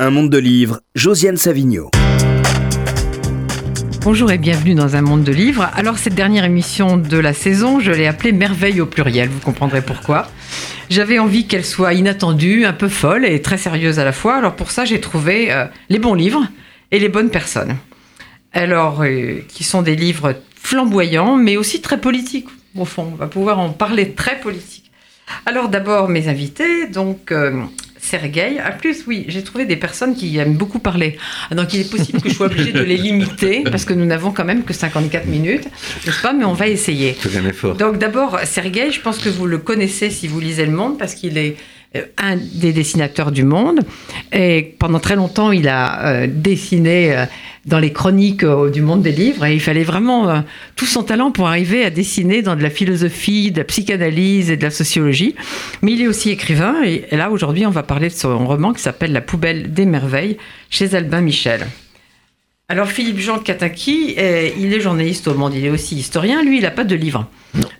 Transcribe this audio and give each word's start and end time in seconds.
Un 0.00 0.10
monde 0.10 0.28
de 0.28 0.38
livres, 0.38 0.80
Josiane 0.96 1.36
Savigno. 1.36 1.88
Bonjour 4.00 4.32
et 4.32 4.38
bienvenue 4.38 4.74
dans 4.74 4.96
un 4.96 5.02
monde 5.02 5.22
de 5.22 5.30
livres. 5.30 5.70
Alors 5.72 5.98
cette 5.98 6.16
dernière 6.16 6.44
émission 6.44 6.96
de 6.96 7.16
la 7.16 7.32
saison, 7.32 7.78
je 7.78 7.92
l'ai 7.92 8.08
appelée 8.08 8.32
Merveille 8.32 8.80
au 8.80 8.86
pluriel, 8.86 9.28
vous 9.28 9.38
comprendrez 9.38 9.82
pourquoi. 9.82 10.26
J'avais 10.90 11.20
envie 11.20 11.46
qu'elle 11.46 11.64
soit 11.64 11.94
inattendue, 11.94 12.64
un 12.64 12.72
peu 12.72 12.88
folle 12.88 13.24
et 13.24 13.40
très 13.40 13.56
sérieuse 13.56 14.00
à 14.00 14.04
la 14.04 14.10
fois. 14.10 14.34
Alors 14.34 14.56
pour 14.56 14.72
ça, 14.72 14.84
j'ai 14.84 15.00
trouvé 15.00 15.52
euh, 15.52 15.66
les 15.88 16.00
bons 16.00 16.14
livres 16.14 16.44
et 16.90 16.98
les 16.98 17.08
bonnes 17.08 17.30
personnes. 17.30 17.76
Alors, 18.52 19.04
euh, 19.04 19.44
qui 19.46 19.62
sont 19.62 19.82
des 19.82 19.94
livres 19.94 20.34
flamboyants, 20.56 21.36
mais 21.36 21.56
aussi 21.56 21.80
très 21.80 22.00
politiques. 22.00 22.48
Au 22.76 22.84
fond, 22.84 23.10
on 23.12 23.16
va 23.16 23.28
pouvoir 23.28 23.60
en 23.60 23.70
parler 23.70 24.10
très 24.10 24.40
politique. 24.40 24.90
Alors 25.46 25.68
d'abord, 25.68 26.08
mes 26.08 26.26
invités, 26.26 26.88
donc 26.88 27.30
euh, 27.30 27.62
Sergueï. 28.04 28.60
En 28.60 28.76
plus, 28.76 29.04
oui, 29.06 29.24
j'ai 29.28 29.42
trouvé 29.42 29.64
des 29.64 29.76
personnes 29.76 30.14
qui 30.14 30.36
aiment 30.36 30.54
beaucoup 30.56 30.78
parler. 30.78 31.16
Ah, 31.50 31.54
donc 31.54 31.72
il 31.72 31.80
est 31.80 31.90
possible 31.90 32.20
que 32.20 32.28
je 32.28 32.34
sois 32.34 32.46
obligée 32.46 32.72
de 32.72 32.82
les 32.82 32.96
limiter, 32.96 33.64
parce 33.70 33.84
que 33.84 33.94
nous 33.94 34.04
n'avons 34.04 34.30
quand 34.30 34.44
même 34.44 34.62
que 34.62 34.74
54 34.74 35.26
minutes, 35.26 35.66
n'est-ce 36.04 36.20
pas? 36.20 36.32
Mais 36.32 36.44
on 36.44 36.52
va 36.52 36.68
essayer. 36.68 37.16
un 37.36 37.46
effort. 37.46 37.76
Donc 37.76 37.98
d'abord, 37.98 38.38
Sergueï, 38.44 38.92
je 38.92 39.00
pense 39.00 39.18
que 39.18 39.28
vous 39.30 39.46
le 39.46 39.58
connaissez 39.58 40.10
si 40.10 40.28
vous 40.28 40.38
lisez 40.38 40.66
Le 40.66 40.72
Monde, 40.72 40.98
parce 40.98 41.14
qu'il 41.14 41.38
est 41.38 41.56
un 42.18 42.36
des 42.36 42.72
dessinateurs 42.72 43.30
du 43.32 43.44
monde. 43.44 43.80
Et 44.32 44.74
pendant 44.78 44.98
très 44.98 45.16
longtemps, 45.16 45.52
il 45.52 45.68
a 45.68 46.06
euh, 46.06 46.26
dessiné 46.28 47.16
euh, 47.16 47.24
dans 47.66 47.78
les 47.78 47.92
chroniques 47.92 48.42
euh, 48.44 48.70
du 48.70 48.82
monde 48.82 49.02
des 49.02 49.12
livres. 49.12 49.44
Et 49.46 49.54
il 49.54 49.60
fallait 49.60 49.84
vraiment 49.84 50.28
euh, 50.28 50.40
tout 50.76 50.86
son 50.86 51.02
talent 51.02 51.30
pour 51.30 51.46
arriver 51.48 51.84
à 51.84 51.90
dessiner 51.90 52.42
dans 52.42 52.56
de 52.56 52.62
la 52.62 52.70
philosophie, 52.70 53.52
de 53.52 53.58
la 53.58 53.64
psychanalyse 53.64 54.50
et 54.50 54.56
de 54.56 54.62
la 54.64 54.70
sociologie. 54.70 55.34
Mais 55.82 55.92
il 55.92 56.02
est 56.02 56.08
aussi 56.08 56.30
écrivain. 56.30 56.82
Et, 56.84 57.04
là, 57.12 57.30
aujourd'hui, 57.30 57.64
on 57.66 57.70
va 57.70 57.82
parler 57.82 58.08
de 58.08 58.14
son 58.14 58.46
roman 58.46 58.72
qui 58.72 58.82
s'appelle 58.82 59.12
La 59.12 59.20
poubelle 59.20 59.72
des 59.72 59.86
merveilles 59.86 60.36
chez 60.70 60.94
Albin 60.94 61.20
Michel. 61.20 61.66
Alors 62.68 62.88
Philippe 62.88 63.18
Jean 63.20 63.38
Kataki, 63.38 64.14
euh, 64.18 64.48
il 64.58 64.72
est 64.72 64.80
journaliste 64.80 65.28
au 65.28 65.34
Monde, 65.34 65.52
il 65.54 65.66
est 65.66 65.70
aussi 65.70 65.96
historien. 65.96 66.42
Lui, 66.42 66.56
il 66.56 66.62
n'a 66.62 66.70
pas 66.70 66.84
de 66.84 66.94
livre. 66.94 67.28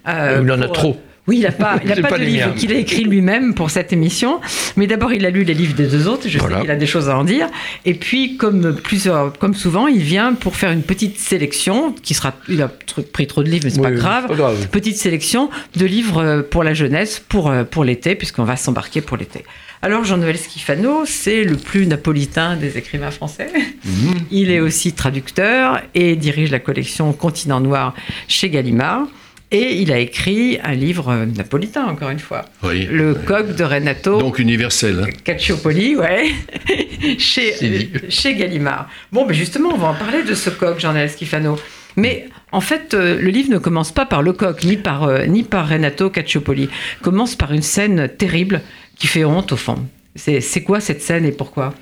Euh, 0.06 0.40
Il 0.44 0.52
en 0.52 0.60
a 0.60 0.66
pour- 0.66 0.72
trop. 0.74 1.00
Oui, 1.26 1.36
il 1.38 1.42
n'a 1.42 1.52
pas, 1.52 1.80
il 1.82 1.90
a 1.90 1.94
C'est 1.94 2.02
pas, 2.02 2.08
pas 2.08 2.18
de 2.18 2.24
livre 2.24 2.54
qu'il 2.54 2.70
a 2.70 2.76
écrit 2.76 3.04
lui-même 3.04 3.54
pour 3.54 3.70
cette 3.70 3.94
émission. 3.94 4.40
Mais 4.76 4.86
d'abord, 4.86 5.12
il 5.14 5.24
a 5.24 5.30
lu 5.30 5.42
les 5.44 5.54
livres 5.54 5.74
des 5.74 5.86
deux 5.86 6.06
autres. 6.06 6.28
Je 6.28 6.38
Voilà. 6.38 6.56
sais 6.56 6.62
qu'il 6.62 6.70
a 6.70 6.76
des 6.76 6.86
choses 6.86 7.08
à 7.08 7.16
en 7.16 7.24
dire. 7.24 7.48
Et 7.86 7.94
puis, 7.94 8.36
comme 8.36 8.74
plusieurs, 8.74 9.32
comme 9.38 9.54
souvent, 9.54 9.86
il 9.86 10.02
vient 10.02 10.34
pour 10.34 10.54
faire 10.56 10.70
une 10.70 10.82
petite 10.82 11.18
sélection 11.18 11.92
qui 12.02 12.12
sera. 12.12 12.34
Il 12.48 12.60
a 12.60 12.68
pris 13.12 13.26
trop 13.26 13.42
de 13.42 13.48
livres, 13.48 13.62
mais 13.64 13.70
c'est 13.70 13.78
Oui, 13.78 13.84
pas 13.84 13.90
grave. 13.92 14.24
c'est 14.24 14.28
pas 14.28 14.42
grave. 14.42 14.68
Petite 14.68 14.96
sélection 14.98 15.48
de 15.76 15.86
livres 15.86 16.18
euh, 16.22 16.42
pour 16.42 16.62
la 16.62 16.74
jeunesse, 16.74 17.22
pour 17.26 17.50
euh, 17.50 17.64
pour 17.64 17.84
l'été, 17.84 18.14
puisqu'on 18.16 18.44
va 18.44 18.56
s'embarquer 18.56 19.00
pour 19.00 19.16
l'été. 19.16 19.44
Alors, 19.80 20.04
Jean-Noël 20.04 20.36
Schifano, 20.38 21.04
c'est 21.06 21.42
le 21.44 21.56
plus 21.56 21.86
napolitain 21.86 22.56
des 22.56 22.76
écrivains 22.76 23.10
français. 23.10 23.48
Mhm. 23.84 24.14
Il 24.30 24.50
est 24.50 24.60
aussi 24.60 24.92
traducteur 24.92 25.80
et 25.94 26.16
dirige 26.16 26.50
la 26.50 26.58
collection 26.58 27.12
Continent 27.14 27.60
Noir 27.60 27.94
chez 28.28 28.50
Gallimard. 28.50 29.06
Et 29.50 29.80
il 29.82 29.92
a 29.92 29.98
écrit 29.98 30.58
un 30.64 30.74
livre 30.74 31.14
napolitain, 31.36 31.84
encore 31.84 32.10
une 32.10 32.18
fois. 32.18 32.44
Oui. 32.64 32.86
Le 32.90 33.14
coq 33.14 33.54
de 33.54 33.62
Renato 33.62 34.18
Donc 34.18 34.38
universel. 34.38 35.04
hein. 35.06 35.10
Cacciopoli, 35.24 35.94
ouais, 35.96 36.30
chez, 37.18 37.54
euh, 37.62 37.98
chez 38.08 38.34
Gallimard. 38.34 38.88
Bon, 39.12 39.26
ben 39.26 39.32
justement, 39.34 39.70
on 39.72 39.78
va 39.78 39.88
en 39.88 39.94
parler 39.94 40.22
de 40.24 40.34
ce 40.34 40.50
coq, 40.50 40.80
Jean-Noël 40.80 41.10
Schifano. 41.10 41.56
Mais 41.96 42.26
en 42.50 42.60
fait, 42.60 42.94
euh, 42.94 43.20
le 43.20 43.28
livre 43.30 43.50
ne 43.50 43.58
commence 43.58 43.92
pas 43.92 44.06
par 44.06 44.22
le 44.22 44.32
coq, 44.32 44.64
ni 44.64 44.76
par, 44.76 45.04
euh, 45.04 45.26
ni 45.26 45.44
par 45.44 45.68
Renato 45.68 46.10
Cacciopoli. 46.10 46.68
commence 47.02 47.36
par 47.36 47.52
une 47.52 47.62
scène 47.62 48.08
terrible 48.08 48.60
qui 48.98 49.06
fait 49.06 49.24
honte 49.24 49.52
au 49.52 49.56
fond. 49.56 49.86
C'est 50.16 50.40
c'est 50.40 50.62
quoi 50.62 50.80
cette 50.80 51.02
scène 51.02 51.24
et 51.24 51.32
pourquoi? 51.32 51.74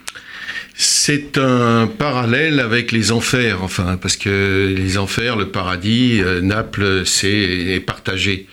C'est 0.75 1.39
un 1.39 1.87
parallèle 1.87 2.59
avec 2.59 2.93
les 2.93 3.13
enfers, 3.13 3.63
enfin, 3.63 3.99
parce 4.01 4.17
que 4.17 4.73
les 4.75 4.99
enfers, 4.99 5.37
le 5.37 5.49
paradis, 5.49 6.21
euh, 6.21 6.41
Naples, 6.41 7.03
c'est 7.05 7.29
est 7.29 7.81
partagé. 7.81 8.47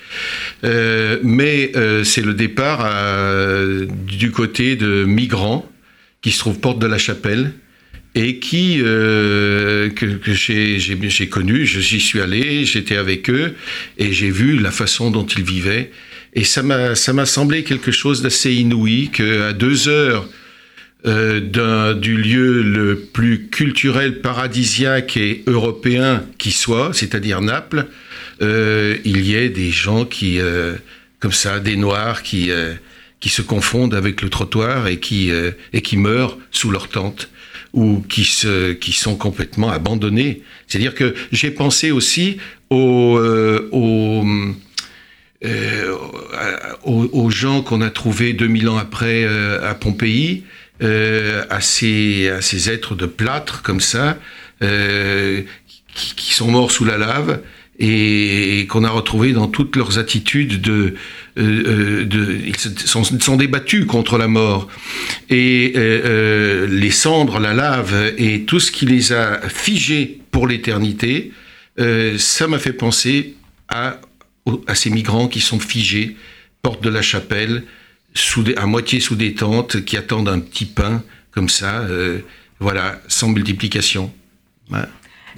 Euh, 0.64 1.18
mais 1.24 1.72
euh, 1.76 2.04
c'est 2.04 2.22
le 2.22 2.34
départ 2.34 2.86
du 4.08 4.32
côté 4.32 4.76
de 4.76 5.06
migrants 5.06 5.70
qui 6.22 6.32
se 6.32 6.40
trouvent 6.40 6.60
porte 6.60 6.80
de 6.80 6.88
la 6.88 6.98
Chapelle 6.98 7.54
et 8.16 8.40
qui 8.40 8.80
que, 8.80 9.90
que 9.96 10.34
j'ai 10.34 11.30
connu, 11.30 11.66
j'y 11.66 12.00
suis 12.00 12.20
allé, 12.20 12.66
j'étais 12.66 12.96
avec 12.96 13.30
eux 13.30 13.56
et 13.98 14.12
j'ai 14.12 14.32
vu 14.32 14.58
la 14.60 14.72
façon 14.72 15.12
dont 15.12 15.26
ils 15.26 15.44
vivaient 15.44 15.92
et 16.34 16.44
ça 16.44 16.64
m'a 16.64 16.96
ça 16.96 17.14
m'a 17.14 17.26
semblé 17.26 17.64
quelque 17.64 17.92
chose 17.92 18.22
d'assez 18.22 18.54
inouï 18.54 19.10
que 19.12 19.50
à 19.50 19.54
deux 19.54 19.88
heures 19.88 20.28
euh, 21.08 21.94
du 21.94 22.18
lieu 22.18 22.62
le 22.62 23.00
plus 23.00 23.48
culturel, 23.48 24.20
paradisiaque 24.20 25.16
et 25.16 25.44
européen 25.48 26.26
qui 26.38 26.52
soit, 26.52 26.92
c'est-à-dire 26.94 27.40
Naples, 27.40 27.86
euh, 28.42 28.98
il 29.06 29.26
y 29.26 29.36
ait 29.36 29.48
des 29.48 29.72
gens 29.72 30.04
qui, 30.04 30.42
euh, 30.42 30.76
comme 31.20 31.32
ça, 31.32 31.62
des 31.62 31.78
Noirs 31.78 32.22
qui, 32.22 32.52
qui 33.22 33.30
se 33.30 33.42
confondent 33.42 33.94
avec 33.94 34.22
le 34.22 34.30
trottoir 34.30 34.88
et 34.88 35.00
qui, 35.00 35.32
et 35.72 35.82
qui 35.82 35.96
meurent 35.96 36.38
sous 36.52 36.70
leur 36.70 36.90
tente 36.90 37.30
ou 37.72 38.04
qui, 38.10 38.26
se, 38.26 38.74
qui 38.74 38.92
sont 38.92 39.16
complètement 39.16 39.70
abandonnés. 39.70 40.42
C'est-à-dire 40.68 40.96
que 40.96 41.16
j'ai 41.32 41.52
pensé 41.52 41.92
aussi 41.92 42.38
aux, 42.70 43.20
aux, 43.72 44.26
aux, 46.84 47.30
gens 47.30 47.62
qu'on 47.62 47.82
a 47.82 47.90
trouvés 47.90 48.34
2000 48.34 48.68
ans 48.68 48.78
après 48.78 49.26
à 49.26 49.74
Pompéi, 49.76 50.44
euh, 50.82 51.44
à, 51.50 51.60
ces, 51.60 52.30
à 52.30 52.42
ces 52.42 52.70
êtres 52.70 52.96
de 52.96 53.06
plâtre 53.06 53.62
comme 53.64 53.82
ça, 53.82 54.18
euh, 54.64 55.42
qui, 55.94 56.34
sont 56.34 56.50
morts 56.50 56.72
sous 56.72 56.86
la 56.86 56.98
lave 56.98 57.42
et, 57.80 58.66
qu'on 58.70 58.86
a 58.86 58.90
retrouvés 58.90 59.34
dans 59.34 59.48
toutes 59.48 59.76
leurs 59.76 60.00
attitudes 60.00 60.62
de, 60.62 60.96
euh, 61.38 62.06
de 62.06 62.40
ils 62.46 62.58
sont, 62.58 63.04
sont 63.04 63.36
débattus 63.36 63.86
contre 63.86 64.18
la 64.18 64.30
mort. 64.30 64.70
Et 65.30 65.74
les 65.76 66.92
cendres, 66.92 67.40
la 67.40 67.54
lave 67.54 68.14
et 68.18 68.44
tout 68.44 68.62
ce 68.62 68.72
qui 68.72 68.86
les 68.86 69.12
a 69.12 69.42
figés 69.50 70.22
pour 70.32 70.48
l'éternité, 70.48 71.34
ça 72.18 72.48
m'a 72.48 72.60
fait 72.60 72.74
penser 72.74 73.36
à, 73.68 74.00
à 74.68 74.76
ces 74.76 74.90
migrants 74.90 75.28
qui 75.28 75.42
sont 75.42 75.60
figés, 75.60 76.16
porte 76.62 76.82
de 76.82 76.90
la 76.90 77.02
chapelle, 77.02 77.64
sous 78.14 78.44
à 78.58 78.66
moitié 78.66 79.00
sous 79.00 79.16
des 79.16 79.34
tentes, 79.34 79.84
qui 79.86 79.98
attendent 79.98 80.30
un 80.30 80.40
petit 80.40 80.66
pain, 80.66 81.04
comme 81.32 81.50
ça, 81.50 81.82
euh, 81.82 82.20
voilà, 82.60 83.00
sans 83.08 83.30
multiplication. 83.30 84.12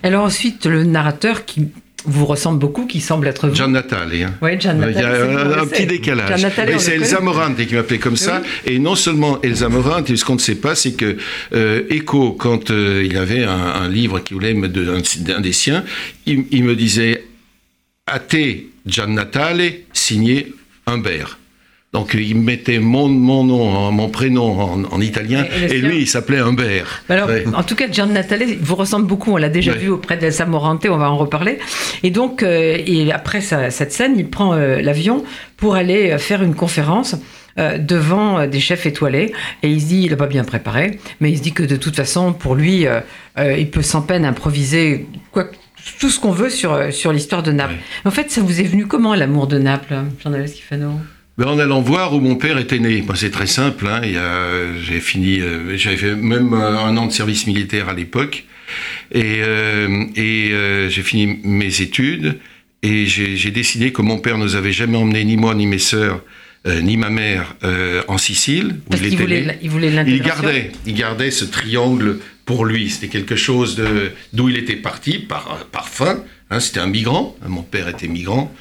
Alors 0.04 0.24
ensuite, 0.24 0.66
le 0.66 0.84
narrateur 0.84 1.46
qui 1.46 1.68
vous 2.06 2.26
ressemble 2.26 2.59
beaucoup, 2.59 2.88
qui 2.88 3.00
semble 3.00 3.28
être 3.28 3.48
vous. 3.48 3.56
John 3.56 3.72
Natale. 3.74 4.09
Hein. 4.16 4.34
Oui, 4.42 4.59
Gian 4.59 4.76
Il 4.82 4.92
y 4.92 4.96
Natale, 4.96 5.38
a 5.38 5.62
un, 5.62 5.68
petit 5.68 5.86
décalage. 5.86 6.42
Natale, 6.42 6.80
c'est. 6.80 6.96
Elsa 6.96 7.20
Morante 7.20 7.64
qui 7.66 7.76
m'appelait 7.76 8.00
comme 8.00 8.18
ça. 8.18 8.42
Et 8.66 8.80
non 8.80 8.96
seulement 8.96 9.40
Elsa 9.42 9.70
Morante, 9.70 10.09
et 10.09 10.16
ce 10.16 10.26
qu'on 10.26 10.36
ne 10.36 10.40
sait 10.40 10.56
pas, 10.56 10.74
c'est 10.76 10.94
que 10.94 11.18
euh, 11.53 11.84
Eco, 11.92 12.32
quand 12.32 12.72
euh, 12.72 13.03
il 13.06 13.18
avait 13.18 13.44
un, 13.44 13.52
un 13.52 13.88
livre 13.88 14.20
qu'il 14.20 14.36
voulait 14.36 14.53
d'un 14.53 15.42
des 15.42 15.53
siens, 15.53 15.84
il, 16.26 16.46
il 16.52 16.64
me 16.64 16.76
disait 16.76 17.24
A 18.08 18.20
te 18.20 18.38
Gian 18.88 19.08
Natale, 19.08 19.62
signé 19.94 20.53
Humbert. 20.88 21.38
Donc 21.94 22.13
il 22.13 22.35
mettait 22.38 22.79
mon, 22.79 23.09
mon 23.09 23.44
nom, 23.44 23.91
mon 23.91 24.07
prénom 24.07 24.57
en, 24.62 24.84
en 24.85 25.02
italien, 25.02 25.46
Et- 25.69 25.79
lui 25.79 26.00
il 26.00 26.07
s'appelait 26.07 26.40
Humbert. 26.40 27.03
Alors, 27.09 27.28
Ouais. 27.28 27.44
en 27.53 27.63
tout 27.63 27.75
cas, 27.75 27.91
Gian 27.91 28.06
Natale 28.06 28.44
vous 28.62 28.75
ressemble 28.75 29.07
beaucoup. 29.07 29.34
On 29.34 29.38
l'a 29.38 29.50
déjà 29.50 29.74
Ouais. 29.74 29.78
vu 29.78 29.90
auprès 29.90 30.16
d'Elsa 30.16 30.46
Morante, 30.46 30.85
on 30.90 30.96
va 30.97 31.12
en 31.12 31.18
reparler. 31.18 31.59
Et 32.03 32.09
donc, 32.09 32.44
euh, 32.44 32.78
et 32.85 33.12
après 33.12 33.41
sa- 33.41 33.72
cette 33.72 33.91
scène, 33.91 34.13
il 34.18 34.29
prend 34.29 34.53
euh, 34.53 34.81
l'avion 34.81 35.25
pour 35.57 35.75
aller 35.75 36.12
euh, 36.12 36.18
faire 36.18 36.44
une 36.44 36.56
conférence 36.56 37.16
devant 37.79 38.47
des 38.47 38.62
chefs 38.62 38.85
étoilés. 38.85 39.34
Et 39.62 39.69
il 39.69 39.81
se 39.81 39.88
dit, 39.88 40.03
il 40.06 40.12
n'a 40.12 40.16
pas 40.16 40.28
bien 40.28 40.46
préparé, 40.46 41.00
mais 41.19 41.29
il 41.34 41.38
se 41.38 41.44
dit 41.44 41.52
que 41.52 41.63
de 41.63 41.75
toute 41.75 41.97
façon, 41.97 42.31
pour 42.31 42.55
lui, 42.55 42.88
euh, 42.88 43.02
il 43.59 43.70
peut 43.70 43.82
sans 43.82 44.02
peine 44.02 44.23
improviser 44.23 45.05
quoi, 45.34 45.47
tout 45.99 46.09
ce 46.09 46.17
qu'on 46.17 46.32
veut 46.32 46.49
sur, 46.49 46.93
sur 46.93 47.11
l'histoire 47.11 47.43
de 47.43 47.52
Naples. 47.52 47.76
En 48.05 48.11
fait, 48.11 48.32
ça 48.32 48.40
vous 48.40 48.61
est 48.61 48.64
venu 48.64 48.88
comment, 48.88 49.14
l'amour 49.16 49.47
de 49.47 49.58
Naples, 49.59 49.96
Jean-Noël 50.23 50.47
Schifano 50.47 50.91
Ben, 51.41 51.47
en 51.47 51.58
allant 51.58 51.82
voir 51.82 52.14
où 52.14 52.20
mon 52.20 52.35
père 52.35 52.59
était 52.59 52.78
né. 52.78 53.02
Ben, 53.02 53.16
c'est 53.16 53.32
très 53.32 53.47
simple. 53.47 53.88
Hein. 53.88 54.02
J'ai 54.84 54.99
fini, 54.99 55.40
euh, 55.41 55.76
j'avais 55.76 55.97
fait 55.97 56.16
même 56.16 56.53
euh, 56.53 56.78
un 56.78 56.96
an 56.97 57.08
de 57.08 57.11
service 57.11 57.47
militaire 57.47 57.90
à 57.90 57.96
l'époque, 57.96 58.46
et, 59.11 59.38
euh, 59.40 60.05
et 60.16 60.52
j'ai 60.90 61.02
fini 61.02 61.40
mes 61.43 61.82
études. 61.82 62.38
Et 62.84 63.08
j'ai 63.08 63.49
décidé 63.49 63.91
que 63.91 64.03
mon 64.03 64.20
père 64.20 64.38
nous 64.38 64.55
avait 64.55 64.72
jamais 64.72 64.97
emmené 64.97 65.23
ni 65.26 65.35
moi 65.35 65.55
ni 65.55 65.66
mes 65.66 65.79
sœurs 65.79 66.22
euh, 66.67 66.79
ni 66.82 66.96
ma 66.96 67.09
mère 67.09 67.55
euh, 67.64 68.03
en 68.08 68.20
Sicile 68.20 68.76
où 68.85 68.90
Parce 68.91 69.02
il 69.02 69.17
voulait, 69.17 69.58
il 69.64 69.70
voulait 69.72 69.91
Il 70.05 70.22
gardait, 70.22 70.72
il 70.85 70.93
gardait 70.93 71.32
ce 71.32 71.46
triangle 71.46 72.20
pour 72.46 72.66
lui. 72.66 72.91
C'était 72.91 73.08
quelque 73.08 73.35
chose 73.35 73.82
d'où 74.34 74.49
il 74.49 74.58
était 74.58 74.76
parti 74.76 75.17
par 75.17 75.66
par 75.72 75.90
faim. 75.90 76.23
hein. 76.52 76.59
C'était 76.59 76.82
un 76.82 76.88
migrant. 76.88 77.35
Mon 77.47 77.64
père 77.64 77.88
était 77.88 78.08
migrant. 78.08 78.53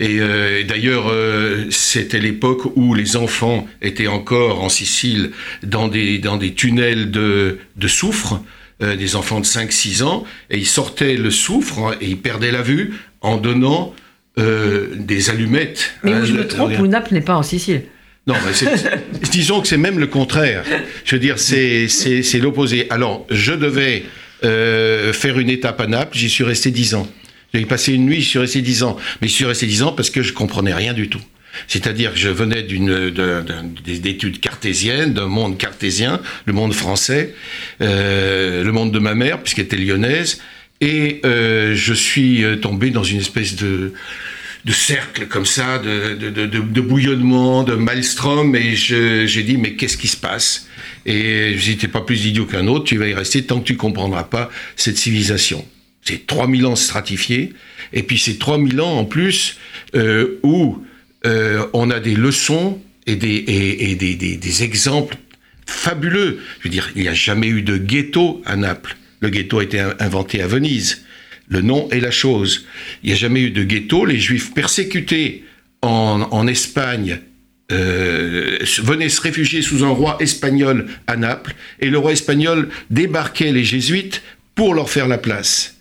Et 0.00 0.18
euh, 0.18 0.64
d'ailleurs, 0.64 1.08
euh, 1.10 1.66
c'était 1.68 2.20
l'époque 2.20 2.62
où 2.74 2.94
les 2.94 3.16
enfants 3.16 3.68
étaient 3.82 4.06
encore 4.06 4.64
en 4.64 4.70
Sicile 4.70 5.30
dans 5.62 5.88
des, 5.88 6.18
dans 6.18 6.38
des 6.38 6.54
tunnels 6.54 7.10
de, 7.10 7.58
de 7.76 7.88
soufre, 7.88 8.40
euh, 8.82 8.96
des 8.96 9.14
enfants 9.14 9.40
de 9.40 9.44
5-6 9.44 10.02
ans, 10.02 10.24
et 10.48 10.56
ils 10.56 10.66
sortaient 10.66 11.16
le 11.16 11.30
soufre 11.30 11.78
hein, 11.80 11.96
et 12.00 12.06
ils 12.06 12.16
perdaient 12.16 12.50
la 12.50 12.62
vue 12.62 12.94
en 13.20 13.36
donnant 13.36 13.94
des 14.38 15.28
allumettes. 15.28 15.92
Mais 16.02 16.14
où 16.14 16.24
je 16.24 16.32
me 16.32 16.46
trompe, 16.46 16.72
où 16.78 16.86
Naples 16.86 17.12
n'est 17.12 17.20
pas 17.20 17.36
en 17.36 17.42
Sicile? 17.42 17.82
Non, 18.26 18.34
mais 18.46 18.70
disons 19.30 19.60
que 19.60 19.68
c'est 19.68 19.76
même 19.76 19.98
le 19.98 20.06
contraire. 20.06 20.64
Je 21.04 21.14
veux 21.14 21.20
dire, 21.20 21.38
c'est 21.38 22.38
l'opposé. 22.40 22.86
Alors, 22.88 23.26
je 23.28 23.52
devais 23.52 24.04
faire 24.40 25.38
une 25.38 25.50
étape 25.50 25.78
à 25.82 25.86
Naples, 25.86 26.16
j'y 26.16 26.30
suis 26.30 26.44
resté 26.44 26.70
10 26.70 26.94
ans. 26.94 27.06
J'ai 27.52 27.66
passé 27.66 27.94
une 27.94 28.06
nuit, 28.06 28.20
je 28.20 28.28
suis 28.28 28.38
resté 28.38 28.62
dix 28.62 28.82
ans. 28.82 28.96
Mais 29.20 29.28
je 29.28 29.32
suis 29.32 29.44
resté 29.44 29.66
dix 29.66 29.82
ans 29.82 29.92
parce 29.92 30.10
que 30.10 30.22
je 30.22 30.32
comprenais 30.32 30.74
rien 30.74 30.92
du 30.92 31.08
tout. 31.08 31.22
C'est-à-dire 31.66 32.12
que 32.12 32.18
je 32.18 32.28
venais 32.28 32.62
d'études 32.62 34.40
cartésiennes, 34.40 35.14
d'un 35.14 35.26
monde 35.26 35.58
cartésien, 35.58 36.20
le 36.46 36.52
monde 36.52 36.72
français, 36.72 37.34
euh, 37.80 38.62
le 38.62 38.72
monde 38.72 38.92
de 38.92 38.98
ma 38.98 39.14
mère 39.14 39.42
puisqu'elle 39.42 39.64
était 39.64 39.76
lyonnaise, 39.76 40.40
et 40.80 41.20
euh, 41.24 41.74
je 41.74 41.92
suis 41.92 42.44
euh, 42.44 42.56
tombé 42.56 42.90
dans 42.90 43.02
une 43.02 43.18
espèce 43.18 43.56
de 43.56 43.92
cercle 44.70 45.26
comme 45.26 45.46
ça, 45.46 45.78
de, 45.78 46.80
bouillonnement, 46.80 47.64
de 47.64 47.74
maelstrom, 47.74 48.54
et 48.54 48.76
j'ai 48.76 49.42
dit 49.42 49.56
mais 49.56 49.74
qu'est-ce 49.74 49.96
qui 49.96 50.08
se 50.08 50.16
passe? 50.16 50.68
Et 51.04 51.56
je 51.58 51.72
dis 51.72 51.88
pas 51.88 52.02
plus 52.02 52.26
idiot 52.26 52.46
qu'un 52.46 52.66
autre, 52.68 52.84
tu 52.84 52.96
vas 52.96 53.08
y 53.08 53.14
rester 53.14 53.42
tant 53.42 53.58
que 53.60 53.64
tu 53.64 53.76
comprendras 53.76 54.24
pas 54.24 54.50
cette 54.76 54.98
civilisation. 54.98 55.66
C'est 56.02 56.26
3000 56.26 56.66
ans 56.66 56.76
stratifiés, 56.76 57.52
et 57.92 58.02
puis 58.02 58.18
c'est 58.18 58.38
3000 58.38 58.80
ans 58.80 58.98
en 58.98 59.04
plus 59.04 59.58
euh, 59.94 60.38
où 60.42 60.78
euh, 61.26 61.66
on 61.72 61.90
a 61.90 62.00
des 62.00 62.14
leçons 62.14 62.80
et, 63.06 63.16
des, 63.16 64.62
exemples 64.62 65.16
fabuleux. 65.66 66.40
Je 66.60 66.64
veux 66.64 66.70
dire, 66.70 66.90
il 66.96 67.02
n'y 67.02 67.08
a 67.08 67.14
jamais 67.14 67.48
eu 67.48 67.62
de 67.62 67.76
ghetto 67.76 68.42
à 68.46 68.56
Naples. 68.56 68.96
Le 69.20 69.28
ghetto 69.28 69.58
a 69.58 69.64
été 69.64 69.80
inventé 69.98 70.40
à 70.40 70.46
Venise. 70.46 71.04
Le 71.48 71.60
nom 71.60 71.88
est 71.90 72.00
la 72.00 72.10
chose. 72.10 72.66
Il 73.02 73.08
n'y 73.08 73.12
a 73.12 73.16
jamais 73.16 73.42
eu 73.42 73.50
de 73.50 73.64
ghetto. 73.64 74.06
Les 74.06 74.18
juifs 74.18 74.54
persécutés 74.54 75.44
en, 75.82 76.28
en 76.30 76.46
Espagne 76.46 77.20
euh, 77.72 78.58
venaient 78.82 79.08
se 79.08 79.20
réfugier 79.20 79.62
sous 79.62 79.84
un 79.84 79.90
roi 79.90 80.16
espagnol 80.20 80.86
à 81.06 81.16
Naples, 81.16 81.54
et 81.78 81.88
le 81.88 81.98
roi 81.98 82.12
espagnol 82.12 82.68
débarquait 82.90 83.52
les 83.52 83.64
jésuites 83.64 84.22
pour 84.54 84.74
leur 84.74 84.90
faire 84.90 85.06
la 85.06 85.18
place 85.18 85.79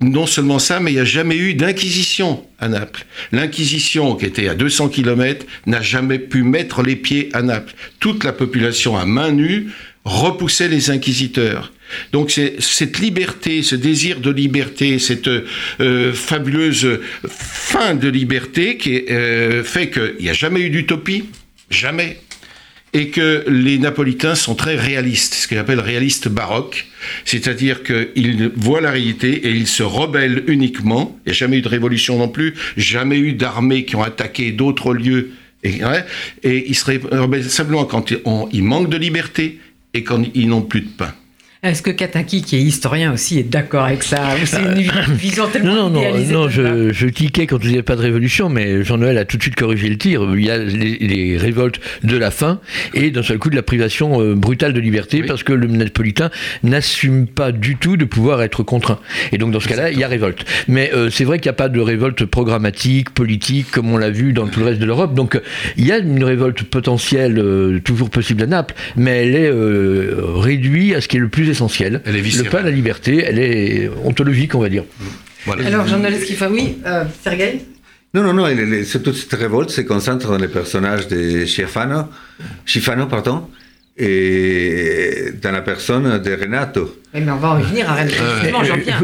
non 0.00 0.26
seulement 0.26 0.58
ça, 0.58 0.78
mais 0.78 0.90
il 0.90 0.94
n'y 0.94 1.00
a 1.00 1.04
jamais 1.04 1.36
eu 1.36 1.54
d'inquisition 1.54 2.44
à 2.58 2.68
Naples. 2.68 3.06
L'inquisition, 3.32 4.14
qui 4.14 4.26
était 4.26 4.48
à 4.48 4.54
200 4.54 4.90
km, 4.90 5.46
n'a 5.66 5.80
jamais 5.80 6.18
pu 6.18 6.42
mettre 6.42 6.82
les 6.82 6.96
pieds 6.96 7.30
à 7.32 7.42
Naples. 7.42 7.74
Toute 7.98 8.22
la 8.24 8.32
population 8.32 8.96
à 8.96 9.06
main 9.06 9.32
nue 9.32 9.68
repoussait 10.04 10.68
les 10.68 10.90
inquisiteurs. 10.90 11.72
Donc 12.12 12.30
c'est 12.30 12.56
cette 12.60 12.98
liberté, 12.98 13.62
ce 13.62 13.74
désir 13.74 14.20
de 14.20 14.30
liberté, 14.30 14.98
cette 14.98 15.28
euh, 15.28 16.12
fabuleuse 16.12 17.00
fin 17.28 17.94
de 17.94 18.08
liberté 18.08 18.76
qui 18.76 19.04
euh, 19.10 19.62
fait 19.64 19.90
qu'il 19.90 20.16
n'y 20.20 20.28
a 20.28 20.32
jamais 20.32 20.60
eu 20.60 20.70
d'utopie, 20.70 21.24
jamais 21.70 22.18
et 22.96 23.10
que 23.10 23.44
les 23.46 23.78
Napolitains 23.78 24.34
sont 24.34 24.54
très 24.54 24.74
réalistes, 24.74 25.34
ce 25.34 25.46
qu'ils 25.46 25.58
appellent 25.58 25.80
réalistes 25.80 26.28
baroques, 26.28 26.86
c'est-à-dire 27.26 27.82
qu'ils 27.82 28.50
voient 28.56 28.80
la 28.80 28.90
réalité 28.90 29.46
et 29.46 29.50
ils 29.50 29.66
se 29.66 29.82
rebellent 29.82 30.44
uniquement. 30.46 31.14
Il 31.26 31.28
n'y 31.28 31.32
a 31.32 31.34
jamais 31.34 31.58
eu 31.58 31.62
de 31.62 31.68
révolution 31.68 32.16
non 32.16 32.28
plus, 32.28 32.54
jamais 32.78 33.18
eu 33.18 33.34
d'armées 33.34 33.84
qui 33.84 33.96
ont 33.96 34.02
attaqué 34.02 34.50
d'autres 34.50 34.94
lieux. 34.94 35.32
Et, 35.62 35.82
ils 36.42 36.74
se 36.74 36.86
rebellent 36.86 37.44
simplement 37.44 37.84
quand 37.84 38.14
ils 38.52 38.64
manquent 38.64 38.88
de 38.88 38.96
liberté 38.96 39.60
et 39.92 40.02
quand 40.02 40.22
ils 40.34 40.48
n'ont 40.48 40.62
plus 40.62 40.80
de 40.80 40.88
pain. 40.88 41.12
Est-ce 41.62 41.80
que 41.80 41.90
Kataki, 41.90 42.42
qui 42.42 42.56
est 42.56 42.60
historien 42.60 43.14
aussi, 43.14 43.38
est 43.38 43.42
d'accord 43.42 43.84
avec 43.84 44.02
ça 44.02 44.18
c'est 44.44 44.60
une 44.60 44.74
vision 45.14 45.48
tellement 45.52 45.74
Non, 45.74 45.90
non, 45.90 46.02
non, 46.02 46.32
non 46.32 46.48
je, 46.50 46.92
je, 46.92 47.06
tiquais 47.06 47.46
quand 47.46 47.56
vous 47.56 47.68
disait 47.68 47.82
pas 47.82 47.96
de 47.96 48.02
révolution, 48.02 48.50
mais 48.50 48.84
Jean-Noël 48.84 49.16
a 49.16 49.24
tout 49.24 49.38
de 49.38 49.42
suite 49.42 49.56
corrigé 49.56 49.88
le 49.88 49.96
tir. 49.96 50.22
Il 50.34 50.44
y 50.44 50.50
a 50.50 50.58
les, 50.58 51.38
révoltes 51.38 51.80
de 52.02 52.16
la 52.18 52.30
faim 52.30 52.60
et 52.92 53.10
d'un 53.10 53.22
seul 53.22 53.38
coup 53.38 53.48
de 53.48 53.56
la 53.56 53.62
privation 53.62 54.20
euh, 54.20 54.34
brutale 54.34 54.74
de 54.74 54.80
liberté 54.80 55.22
parce 55.22 55.42
que 55.42 55.54
le 55.54 55.66
napolitain 55.66 56.30
n'assume 56.62 57.26
pas 57.26 57.52
du 57.52 57.76
tout 57.76 57.96
de 57.96 58.04
pouvoir 58.04 58.42
être 58.42 58.62
contraint. 58.62 58.98
Et 59.32 59.38
donc 59.38 59.50
dans 59.50 59.60
ce 59.60 59.68
cas-là, 59.68 59.90
il 59.90 59.98
y 59.98 60.04
a 60.04 60.08
révolte. 60.08 60.44
Mais 60.68 60.92
euh, 60.92 61.08
c'est 61.08 61.24
vrai 61.24 61.38
qu'il 61.38 61.48
n'y 61.48 61.54
a 61.54 61.58
pas 61.58 61.70
de 61.70 61.80
révolte 61.80 62.26
programmatique, 62.26 63.10
politique, 63.10 63.70
comme 63.70 63.90
on 63.90 63.96
l'a 63.96 64.10
vu 64.10 64.34
dans 64.34 64.46
tout 64.46 64.60
le 64.60 64.66
reste 64.66 64.80
de 64.80 64.86
l'Europe. 64.86 65.14
Donc 65.14 65.40
il 65.78 65.86
y 65.86 65.92
a 65.92 65.98
une 65.98 66.22
révolte 66.22 66.64
potentielle 66.64 67.38
euh, 67.38 67.80
toujours 67.80 68.10
possible 68.10 68.42
à 68.42 68.46
Naples, 68.46 68.74
mais 68.96 69.26
elle 69.26 69.34
est 69.34 69.50
réduite 69.50 70.94
à 70.94 71.00
ce 71.00 71.08
qui 71.08 71.16
est 71.16 71.20
le 71.20 71.28
plus 71.28 71.45
essentielle. 71.48 72.02
Elle 72.04 72.16
est 72.16 72.42
Le 72.42 72.50
pas 72.50 72.62
la 72.62 72.70
liberté, 72.70 73.22
elle 73.24 73.38
est 73.38 73.90
ontologique, 74.04 74.54
on 74.54 74.60
va 74.60 74.68
dire. 74.68 74.84
Voilà. 75.44 75.66
Alors, 75.66 75.86
journaliste 75.86 76.24
qui 76.24 76.34
fait 76.34 76.46
oui, 76.46 76.78
euh, 76.86 77.04
Sergei 77.22 77.60
non, 78.14 78.22
non, 78.22 78.32
non, 78.32 78.46
toute 79.04 79.14
cette 79.14 79.34
révolte 79.34 79.68
se 79.68 79.82
concentre 79.82 80.28
dans 80.30 80.38
les 80.38 80.48
personnages 80.48 81.06
de 81.06 81.44
Schifano, 81.44 82.04
Schifano 82.64 83.06
pardon, 83.08 83.48
et 83.94 85.32
dans 85.42 85.52
la 85.52 85.60
personne 85.60 86.18
de 86.22 86.32
Renato. 86.32 86.96
Mais 87.14 87.30
on 87.30 87.36
va 87.36 87.50
en 87.50 87.58
venir 87.58 87.90
à 87.90 87.94
Renato. 87.94 88.14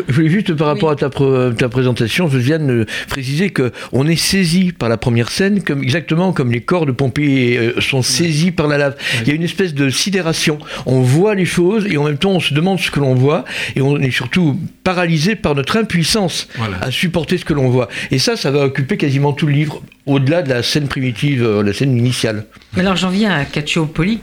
Je 0.09 0.13
voulais 0.13 0.29
juste, 0.29 0.53
par 0.55 0.69
rapport 0.69 0.91
à 0.91 0.97
ta, 0.97 1.09
ta 1.09 1.69
présentation, 1.69 2.29
Josiane, 2.29 2.71
euh, 2.71 2.87
préciser 3.09 3.53
qu'on 3.53 4.07
est 4.07 4.17
saisi 4.17 4.73
par 4.73 4.89
la 4.89 4.97
première 4.97 5.31
scène, 5.31 5.63
comme, 5.63 5.83
exactement 5.83 6.33
comme 6.33 6.53
les 6.53 6.61
corps 6.61 6.87
de 6.87 6.93
Pompée 6.93 7.57
euh, 7.57 7.81
sont 7.81 8.03
saisis 8.03 8.51
par 8.51 8.69
la 8.69 8.79
lave. 8.79 8.97
Il 9.23 9.29
y 9.29 9.31
a 9.31 9.35
une 9.35 9.43
espèce 9.43 9.75
de 9.75 9.89
sidération. 9.91 10.59
On 10.87 11.01
voit 11.01 11.35
les 11.35 11.47
choses 11.47 11.87
et 11.87 11.97
en 11.97 12.05
même 12.05 12.19
temps 12.19 12.33
on 12.33 12.41
se 12.41 12.55
demande 12.55 12.81
ce 12.81 12.91
que 12.91 13.01
l'on 13.01 13.15
voit 13.15 13.45
et 13.77 13.81
on 13.81 13.99
est 13.99 14.11
surtout 14.11 14.59
paralysé 14.85 15.37
par 15.37 15.55
notre 15.55 15.77
impuissance 15.77 16.49
à 16.81 16.91
supporter 16.91 17.39
ce 17.39 17.45
que 17.45 17.55
l'on 17.55 17.69
voit. 17.71 17.89
Et 18.11 18.19
ça, 18.19 18.37
ça 18.37 18.51
va 18.51 18.65
occuper 18.65 18.97
quasiment 18.97 19.33
tout 19.33 19.47
le 19.47 19.53
livre, 19.53 19.83
au-delà 20.07 20.43
de 20.43 20.49
la 20.49 20.63
scène 20.63 20.89
primitive, 20.89 21.45
euh, 21.45 21.63
la 21.63 21.73
scène 21.73 21.97
initiale. 21.97 22.47
Mais 22.75 22.81
alors 22.81 22.97
j'en 22.97 23.11
viens 23.11 23.33
à 23.33 23.45
Cacciopoli. 23.45 24.21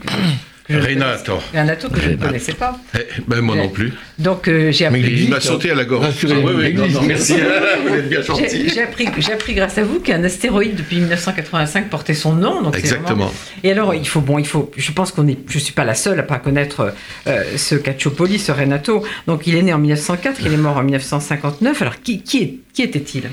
Renato. 0.68 1.38
Renato 1.52 1.88
que 1.88 2.00
je 2.00 2.10
ne 2.10 2.16
connaissais 2.16 2.52
pas. 2.52 2.78
Eh, 2.94 2.98
ben, 3.26 3.40
moi 3.40 3.56
non 3.56 3.69
plus. 3.70 3.92
Donc 4.18 4.48
euh, 4.48 4.70
j'ai 4.72 4.86
appris. 4.86 5.00
il 5.00 5.30
m'a 5.30 5.40
sauté 5.40 5.70
à 5.70 5.74
la 5.74 5.84
gorge. 5.84 6.06
Ah, 6.06 6.26
oui, 6.28 6.52
oui, 6.56 6.74
non, 6.74 7.02
merci. 7.02 7.34
vous 7.86 7.94
êtes 7.94 8.08
bien 8.08 8.22
gentil. 8.22 8.68
J'ai 8.68 8.82
appris, 8.82 9.06
appris 9.32 9.54
grâce 9.54 9.78
à 9.78 9.82
vous 9.82 10.00
qu'un 10.00 10.22
astéroïde 10.24 10.76
depuis 10.76 10.96
1985 10.96 11.88
portait 11.88 12.14
son 12.14 12.34
nom. 12.34 12.62
Donc 12.62 12.76
Exactement. 12.76 13.32
Et 13.62 13.70
alors 13.72 13.94
il 13.94 14.06
faut 14.06 14.20
bon, 14.20 14.38
il 14.38 14.46
faut. 14.46 14.70
Je 14.76 14.92
pense 14.92 15.12
qu'on 15.12 15.26
est. 15.28 15.38
Je 15.48 15.58
suis 15.58 15.72
pas 15.72 15.84
la 15.84 15.94
seule 15.94 16.18
à 16.20 16.22
pas 16.22 16.38
connaître 16.38 16.92
euh, 17.26 17.44
ce 17.56 17.74
Cacciopoli, 17.74 18.38
ce 18.38 18.52
Renato. 18.52 19.04
Donc 19.26 19.46
il 19.46 19.54
est 19.54 19.62
né 19.62 19.72
en 19.72 19.78
1904, 19.78 20.40
il 20.44 20.52
est 20.52 20.56
mort 20.56 20.76
en 20.76 20.82
1959. 20.82 21.82
Alors 21.82 22.00
qui, 22.02 22.22
qui 22.22 22.42
est 22.42 22.58
qui 22.72 22.82
était-il? 22.82 23.24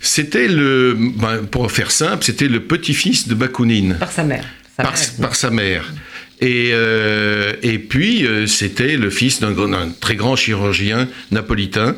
C'était 0.00 0.48
le, 0.48 0.96
ben, 1.16 1.38
pour 1.50 1.70
faire 1.70 1.90
simple, 1.90 2.24
c'était 2.24 2.48
le 2.48 2.60
petit-fils 2.60 3.26
de 3.28 3.34
Bakounine. 3.34 3.96
Par 3.98 4.12
sa 4.12 4.22
mère. 4.22 4.44
par, 4.76 4.94
par, 5.20 5.34
sa 5.34 5.50
mère. 5.50 5.92
Et, 6.42 6.70
euh, 6.72 7.52
et 7.62 7.78
puis, 7.78 8.26
euh, 8.26 8.48
c'était 8.48 8.96
le 8.96 9.10
fils 9.10 9.38
d'un 9.40 9.54
très 10.00 10.16
grand 10.16 10.34
chirurgien 10.34 11.08
napolitain. 11.30 11.94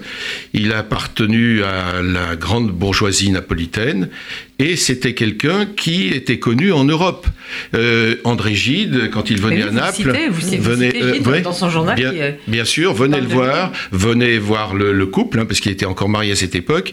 Il 0.52 0.72
a 0.72 0.78
appartenu 0.78 1.62
à 1.64 2.02
la 2.02 2.36
grande 2.36 2.70
bourgeoisie 2.70 3.30
napolitaine 3.30 4.10
et 4.58 4.76
c'était 4.76 5.14
quelqu'un 5.14 5.64
qui 5.64 6.08
était 6.08 6.38
connu 6.38 6.72
en 6.72 6.84
Europe. 6.84 7.26
Euh, 7.74 8.16
André 8.24 8.54
Gide, 8.54 9.08
quand 9.10 9.30
il 9.30 9.40
venait 9.40 9.62
à 9.62 9.70
Naples, 9.70 10.14
vous 10.30 10.62
venait 10.62 10.92
Gide 10.92 11.42
dans 11.42 11.54
son 11.54 11.70
journal. 11.70 11.96
Bien, 11.96 12.12
bien 12.46 12.64
sûr, 12.66 12.92
venez 12.92 13.22
le 13.22 13.26
voir, 13.26 13.72
venez 13.92 14.36
voir 14.36 14.74
le, 14.74 14.92
le 14.92 15.06
couple, 15.06 15.40
hein, 15.40 15.46
parce 15.46 15.60
qu'il 15.60 15.72
était 15.72 15.86
encore 15.86 16.10
marié 16.10 16.32
à 16.32 16.36
cette 16.36 16.54
époque. 16.54 16.92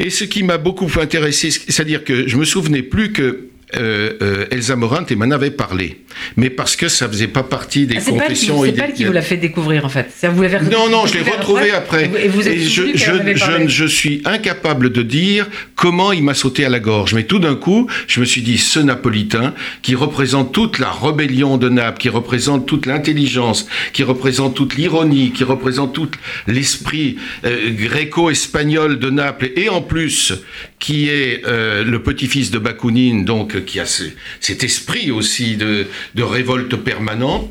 Et 0.00 0.10
ce 0.10 0.24
qui 0.24 0.42
m'a 0.42 0.58
beaucoup 0.58 0.90
intéressé, 1.00 1.50
c'est-à-dire 1.52 2.02
que 2.02 2.26
je 2.26 2.36
me 2.36 2.44
souvenais 2.44 2.82
plus 2.82 3.12
que 3.12 3.49
euh, 3.76 4.12
euh, 4.20 4.46
Elsa 4.50 4.74
Morante 4.74 5.12
m'en 5.12 5.30
avait 5.30 5.50
parlé, 5.50 5.98
mais 6.36 6.50
parce 6.50 6.74
que 6.74 6.88
ça 6.88 7.08
faisait 7.08 7.28
pas 7.28 7.42
partie 7.42 7.86
des 7.86 7.98
ah, 7.98 8.10
confessions. 8.10 8.64
C'est 8.64 8.72
pas 8.72 8.86
elle 8.86 8.94
qui 8.94 9.04
vous 9.04 9.12
l'a 9.12 9.22
fait 9.22 9.36
découvrir 9.36 9.84
en 9.84 9.88
fait. 9.88 10.08
vous 10.32 10.42
non, 10.70 10.88
non, 10.88 11.06
je 11.06 11.14
l'ai 11.14 11.30
retrouvé 11.30 11.70
après. 11.70 12.10
Et, 12.18 12.28
vous 12.28 12.42
je, 12.42 12.92
je, 12.94 13.68
je, 13.68 13.84
suis 13.84 14.22
incapable 14.24 14.90
de 14.90 15.02
dire 15.02 15.46
comment 15.76 16.10
il 16.12 16.24
m'a 16.24 16.34
sauté 16.34 16.64
à 16.64 16.68
la 16.68 16.80
gorge. 16.80 17.14
Mais 17.14 17.24
tout 17.24 17.38
d'un 17.38 17.54
coup, 17.54 17.86
je 18.08 18.20
me 18.20 18.24
suis 18.24 18.42
dit, 18.42 18.58
ce 18.58 18.80
Napolitain 18.80 19.54
qui 19.82 19.94
représente 19.94 20.52
toute 20.52 20.78
la 20.78 20.90
rébellion 20.90 21.56
de 21.56 21.68
Naples, 21.68 21.98
qui 21.98 22.08
représente 22.08 22.66
toute 22.66 22.86
l'intelligence, 22.86 23.66
qui 23.92 24.02
représente 24.02 24.54
toute 24.54 24.76
l'ironie, 24.76 25.30
qui 25.30 25.44
représente 25.44 25.92
tout 25.92 26.10
l'esprit 26.46 27.16
euh, 27.44 27.70
gréco-espagnol 27.70 28.98
de 28.98 29.10
Naples, 29.10 29.50
et 29.56 29.68
en 29.68 29.80
plus 29.80 30.32
qui 30.78 31.08
est 31.08 31.42
le 31.44 31.98
petit-fils 31.98 32.50
de 32.50 32.58
Bakounine, 32.58 33.26
donc 33.26 33.59
qui 33.60 33.80
a 33.80 33.86
cet 33.86 34.64
esprit 34.64 35.10
aussi 35.10 35.56
de, 35.56 35.86
révolte 36.16 36.76
permanent, 36.76 37.48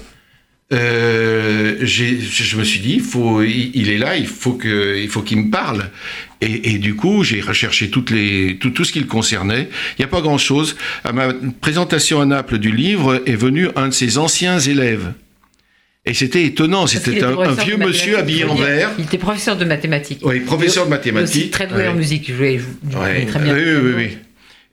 euh, 0.72 1.78
je 1.82 2.58
me 2.58 2.64
suis 2.64 2.80
dit, 2.80 2.96
il, 2.96 3.02
faut, 3.02 3.42
il, 3.42 3.90
est 3.90 3.98
là, 3.98 4.18
il 4.18 4.28
faut 4.28 4.54
que, 4.54 4.98
il 4.98 5.10
faut 5.10 5.22
qu'il 5.22 5.38
me 5.38 5.50
parle. 5.50 5.90
Et, 6.42 6.74
et, 6.74 6.78
du 6.78 6.96
coup, 6.96 7.24
j'ai 7.24 7.42
recherché 7.42 7.90
toutes 7.90 8.12
les, 8.12 8.58
tout, 8.60 8.70
tout 8.70 8.86
ce 8.86 8.94
qui 8.94 9.00
le 9.00 9.08
concernait. 9.08 9.70
Il 9.98 10.02
n'y 10.02 10.06
a 10.06 10.08
pas 10.08 10.22
grand-chose. 10.22 10.76
À 11.04 11.12
ma 11.12 11.34
présentation 11.60 12.22
à 12.22 12.26
Naples 12.26 12.60
du 12.60 12.72
livre 12.72 13.22
est 13.26 13.36
venu 13.36 13.68
un 13.76 13.88
de 13.88 13.94
ses 13.94 14.18
anciens 14.18 14.60
élèves. 14.60 15.14
Et 16.06 16.14
c'était 16.14 16.44
étonnant, 16.44 16.88
c'était 16.88 17.24
un, 17.24 17.52
vieux 17.54 17.78
monsieur 17.78 18.18
habillé 18.18 18.46
en 18.46 18.56
vert. 18.56 18.92
Il 18.98 19.06
était 19.06 19.18
professeur 19.18 19.58
de 19.58 19.66
mathématiques. 19.66 20.22
Oui, 20.24 20.40
professeur 20.40 20.86
de 20.86 20.90
mathématiques. 20.90 21.42
Aussi 21.42 21.50
très 21.50 21.68
doué 21.68 21.88
en 21.88 21.94
musique, 21.94 22.30
il 22.30 22.36
jouait, 22.36 22.60
très 23.28 23.40
bien. 23.40 23.54
Oui, 23.54 23.64
oui, 23.84 23.92
oui. 23.96 24.18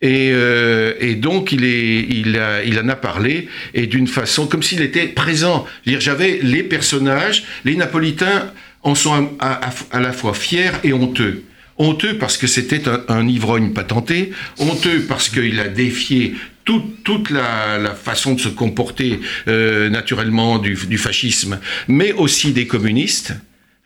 Et, 0.03 0.31
euh, 0.33 0.93
et, 1.01 1.15
donc 1.15 1.53
il, 1.53 2.39
en 2.79 2.89
a 2.89 2.97
parlé 2.97 3.49
et 3.73 3.87
d'une 3.87 4.07
façon 4.07 4.47
comme 4.47 4.63
s'il 4.63 4.83
était 4.83 5.07
présent. 5.07 5.67
J'avais 5.87 6.39
les 6.43 6.63
personnages, 6.63 7.45
les 7.65 7.77
Napolitains 7.77 8.53
en 8.83 8.95
sont 8.95 9.31
à, 9.41 10.01
la 10.01 10.13
fois 10.13 10.35
fiers 10.35 10.73
et 10.85 10.93
honteux. 10.93 11.45
Honteux 11.79 12.19
parce 12.19 12.37
que 12.37 12.47
c'était 12.47 12.83
un, 13.09 13.27
ivrogne 13.27 13.73
patenté, 13.73 14.33
honteux 14.59 15.05
parce 15.09 15.29
qu'il 15.31 15.59
a 15.61 15.69
défié 15.69 16.35
toute, 16.65 17.31
la, 17.31 17.95
façon 17.95 18.35
de 18.35 18.41
se 18.41 18.49
comporter 18.49 19.21
euh, 19.49 19.89
naturellement 19.89 20.59
du, 20.59 20.77
du, 20.89 20.99
fascisme, 20.99 21.59
mais 21.89 22.13
aussi 22.13 22.53
des 22.53 22.67
communistes. 22.67 23.35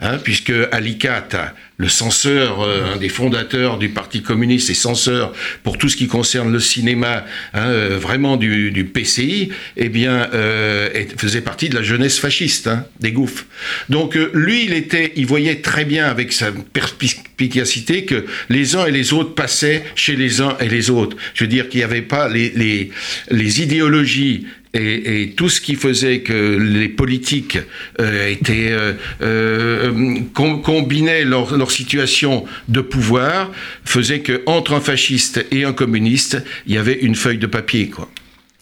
Hein, 0.03 0.17
puisque 0.17 0.53
Alicata, 0.73 1.55
le 1.81 1.89
censeur, 1.89 2.61
euh, 2.61 2.93
un 2.95 2.97
des 2.99 3.09
fondateurs 3.09 3.79
du 3.79 3.89
Parti 3.89 4.21
communiste 4.21 4.69
et 4.69 4.75
censeur 4.75 5.33
pour 5.63 5.79
tout 5.79 5.89
ce 5.89 5.97
qui 5.97 6.09
concerne 6.09 6.53
le 6.53 6.61
cinéma, 6.61 7.25
hein, 7.55 7.69
euh, 7.69 7.99
vraiment 7.99 8.37
du, 8.37 8.85
PCI, 8.93 9.49
eh 9.79 9.89
bien, 9.89 10.29
euh, 10.35 10.91
faisait 11.17 11.41
partie 11.41 11.71
de 11.71 11.75
la 11.75 11.83
jeunesse 11.83 12.19
fasciste, 12.19 12.67
hein, 12.67 12.85
des 13.01 13.13
gouffres. 13.13 13.47
Donc 13.89 14.15
lui, 14.35 14.67
il 14.67 14.75
était, 14.75 15.13
il 15.17 15.25
voyait 15.25 15.63
très 15.63 15.87
bien 15.87 16.05
avec 16.05 16.35
sa 16.35 16.53
perspicacité 16.53 18.05
que 18.05 18.27
les 18.51 18.77
uns 18.77 18.85
et 18.85 18.91
les 18.93 19.15
autres 19.15 19.35
passaient 19.35 19.83
chez 19.95 20.17
les 20.17 20.43
uns 20.43 20.59
et 20.61 20.69
les 20.69 20.91
autres. 20.91 21.17
Je 21.33 21.45
veux 21.45 21.49
dire 21.49 21.71
qu'il 21.71 21.79
n'y 21.79 21.85
avait 21.85 22.03
pas 22.03 22.29
les, 22.29 22.91
idéologies 23.63 24.47
et, 24.75 25.33
tout 25.37 25.49
ce 25.49 25.61
qui 25.61 25.75
faisait 25.77 26.21
que 26.21 26.59
les 26.59 26.89
politiques 26.89 27.59
étaient 27.99 28.77
combinaient 30.35 31.25
leur, 31.25 31.57
leur, 31.57 31.70
situation 31.71 32.45
de 32.69 32.81
pouvoir 32.81 33.51
faisait 33.85 34.21
que 34.21 34.43
entre 34.47 34.75
un 34.75 34.81
fasciste 34.81 35.45
et 35.51 35.65
un 35.65 35.73
communiste, 35.73 36.43
il 36.67 36.75
y 36.75 36.79
avait 36.79 36.99
une 37.01 37.15
feuille 37.15 37.39
de 37.39 37.47
papier 37.47 37.89
quoi. 37.89 38.09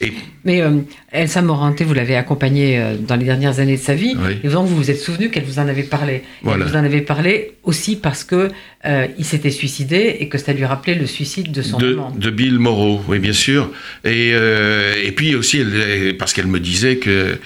Et... 0.00 0.12
Mais 0.44 0.62
euh, 0.62 0.78
Elsa 1.10 1.42
Morante, 1.42 1.82
vous 1.82 1.92
l'avez 1.92 2.14
accompagnée 2.14 2.78
euh, 2.78 2.96
dans 2.96 3.16
les 3.16 3.24
dernières 3.24 3.58
années 3.58 3.76
de 3.76 3.82
sa 3.82 3.94
vie, 3.94 4.16
oui. 4.16 4.36
et 4.44 4.48
donc 4.48 4.68
vous 4.68 4.76
vous 4.76 4.90
êtes 4.92 5.00
souvenu 5.00 5.28
qu'elle 5.28 5.42
vous 5.42 5.58
en 5.58 5.66
avait 5.66 5.82
parlé. 5.82 6.22
Voilà. 6.42 6.64
Elle 6.64 6.70
vous 6.70 6.76
en 6.76 6.84
avait 6.84 7.00
parlé 7.00 7.54
aussi 7.64 7.96
parce 7.96 8.22
que 8.22 8.48
euh, 8.84 9.06
il 9.18 9.24
s'était 9.24 9.50
suicidé 9.50 10.18
et 10.20 10.28
que 10.28 10.38
ça 10.38 10.52
lui 10.52 10.64
rappelait 10.64 10.94
le 10.94 11.06
suicide 11.06 11.50
de 11.50 11.62
son 11.62 11.78
de, 11.78 11.94
amant. 11.94 12.12
De 12.12 12.30
Bill 12.30 12.60
Morrow, 12.60 13.02
oui 13.08 13.18
bien 13.18 13.32
sûr. 13.32 13.72
Et, 14.04 14.30
euh, 14.34 14.94
et 15.02 15.10
puis 15.10 15.34
aussi 15.34 15.58
elle, 15.58 16.16
parce 16.16 16.32
qu'elle 16.32 16.46
me 16.46 16.60
disait 16.60 16.98
que 16.98 17.38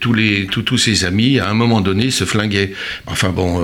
tous 0.00 0.12
les 0.12 0.46
tous, 0.46 0.62
tous 0.62 0.78
ses 0.78 1.04
amis 1.04 1.38
à 1.38 1.48
un 1.48 1.54
moment 1.54 1.80
donné 1.80 2.10
se 2.10 2.24
flinguaient. 2.24 2.72
Enfin 3.06 3.30
bon, 3.30 3.60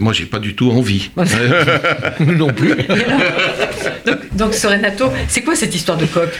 moi 0.00 0.12
j'ai 0.12 0.26
pas 0.26 0.38
du 0.38 0.54
tout 0.54 0.70
envie. 0.70 1.10
non 2.20 2.48
plus. 2.48 2.74
donc, 4.06 4.18
donc 4.34 4.54
Renato, 4.54 5.12
c'est 5.28 5.42
quoi 5.42 5.54
cette 5.54 5.74
histoire 5.74 5.98
de 5.98 6.06
coq? 6.06 6.30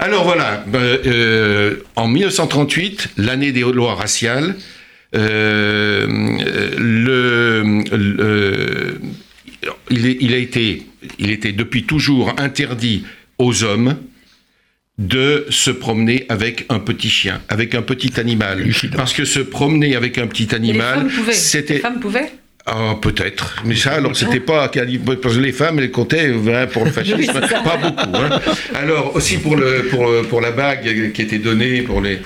Alors 0.00 0.24
voilà, 0.24 0.64
euh, 0.74 1.76
en 1.94 2.08
1938, 2.08 3.10
l'année 3.18 3.52
des 3.52 3.60
lois 3.60 3.94
raciales, 3.94 4.54
euh, 5.14 6.06
le, 6.78 7.62
le 7.92 9.00
il, 9.90 10.06
est, 10.06 10.16
il, 10.20 10.32
a 10.32 10.38
été, 10.38 10.86
il 11.18 11.30
était 11.30 11.52
depuis 11.52 11.84
toujours 11.84 12.34
interdit 12.38 13.04
aux 13.36 13.62
hommes 13.62 13.96
de 15.00 15.46
se 15.48 15.70
promener 15.70 16.26
avec 16.28 16.66
un 16.68 16.78
petit 16.78 17.08
chien, 17.08 17.40
avec 17.48 17.74
un 17.74 17.82
petit 17.82 18.20
animal. 18.20 18.68
Parce 18.94 19.14
que 19.14 19.24
se 19.24 19.40
promener 19.40 19.96
avec 19.96 20.18
un 20.18 20.26
petit 20.26 20.54
animal, 20.54 21.08
c'était... 21.32 21.74
Les 21.74 21.80
femmes 21.80 22.00
pouvaient 22.00 22.30
ah, 22.66 22.94
peut-être. 23.00 23.56
Mais 23.64 23.74
ça, 23.74 23.92
alors, 23.92 24.14
c'était 24.14 24.38
pas. 24.38 24.68
Parce 24.68 25.34
que 25.34 25.40
les 25.40 25.50
femmes, 25.50 25.78
elles 25.78 25.90
comptaient 25.90 26.26
hein, 26.28 26.66
pour 26.70 26.84
le 26.84 26.90
fascisme, 26.92 27.16
oui, 27.18 27.26
pas 27.64 27.76
beaucoup. 27.78 28.16
Hein. 28.16 28.38
Alors, 28.74 29.16
aussi 29.16 29.38
pour, 29.38 29.56
le, 29.56 29.86
pour, 29.90 30.06
pour 30.28 30.42
la 30.42 30.50
bague 30.50 31.12
qui 31.12 31.22
était 31.22 31.38
donnée, 31.38 31.80
pour 31.80 32.02
les. 32.02 32.18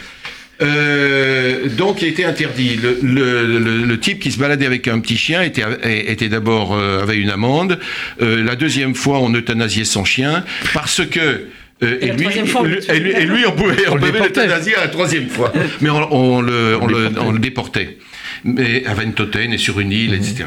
Euh, 0.60 1.68
donc, 1.68 2.02
il 2.02 2.08
était 2.08 2.24
interdit. 2.24 2.76
Le, 2.76 2.98
le, 3.02 3.58
le, 3.58 3.84
le, 3.84 4.00
type 4.00 4.18
qui 4.18 4.32
se 4.32 4.38
baladait 4.38 4.66
avec 4.66 4.88
un 4.88 4.98
petit 4.98 5.16
chien 5.16 5.42
était, 5.42 5.64
était 5.84 6.28
d'abord 6.28 6.74
euh, 6.74 7.02
avait 7.02 7.16
une 7.16 7.30
amende. 7.30 7.78
Euh, 8.20 8.42
la 8.44 8.56
deuxième 8.56 8.94
fois, 8.94 9.20
on 9.20 9.32
euthanasiait 9.32 9.84
son 9.84 10.04
chien 10.04 10.44
parce 10.72 11.06
que. 11.06 11.46
Euh, 11.84 11.98
et, 12.00 12.06
et, 12.06 12.12
lui, 12.12 12.46
fois, 12.46 12.62
et, 12.66 12.98
lui, 12.98 13.12
et, 13.12 13.26
lui, 13.26 13.46
on 13.46 13.52
pouvait, 13.52 13.88
on, 13.88 13.94
on 13.94 13.98
pouvait 13.98 14.18
l'euthanasier 14.20 14.74
à 14.76 14.82
la 14.82 14.88
troisième 14.88 15.28
fois. 15.28 15.52
Mais 15.80 15.90
on, 15.90 16.12
on, 16.12 16.40
le, 16.40 16.78
on, 16.80 16.86
le, 16.86 17.10
on 17.20 17.32
le 17.32 17.38
déportait 17.38 17.98
mais 18.44 18.84
à 18.86 18.94
Ventoten 18.94 19.52
et 19.52 19.58
sur 19.58 19.80
une 19.80 19.90
île, 19.92 20.12
mmh. 20.12 20.14
etc. 20.14 20.44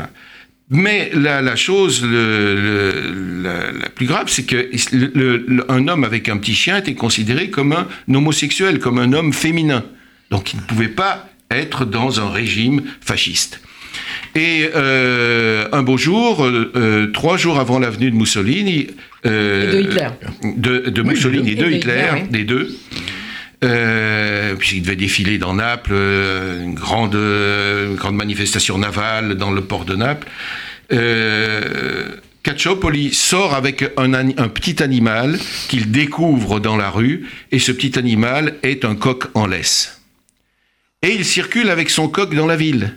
Mais 0.69 1.09
la, 1.13 1.41
la 1.41 1.55
chose 1.55 2.03
le, 2.03 2.55
le, 2.55 3.41
la, 3.41 3.71
la, 3.71 3.89
plus 3.89 4.05
grave, 4.05 4.25
c'est 4.27 4.43
que 4.43 4.69
le, 4.91 5.65
un 5.69 5.87
homme 5.87 6.03
avec 6.03 6.27
un 6.27 6.37
petit 6.37 6.53
chien 6.53 6.77
était 6.77 6.93
considéré 6.93 7.49
comme 7.49 7.71
un 7.71 7.87
homosexuel, 8.13 8.79
comme 8.79 8.99
un 8.99 9.13
homme 9.13 9.31
féminin. 9.31 9.85
Donc 10.29 10.53
il 10.53 10.57
ne 10.57 10.63
pouvait 10.63 10.89
pas 10.89 11.29
être 11.51 11.85
dans 11.85 12.19
un 12.19 12.29
régime 12.29 12.81
fasciste. 12.99 13.61
Et 14.35 14.69
euh, 14.75 15.67
un 15.71 15.83
beau 15.83 15.97
jour, 15.97 16.45
euh, 16.45 17.11
trois 17.13 17.37
jours 17.37 17.59
avant 17.59 17.79
l'avenue 17.79 18.11
de 18.11 18.15
Mussolini, 18.15 18.87
de 19.31 19.79
Hitler, 19.81 20.07
de, 20.43 20.89
de 20.89 21.01
oui, 21.01 21.09
Mussolini 21.09 21.51
et 21.51 21.55
de, 21.55 21.65
et 21.65 21.75
Hitler, 21.77 21.93
Hitler 21.93 22.09
oui. 22.13 22.29
des 22.29 22.43
deux, 22.43 22.77
euh, 23.63 24.55
puisqu'il 24.55 24.81
devait 24.83 24.95
défiler 24.95 25.37
dans 25.37 25.53
Naples, 25.55 25.91
euh, 25.93 26.63
une 26.63 26.75
grande, 26.75 27.15
euh, 27.15 27.89
une 27.89 27.95
grande 27.95 28.15
manifestation 28.15 28.77
navale 28.77 29.35
dans 29.35 29.51
le 29.51 29.61
port 29.61 29.85
de 29.85 29.95
Naples. 29.95 30.27
Euh, 30.93 32.15
Cacciopoli 32.43 33.13
sort 33.13 33.55
avec 33.55 33.83
un, 33.97 34.13
un 34.13 34.47
petit 34.47 34.81
animal 34.81 35.37
qu'il 35.67 35.91
découvre 35.91 36.59
dans 36.59 36.77
la 36.77 36.89
rue, 36.89 37.27
et 37.51 37.59
ce 37.59 37.71
petit 37.71 37.99
animal 37.99 38.55
est 38.63 38.85
un 38.85 38.95
coq 38.95 39.25
en 39.33 39.47
laisse. 39.47 40.01
Et 41.01 41.13
il 41.13 41.25
circule 41.25 41.69
avec 41.69 41.89
son 41.89 42.07
coq 42.07 42.33
dans 42.33 42.47
la 42.47 42.55
ville. 42.55 42.93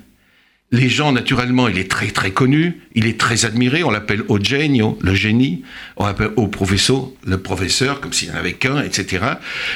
Les 0.72 0.88
gens, 0.88 1.10
naturellement, 1.10 1.66
il 1.66 1.78
est 1.78 1.90
très 1.90 2.12
très 2.12 2.30
connu, 2.30 2.78
il 2.94 3.06
est 3.06 3.18
très 3.18 3.44
admiré, 3.44 3.82
on 3.82 3.90
l'appelle 3.90 4.22
Eugenio, 4.30 4.96
le 5.02 5.16
génie, 5.16 5.62
on 5.96 6.06
l'appelle 6.06 6.30
au 6.36 6.46
professeur, 6.46 7.08
le 7.26 7.38
professeur, 7.38 8.00
comme 8.00 8.12
s'il 8.12 8.28
n'y 8.28 8.36
en 8.36 8.38
avait 8.38 8.52
qu'un, 8.52 8.80
etc. 8.80 9.24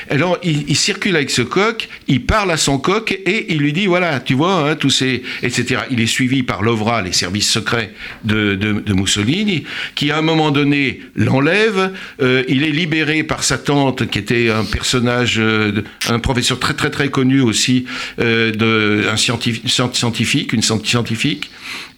Alors, 0.09 0.39
il, 0.45 0.77
circule 0.77 1.17
avec 1.17 1.31
ce 1.31 1.43
coq, 1.43 1.89
il 2.07 2.25
parle 2.25 2.53
à 2.53 2.57
son 2.57 2.79
coq 2.79 3.11
et 3.11 3.53
il 3.53 3.59
lui 3.59 3.73
dit, 3.73 3.87
voilà, 3.87 4.21
tu 4.21 4.35
vois, 4.35 4.71
hein, 4.71 4.77
tous 4.77 4.91
ces, 4.91 5.25
etc. 5.43 5.81
Il 5.91 6.01
est 6.01 6.07
suivi 6.07 6.45
par 6.45 6.63
l'OVRA, 6.63 7.03
les 7.03 7.13
services 7.13 7.51
secrets 7.51 7.93
de, 8.23 8.55
Mussolini, 8.95 9.65
qui 9.97 10.13
à 10.13 10.19
un 10.19 10.23
moment 10.23 10.53
donné 10.53 11.01
l'enlève, 11.17 11.93
euh, 12.23 12.45
il 12.47 12.63
est 12.63 12.71
libéré 12.71 13.25
par 13.25 13.43
sa 13.43 13.59
tante, 13.59 14.09
qui 14.11 14.21
était 14.21 14.49
un 14.49 14.65
personnage, 14.65 15.41
euh, 15.41 15.83
un 16.09 16.21
professeur 16.21 16.61
très 16.61 16.75
très 16.75 16.91
très 16.91 17.09
connu 17.09 17.41
aussi, 17.41 17.85
euh, 18.21 18.53
de, 18.53 19.09
un 19.11 19.17
scientifique 19.17 20.53
une 20.53 20.63
scientifique, 20.63 20.84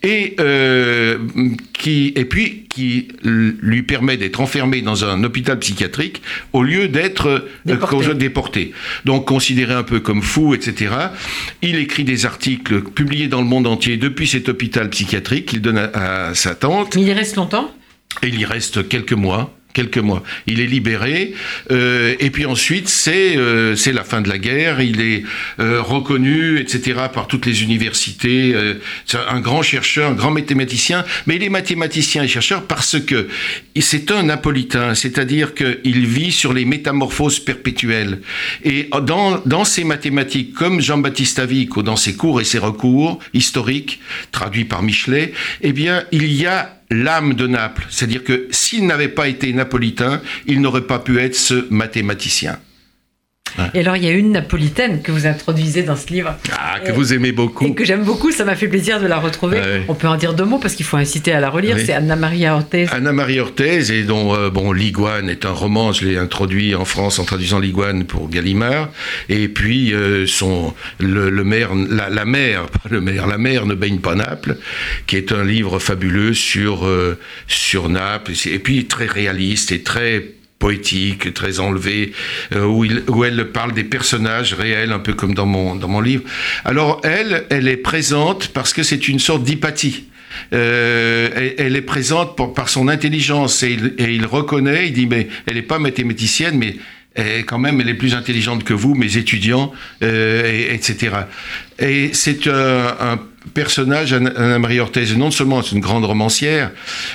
et, 0.03 0.37
euh, 0.41 1.19
qui, 1.73 2.13
et 2.15 2.25
puis 2.25 2.67
qui 2.69 3.09
lui 3.23 3.83
permet 3.83 4.17
d'être 4.17 4.41
enfermé 4.41 4.83
dans 4.83 5.05
un 5.05 5.25
hôpital 5.25 5.59
psychiatrique 5.59 6.23
au 6.53 6.63
lieu 6.63 6.89
d'être 6.89 7.47
déporté. 7.65 8.09
Euh, 8.09 8.15
déporté. 8.15 8.73
Donc 9.05 9.27
considéré 9.27 9.75
un 9.75 9.83
peu 9.83 10.01
comme 10.01 10.23
fou, 10.23 10.55
etc. 10.55 10.95
Il 11.63 11.77
écrit 11.77 12.05
des 12.05 12.27
articles 12.27 12.83
publiés 12.83 13.29
dans 13.29 13.41
le 13.41 13.47
monde 13.47 13.67
entier 13.67 13.97
depuis 13.97 14.27
cet 14.27 14.49
hôpital 14.49 14.91
psychiatrique 14.91 15.47
qu'il 15.47 15.63
donne 15.63 15.79
à, 15.79 16.29
à 16.29 16.35
sa 16.35 16.55
tante. 16.55 16.95
Mais 16.95 17.03
il 17.03 17.09
y 17.09 17.13
reste 17.13 17.37
longtemps? 17.37 17.73
Et 18.23 18.29
il 18.29 18.41
y 18.41 18.45
reste 18.45 18.89
quelques 18.89 19.13
mois 19.13 19.56
quelques 19.77 19.99
mois. 19.99 20.23
Il 20.47 20.61
est 20.61 20.67
libéré, 20.67 21.35
euh, 21.71 22.15
et 22.19 22.31
puis 22.31 22.47
ensuite 22.47 22.89
c'est 22.89 23.37
euh, 23.37 23.77
c'est 23.77 23.93
la 23.93 24.05
fin 24.05 24.23
de 24.23 24.29
la 24.29 24.39
guerre. 24.39 24.81
Il 24.81 25.03
est 25.03 25.23
euh, 25.61 25.83
reconnu, 25.83 26.59
etc. 26.59 26.95
par 27.13 27.27
toutes 27.27 27.45
les 27.45 27.63
universités. 27.63 28.55
C'est 29.05 29.19
un 29.19 29.41
grand 29.41 29.63
chercheur, 29.63 30.11
un 30.11 30.15
grand 30.15 30.31
mathématicien. 30.31 31.05
Mais 31.27 31.37
il 31.37 31.43
est 31.43 31.51
mathématicien 31.51 32.23
et 32.23 32.29
chercheur 32.29 32.63
parce 32.63 32.99
que 32.99 33.29
c'est 33.79 34.11
un 34.11 34.23
napolitain, 34.23 34.95
c'est-à-dire 34.95 35.53
qu'il 35.55 36.07
vit 36.07 36.33
sur 36.33 36.55
les 36.55 36.65
métamorphoses 36.65 37.41
perpétuelles. 37.41 38.21
Et 38.65 38.89
dans 39.03 39.43
dans 39.45 39.65
ses 39.65 39.85
mathématiques, 39.85 40.55
comme 40.55 40.81
Jean-Baptiste 40.81 41.39
Avic, 41.39 41.77
ou 41.77 41.83
dans 41.83 41.97
ses 41.97 42.15
cours 42.17 42.41
et 42.41 42.45
ses 42.45 42.59
recours 42.59 43.19
historiques 43.35 44.01
traduits 44.33 44.65
par 44.65 44.83
Michelet, 44.83 45.35
eh 45.61 45.73
bien 45.73 46.05
il 46.13 46.33
y 46.33 46.47
a 46.47 46.76
l'âme 46.91 47.35
de 47.35 47.47
Naples. 47.47 47.87
C'est-à-dire 47.91 48.25
que 48.25 48.49
s'il 48.51 48.87
n'avait 48.87 49.09
pas 49.09 49.29
été 49.29 49.53
napolitain, 49.53 50.21
il 50.47 50.61
n'aurait 50.61 50.87
pas 50.87 50.99
pu 50.99 51.19
être 51.19 51.35
ce 51.35 51.67
mathématicien. 51.71 52.59
Et 53.75 53.81
alors, 53.81 53.97
il 53.97 54.05
y 54.05 54.09
a 54.09 54.13
une 54.13 54.33
napolitaine 54.33 55.03
que 55.03 55.13
vous 55.13 55.27
introduisez 55.27 55.83
dans 55.83 55.97
ce 55.97 56.09
livre. 56.09 56.37
Ah, 56.53 56.81
que 56.81 56.93
vous 56.93 57.13
aimez 57.13 57.33
beaucoup. 57.33 57.67
Et 57.67 57.75
que 57.75 57.85
j'aime 57.85 58.05
beaucoup, 58.05 58.31
ça 58.31 58.45
m'a 58.45 58.57
fait 58.57 58.69
plaisir 58.69 59.01
de 59.01 59.07
la 59.07 59.19
retrouver. 59.19 59.61
On 59.89 59.95
peut 59.95 60.09
en 60.09 60.17
dire 60.17 60.35
deux 60.35 60.45
mots 60.45 60.59
parce 60.59 60.75
qu'il 60.75 60.87
faut 60.87 60.97
inciter 60.97 61.33
à 61.33 61.41
la 61.41 61.51
relire. 61.51 61.77
C'est 61.85 61.93
Anna 61.93 62.17
Maria 62.17 62.55
Ortez. 62.55 62.87
Anna 62.93 63.13
Maria 63.13 63.43
Ortez, 63.43 63.93
et 63.93 64.03
dont 64.03 64.35
euh, 64.35 64.51
bon, 64.51 64.73
Liguane 64.73 65.29
est 65.29 65.45
un 65.45 65.51
roman, 65.51 65.93
je 65.93 66.07
l'ai 66.07 66.17
introduit 66.17 66.75
en 66.75 66.85
France 66.85 67.19
en 67.19 67.25
traduisant 67.25 67.59
Liguane 67.59 68.05
pour 68.05 68.29
Gallimard. 68.29 68.91
Et 69.29 69.49
puis, 69.49 69.93
euh, 69.93 70.27
son, 70.27 70.75
le, 70.99 71.31
maire, 71.45 71.71
la, 71.75 72.09
la 72.11 72.25
mère, 72.25 72.67
pas 72.67 72.89
le 72.91 73.01
maire, 73.01 73.27
la 73.27 73.39
mère 73.39 73.67
ne 73.67 73.75
baigne 73.75 73.99
pas 73.99 74.15
Naples, 74.15 74.57
qui 75.07 75.17
est 75.17 75.33
un 75.33 75.45
livre 75.45 75.79
fabuleux 75.79 76.35
sur, 76.35 76.87
euh, 76.87 77.19
sur 77.47 77.89
Naples, 77.89 78.33
et 78.47 78.59
puis 78.59 78.87
très 78.87 79.07
réaliste 79.07 79.73
et 79.73 79.83
très 79.83 80.25
poétique, 80.59 81.35
très 81.35 81.61
enlevé, 81.61 82.13
euh, 82.55 82.65
où, 82.65 83.25
elle 83.25 83.51
parle 83.53 83.73
des 83.73 83.85
personnages 83.85 84.55
réels, 84.55 84.93
un 84.93 84.99
peu 84.99 85.13
comme 85.13 85.35
dans 85.35 85.47
mon, 85.47 85.77
dans 85.77 85.89
mon 85.89 86.01
livre. 86.01 86.25
Alors 86.65 87.01
elle, 87.05 87.45
elle 87.51 87.69
est 87.69 87.77
présente 87.77 88.49
parce 88.49 88.73
que 88.73 88.83
c'est 88.83 89.09
une 89.09 89.19
sorte 89.19 89.45
d'hypathie. 89.45 90.05
Euh, 90.53 91.53
elle, 91.57 91.77
est 91.77 91.83
présente 91.83 92.37
par 92.55 92.69
son 92.69 92.89
intelligence 92.89 93.63
et 93.63 93.79
il, 93.99 94.27
reconnaît, 94.27 94.89
il 94.89 94.93
dit 94.93 95.07
mais 95.07 95.29
elle 95.47 95.55
n'est 95.55 95.63
pas 95.63 95.79
mathématicienne, 95.79 96.59
mais 96.59 96.77
quand 97.47 97.59
même, 97.59 97.81
elle 97.81 97.89
est 97.89 97.95
plus 97.95 98.15
intelligente 98.15 98.63
que 98.63 98.75
vous, 98.75 98.95
mes 98.95 99.17
étudiants, 99.17 99.73
euh, 100.03 100.53
et, 100.53 100.75
etc. 100.75 101.17
Et 101.79 102.11
c'est 102.13 102.47
un 102.47 103.19
personnage, 103.55 104.13
Anna-Marie 104.13 104.81
Orthez, 104.81 105.17
non 105.17 105.31
seulement 105.31 105.63
c'est 105.63 105.75
une 105.75 105.81
grande 105.81 106.05
romancière, 106.05 106.71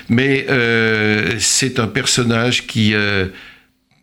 mais 0.09 0.45
euh, 0.50 1.35
c'est 1.39 1.79
un 1.79 1.88
personnage 1.88 2.67
qui 2.67 2.93
euh, 2.93 3.27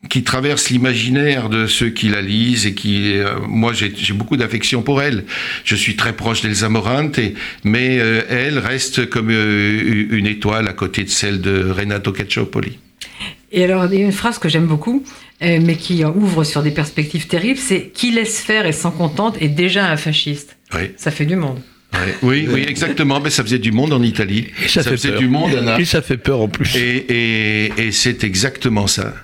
qui 0.09 0.23
traverse 0.23 0.71
l'imaginaire 0.71 1.49
de 1.49 1.67
ceux 1.67 1.91
qui 1.91 2.09
la 2.09 2.23
lisent 2.23 2.67
et 2.67 2.73
qui, 2.73 3.19
euh, 3.19 3.35
moi, 3.49 3.73
j'ai 3.73 4.13
beaucoup 4.13 4.37
d'affection 4.37 4.81
pour 4.81 5.03
elle. 5.03 5.25
Je 5.65 5.75
suis 5.75 5.97
très 5.97 6.13
proche 6.13 6.41
d'Elsa 6.41 6.69
Morante, 6.69 7.19
et, 7.19 7.35
mais 7.65 7.97
elle 7.97 8.61
reste 8.61 9.11
comme 9.11 9.29
une 9.29 10.27
étoile 10.27 10.69
à 10.69 10.73
côté 10.73 11.03
de 11.03 11.11
celle 11.11 11.41
de 11.41 11.69
Renato 11.71 12.13
Cacciopoli. 12.13 12.79
Et 13.51 13.65
alors, 13.65 13.87
il 13.87 13.99
y 13.99 14.03
a 14.03 14.05
une 14.05 14.13
phrase 14.13 14.39
que 14.39 14.49
j'aime 14.49 14.67
beaucoup, 14.67 15.03
mais 15.41 15.75
qui 15.75 16.05
ouvre 16.05 16.45
sur 16.45 16.63
des 16.63 16.71
perspectives 16.71 17.27
terribles, 17.27 17.59
c'est 17.59 17.91
qui 17.93 18.13
laisse 18.13 18.41
faire 18.41 18.67
et 18.67 18.73
s'en 18.73 18.93
contente 18.93 19.37
est 19.43 19.49
déjà 19.49 19.91
un 19.91 19.97
fasciste. 19.97 20.57
Oui. 20.75 20.93
Ça 20.97 21.11
fait 21.11 21.27
du 21.27 21.35
monde. 21.35 21.61
Oui, 22.23 22.47
oui, 22.51 22.65
exactement. 22.69 23.21
Mais 23.21 23.31
ça 23.31 23.43
faisait 23.43 23.59
du 23.59 23.73
monde 23.73 23.93
en 23.93 24.03
Italie. 24.03 24.49
Et 24.63 24.69
ça, 24.69 24.83
ça 24.83 24.91
fait 24.91 24.97
faisait 24.97 25.11
peur. 25.11 25.21
du 25.21 25.29
monde. 25.29 25.55
Anna. 25.55 25.81
Et 25.81 25.85
ça 25.85 26.03
fait 26.03 26.17
peur 26.17 26.41
en 26.41 26.49
plus. 26.49 26.77
Et, 26.77 27.07
et, 27.09 27.73
et 27.79 27.93
c'est 27.93 28.25
exactement 28.25 28.87
ça. 28.87 29.15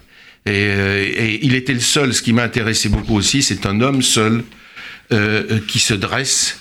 Et, 0.47 0.51
euh, 0.51 1.05
et, 1.05 1.41
il 1.43 1.55
était 1.55 1.75
le 1.75 1.81
seul. 1.81 2.15
Ce 2.15 2.23
qui 2.23 2.33
m'a 2.33 2.43
intéressé 2.43 2.89
beaucoup 2.89 3.17
aussi, 3.17 3.43
c'est 3.43 3.67
un 3.67 3.81
homme 3.81 4.03
seul 4.03 4.45
euh, 5.13 5.61
qui 5.69 5.79
se 5.79 5.95
dresse 5.95 6.61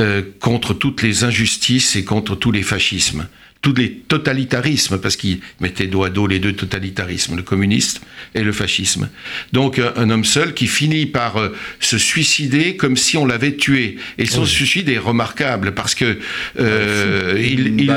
euh, 0.00 0.22
contre 0.40 0.74
toutes 0.74 1.02
les 1.02 1.24
injustices 1.24 1.96
et 1.96 2.04
contre 2.04 2.34
tous 2.34 2.50
les 2.50 2.62
fascismes 2.62 3.28
tous 3.62 3.74
les 3.74 3.92
totalitarismes, 3.92 4.98
parce 4.98 5.16
qu'il 5.16 5.38
mettait 5.60 5.86
dos 5.86 6.02
à 6.02 6.10
dos 6.10 6.26
les 6.26 6.40
deux 6.40 6.52
totalitarismes, 6.52 7.36
le 7.36 7.42
communisme 7.42 8.02
et 8.34 8.42
le 8.42 8.52
fascisme. 8.52 9.08
Donc 9.52 9.78
un, 9.78 9.92
un 9.96 10.10
homme 10.10 10.24
seul 10.24 10.52
qui 10.52 10.66
finit 10.66 11.06
par 11.06 11.36
euh, 11.36 11.54
se 11.78 11.96
suicider 11.96 12.76
comme 12.76 12.96
si 12.96 13.16
on 13.16 13.24
l'avait 13.24 13.54
tué. 13.54 13.98
Et 14.18 14.26
son 14.26 14.42
oui. 14.42 14.48
suicide 14.48 14.88
est 14.88 14.98
remarquable 14.98 15.74
parce 15.74 15.94
que 15.94 16.18
euh, 16.58 17.40
il, 17.40 17.80
il, 17.80 17.94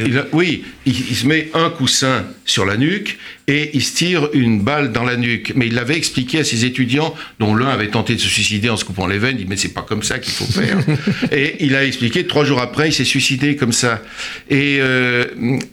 il, 0.00 0.24
oui, 0.32 0.64
il, 0.84 0.94
il, 1.10 1.16
se 1.16 1.26
met 1.26 1.50
un 1.54 1.70
coussin 1.70 2.26
sur 2.44 2.66
la 2.66 2.76
nuque 2.76 3.18
et 3.48 3.70
il 3.72 3.82
se 3.82 3.94
tire 3.94 4.28
une 4.34 4.60
balle 4.60 4.92
dans 4.92 5.04
la 5.04 5.16
nuque. 5.16 5.52
Mais 5.56 5.68
il 5.68 5.74
l'avait 5.74 5.96
expliqué 5.96 6.40
à 6.40 6.44
ses 6.44 6.66
étudiants, 6.66 7.14
dont 7.38 7.54
l'un 7.54 7.68
avait 7.68 7.88
tenté 7.88 8.14
de 8.14 8.20
se 8.20 8.28
suicider 8.28 8.68
en 8.68 8.76
se 8.76 8.84
coupant 8.84 9.06
les 9.06 9.18
veines. 9.18 9.36
Il 9.38 9.44
dit 9.44 9.46
mais 9.48 9.56
c'est 9.56 9.72
pas 9.72 9.82
comme 9.82 10.02
ça 10.02 10.18
qu'il 10.18 10.34
faut 10.34 10.44
faire. 10.44 10.78
et 11.32 11.56
il 11.64 11.74
a 11.74 11.86
expliqué 11.86 12.26
trois 12.26 12.44
jours 12.44 12.60
après, 12.60 12.88
il 12.88 12.92
s'est 12.92 13.04
suicidé 13.04 13.56
comme 13.56 13.72
ça. 13.72 14.02
Et 14.50 14.78
euh, 14.80 14.89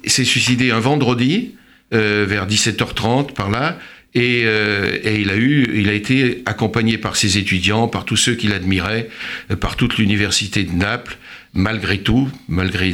il 0.04 0.12
s'est 0.12 0.24
suicidé 0.24 0.72
un 0.72 0.80
vendredi 0.80 1.56
euh, 1.94 2.26
vers 2.28 2.48
17h30 2.48 3.34
par 3.34 3.50
là. 3.50 3.78
Et, 4.14 4.44
euh, 4.46 4.98
et, 5.04 5.22
il 5.22 5.30
a 5.30 5.38
eu, 5.38 5.70
il 5.74 5.90
a 5.90 5.94
été 5.94 6.42
accompagné 6.46 6.98
par 6.98 7.16
ses 7.16 7.38
étudiants, 7.38 7.88
par 7.88 8.04
tous 8.04 8.18
ceux 8.18 8.36
qui 8.36 8.48
l'admiraient, 8.48 9.10
euh, 9.52 9.56
par 9.56 9.76
toute 9.76 9.98
l'université 9.98 10.64
de 10.64 10.74
Naples, 10.74 11.18
malgré 11.54 12.00
tout, 12.00 12.30
malgré 12.48 12.92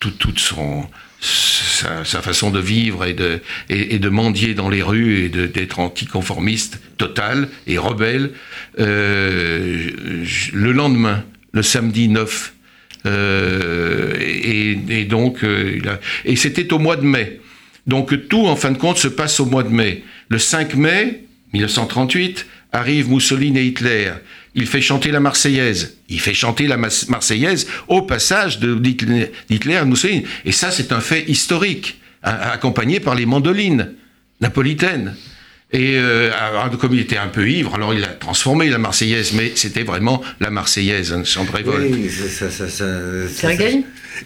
toute 0.00 0.38
son, 0.38 0.86
sa, 1.20 2.22
façon 2.22 2.50
de 2.50 2.60
vivre 2.60 3.04
et 3.04 3.14
de, 3.14 4.08
mendier 4.08 4.54
dans 4.54 4.68
les 4.68 4.82
rues 4.82 5.24
et 5.24 5.28
d'être 5.28 5.78
anticonformiste 5.78 6.80
total 6.96 7.48
et 7.66 7.78
rebelle. 7.78 8.32
Euh, 8.78 9.90
le 10.52 10.72
lendemain, 10.72 11.24
le 11.52 11.62
samedi 11.62 12.08
9, 12.08 12.53
euh, 13.06 14.12
euh, 15.42 15.96
et 16.24 16.36
c'était 16.36 16.72
au 16.72 16.78
mois 16.78 16.96
de 16.96 17.04
mai. 17.04 17.40
Donc 17.86 18.28
tout, 18.28 18.46
en 18.46 18.56
fin 18.56 18.70
de 18.70 18.78
compte, 18.78 18.98
se 18.98 19.08
passe 19.08 19.40
au 19.40 19.46
mois 19.46 19.62
de 19.62 19.68
mai. 19.68 20.02
Le 20.28 20.38
5 20.38 20.74
mai 20.74 21.24
1938, 21.52 22.46
arrive 22.72 23.10
Mussolini 23.10 23.58
et 23.58 23.66
Hitler. 23.66 24.12
Il 24.54 24.66
fait 24.66 24.80
chanter 24.80 25.10
la 25.10 25.20
Marseillaise. 25.20 25.98
Il 26.08 26.20
fait 26.20 26.34
chanter 26.34 26.66
la 26.66 26.76
Marseillaise 26.76 27.66
au 27.88 28.02
passage 28.02 28.58
d'Hitler 28.58 29.30
et 29.50 29.84
Mussolini. 29.84 30.24
Et 30.44 30.52
ça, 30.52 30.70
c'est 30.70 30.92
un 30.92 31.00
fait 31.00 31.24
historique, 31.28 32.00
accompagné 32.22 33.00
par 33.00 33.14
les 33.14 33.26
mandolines 33.26 33.92
napolitaines. 34.40 35.14
Et 35.74 35.96
euh, 35.98 36.30
comme 36.80 36.94
il 36.94 37.00
était 37.00 37.16
un 37.16 37.26
peu 37.26 37.48
ivre, 37.48 37.74
alors 37.74 37.92
il 37.92 38.04
a 38.04 38.06
transformé 38.06 38.70
la 38.70 38.78
Marseillaise, 38.78 39.32
mais 39.32 39.50
c'était 39.56 39.82
vraiment 39.82 40.22
la 40.38 40.48
Marseillaise, 40.48 41.12
un 41.12 41.24
chant 41.24 41.44
de 41.44 41.50
révolte. 41.50 41.92
Oui, 41.92 42.08
ça, 42.08 42.48
ça, 42.48 42.68
ça, 42.68 42.86
ça 43.28 43.48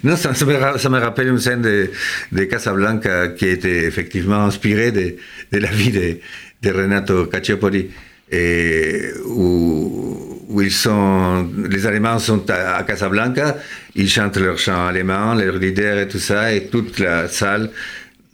Non, 0.03 0.15
ça, 0.15 0.35
ça, 0.35 0.45
me, 0.45 0.77
ça, 0.77 0.89
me, 0.89 0.99
rappelle 0.99 1.29
une 1.29 1.39
scène 1.39 1.63
de, 1.63 1.89
de, 2.31 2.43
Casablanca 2.43 3.29
qui 3.29 3.47
était 3.47 3.85
effectivement 3.85 4.45
inspirée 4.45 4.91
de, 4.91 5.15
de 5.51 5.57
la 5.57 5.71
vie 5.71 5.89
de, 5.89 6.19
de 6.61 6.71
Renato 6.71 7.25
Cacciopoli, 7.25 7.89
et 8.31 9.05
où, 9.25 10.45
où, 10.49 10.61
ils 10.61 10.71
sont, 10.71 11.49
les 11.67 11.87
Allemands 11.87 12.19
sont 12.19 12.47
à, 12.51 12.75
à, 12.75 12.83
Casablanca, 12.83 13.57
ils 13.95 14.07
chantent 14.07 14.37
leur 14.37 14.59
chant 14.59 14.85
allemand, 14.85 15.33
leur 15.33 15.55
leader 15.55 15.97
et 15.97 16.07
tout 16.07 16.19
ça, 16.19 16.53
et 16.53 16.65
toute 16.65 16.99
la 16.99 17.27
salle 17.27 17.71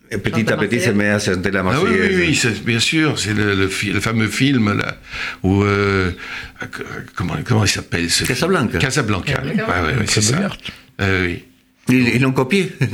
petit 0.10 0.52
à 0.52 0.58
petit, 0.58 0.90
met 0.92 1.10
à 1.10 1.20
chanter 1.20 1.52
la 1.52 1.64
Marseillaise. 1.64 1.98
Ah 2.00 2.08
oui, 2.08 2.16
oui, 2.16 2.40
oui 2.44 2.62
bien 2.66 2.80
sûr, 2.80 3.20
c'est 3.20 3.34
le, 3.34 3.56
le, 3.56 3.70
le, 3.94 4.00
fameux 4.00 4.28
film 4.28 4.78
là, 4.78 4.98
où 5.44 5.64
euh, 5.64 6.12
comment, 7.16 7.36
comment 7.44 7.66
il 7.66 7.70
s'appelle 7.70 8.10
ce 8.10 8.24
Casablanca. 8.24 8.78
Casablanca. 8.78 9.42
Ah, 9.68 9.84
oui, 9.86 9.94
oui, 10.00 10.06
c'est 10.08 10.22
ça. 10.22 10.50
Euh, 11.02 11.26
oui. 11.28 11.44
Ils 11.88 12.20
l'ont 12.20 12.32
copié. 12.32 12.72
ah, 12.82 12.86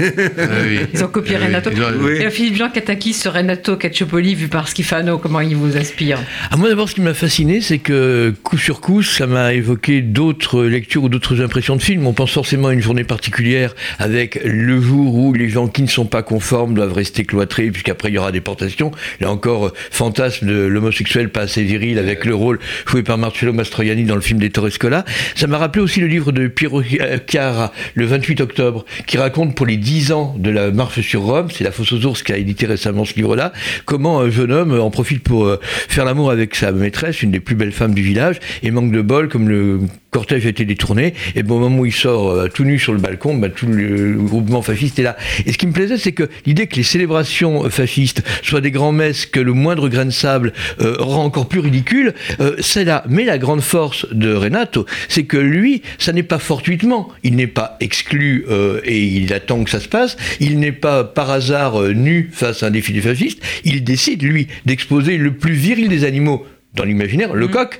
oui. 0.65 0.79
Ils 0.93 1.03
ont 1.03 1.07
copié 1.07 1.37
Renato. 1.37 1.69
Oui. 2.01 2.17
Et 2.21 2.29
Philippe 2.29 2.57
Jean 2.57 2.69
Katakis 2.69 3.13
ce 3.13 3.29
Renato 3.29 3.77
Cacciopoli, 3.77 4.35
vu 4.35 4.49
par 4.49 4.67
Schifano, 4.67 5.17
comment 5.17 5.39
il 5.39 5.55
vous 5.55 5.77
inspire 5.77 6.19
ah, 6.49 6.57
Moi, 6.57 6.67
d'abord, 6.67 6.89
ce 6.89 6.95
qui 6.95 7.01
m'a 7.01 7.13
fasciné, 7.13 7.61
c'est 7.61 7.77
que 7.77 8.33
coup 8.43 8.57
sur 8.57 8.81
coup, 8.81 9.01
ça 9.01 9.27
m'a 9.27 9.53
évoqué 9.53 10.01
d'autres 10.01 10.65
lectures 10.65 11.03
ou 11.03 11.09
d'autres 11.09 11.41
impressions 11.41 11.77
de 11.77 11.81
films. 11.81 12.05
On 12.05 12.11
pense 12.11 12.33
forcément 12.33 12.67
à 12.67 12.73
une 12.73 12.81
journée 12.81 13.05
particulière 13.05 13.75
avec 13.97 14.41
le 14.43 14.81
jour 14.81 15.15
où 15.15 15.33
les 15.33 15.47
gens 15.47 15.69
qui 15.69 15.83
ne 15.83 15.87
sont 15.87 16.05
pas 16.05 16.21
conformes 16.21 16.73
doivent 16.73 16.93
rester 16.93 17.23
cloîtrés, 17.23 17.71
puisqu'après 17.71 18.09
il 18.09 18.15
y 18.15 18.17
aura 18.17 18.33
déportation. 18.33 18.91
Là 19.21 19.31
encore, 19.31 19.71
fantasme 19.89 20.47
de 20.47 20.65
l'homosexuel 20.65 21.29
pas 21.29 21.41
assez 21.41 21.63
viril 21.63 21.97
avec 21.97 22.25
le 22.25 22.35
rôle 22.35 22.59
joué 22.87 23.03
par 23.03 23.17
Marcello 23.17 23.53
Mastroianni 23.53 24.03
dans 24.03 24.15
le 24.15 24.21
film 24.21 24.39
des 24.39 24.49
Torrescola. 24.49 25.05
Ça 25.35 25.47
m'a 25.47 25.57
rappelé 25.57 25.81
aussi 25.81 26.01
le 26.01 26.07
livre 26.07 26.33
de 26.33 26.47
Piero 26.47 26.83
Chiara, 26.83 27.71
le 27.95 28.05
28 28.05 28.41
octobre 28.41 28.80
qui 29.05 29.17
raconte 29.17 29.55
pour 29.55 29.65
les 29.65 29.77
10 29.77 30.11
ans 30.11 30.35
de 30.37 30.49
la 30.49 30.71
marche 30.71 31.01
sur 31.01 31.21
Rome, 31.21 31.49
c'est 31.51 31.63
la 31.63 31.71
Fosse 31.71 31.93
aux 31.93 32.05
ours 32.05 32.23
qui 32.23 32.33
a 32.33 32.37
édité 32.37 32.65
récemment 32.65 33.05
ce 33.05 33.15
livre-là, 33.15 33.51
comment 33.85 34.19
un 34.19 34.29
jeune 34.29 34.51
homme 34.51 34.79
en 34.79 34.91
profite 34.91 35.23
pour 35.23 35.45
euh, 35.45 35.59
faire 35.61 36.05
l'amour 36.05 36.31
avec 36.31 36.55
sa 36.55 36.71
maîtresse, 36.71 37.21
une 37.21 37.31
des 37.31 37.39
plus 37.39 37.55
belles 37.55 37.71
femmes 37.71 37.93
du 37.93 38.01
village, 38.01 38.39
et 38.63 38.71
manque 38.71 38.91
de 38.91 39.01
bol, 39.01 39.29
comme 39.29 39.49
le 39.49 39.81
cortège 40.11 40.45
a 40.45 40.49
été 40.49 40.65
détourné, 40.65 41.13
et 41.35 41.43
bon, 41.43 41.55
au 41.55 41.59
moment 41.59 41.79
où 41.79 41.85
il 41.85 41.93
sort 41.93 42.29
euh, 42.29 42.47
tout 42.47 42.63
nu 42.63 42.77
sur 42.77 42.93
le 42.93 42.99
balcon, 42.99 43.35
bah, 43.35 43.49
tout 43.49 43.65
le, 43.65 44.17
groupement 44.17 44.61
fasciste 44.61 44.99
est 44.99 45.03
là. 45.03 45.15
Et 45.45 45.53
ce 45.53 45.57
qui 45.57 45.67
me 45.67 45.71
plaisait, 45.71 45.97
c'est 45.97 46.11
que 46.11 46.29
l'idée 46.45 46.67
que 46.67 46.75
les 46.75 46.83
célébrations 46.83 47.69
fascistes 47.69 48.21
soient 48.43 48.61
des 48.61 48.71
grands 48.71 48.91
messes 48.91 49.25
que 49.25 49.39
le 49.39 49.53
moindre 49.53 49.89
grain 49.89 50.05
de 50.05 50.11
sable 50.11 50.53
euh, 50.81 50.95
rend 50.99 51.23
encore 51.23 51.47
plus 51.47 51.59
ridicule, 51.59 52.13
euh, 52.39 52.55
c'est 52.59 52.83
là. 52.83 53.03
Mais 53.09 53.23
la 53.23 53.37
grande 53.37 53.61
force 53.61 54.05
de 54.11 54.33
Renato, 54.33 54.85
c'est 55.07 55.23
que 55.23 55.37
lui, 55.37 55.81
ça 55.97 56.13
n'est 56.13 56.23
pas 56.23 56.39
fortuitement, 56.39 57.09
il 57.23 57.35
n'est 57.35 57.47
pas 57.47 57.77
exclu 57.79 58.45
euh, 58.49 58.81
et 58.83 59.01
il 59.01 59.33
attend 59.33 59.63
que 59.63 59.69
ça 59.69 59.79
se 59.79 59.87
passe, 59.87 60.17
il 60.39 60.59
n'est 60.59 60.71
pas 60.71 61.03
par 61.03 61.29
hasard 61.31 61.81
nu 61.81 62.29
face 62.33 62.63
à 62.63 62.67
un 62.67 62.71
défilé 62.71 63.01
fasciste, 63.01 63.41
il 63.63 63.83
décide, 63.83 64.23
lui, 64.23 64.47
d'exposer 64.65 65.17
le 65.17 65.31
plus 65.31 65.53
viril 65.53 65.87
des 65.87 66.03
animaux 66.03 66.45
dans 66.73 66.85
l'imaginaire, 66.85 67.33
le 67.33 67.49
coq, 67.49 67.79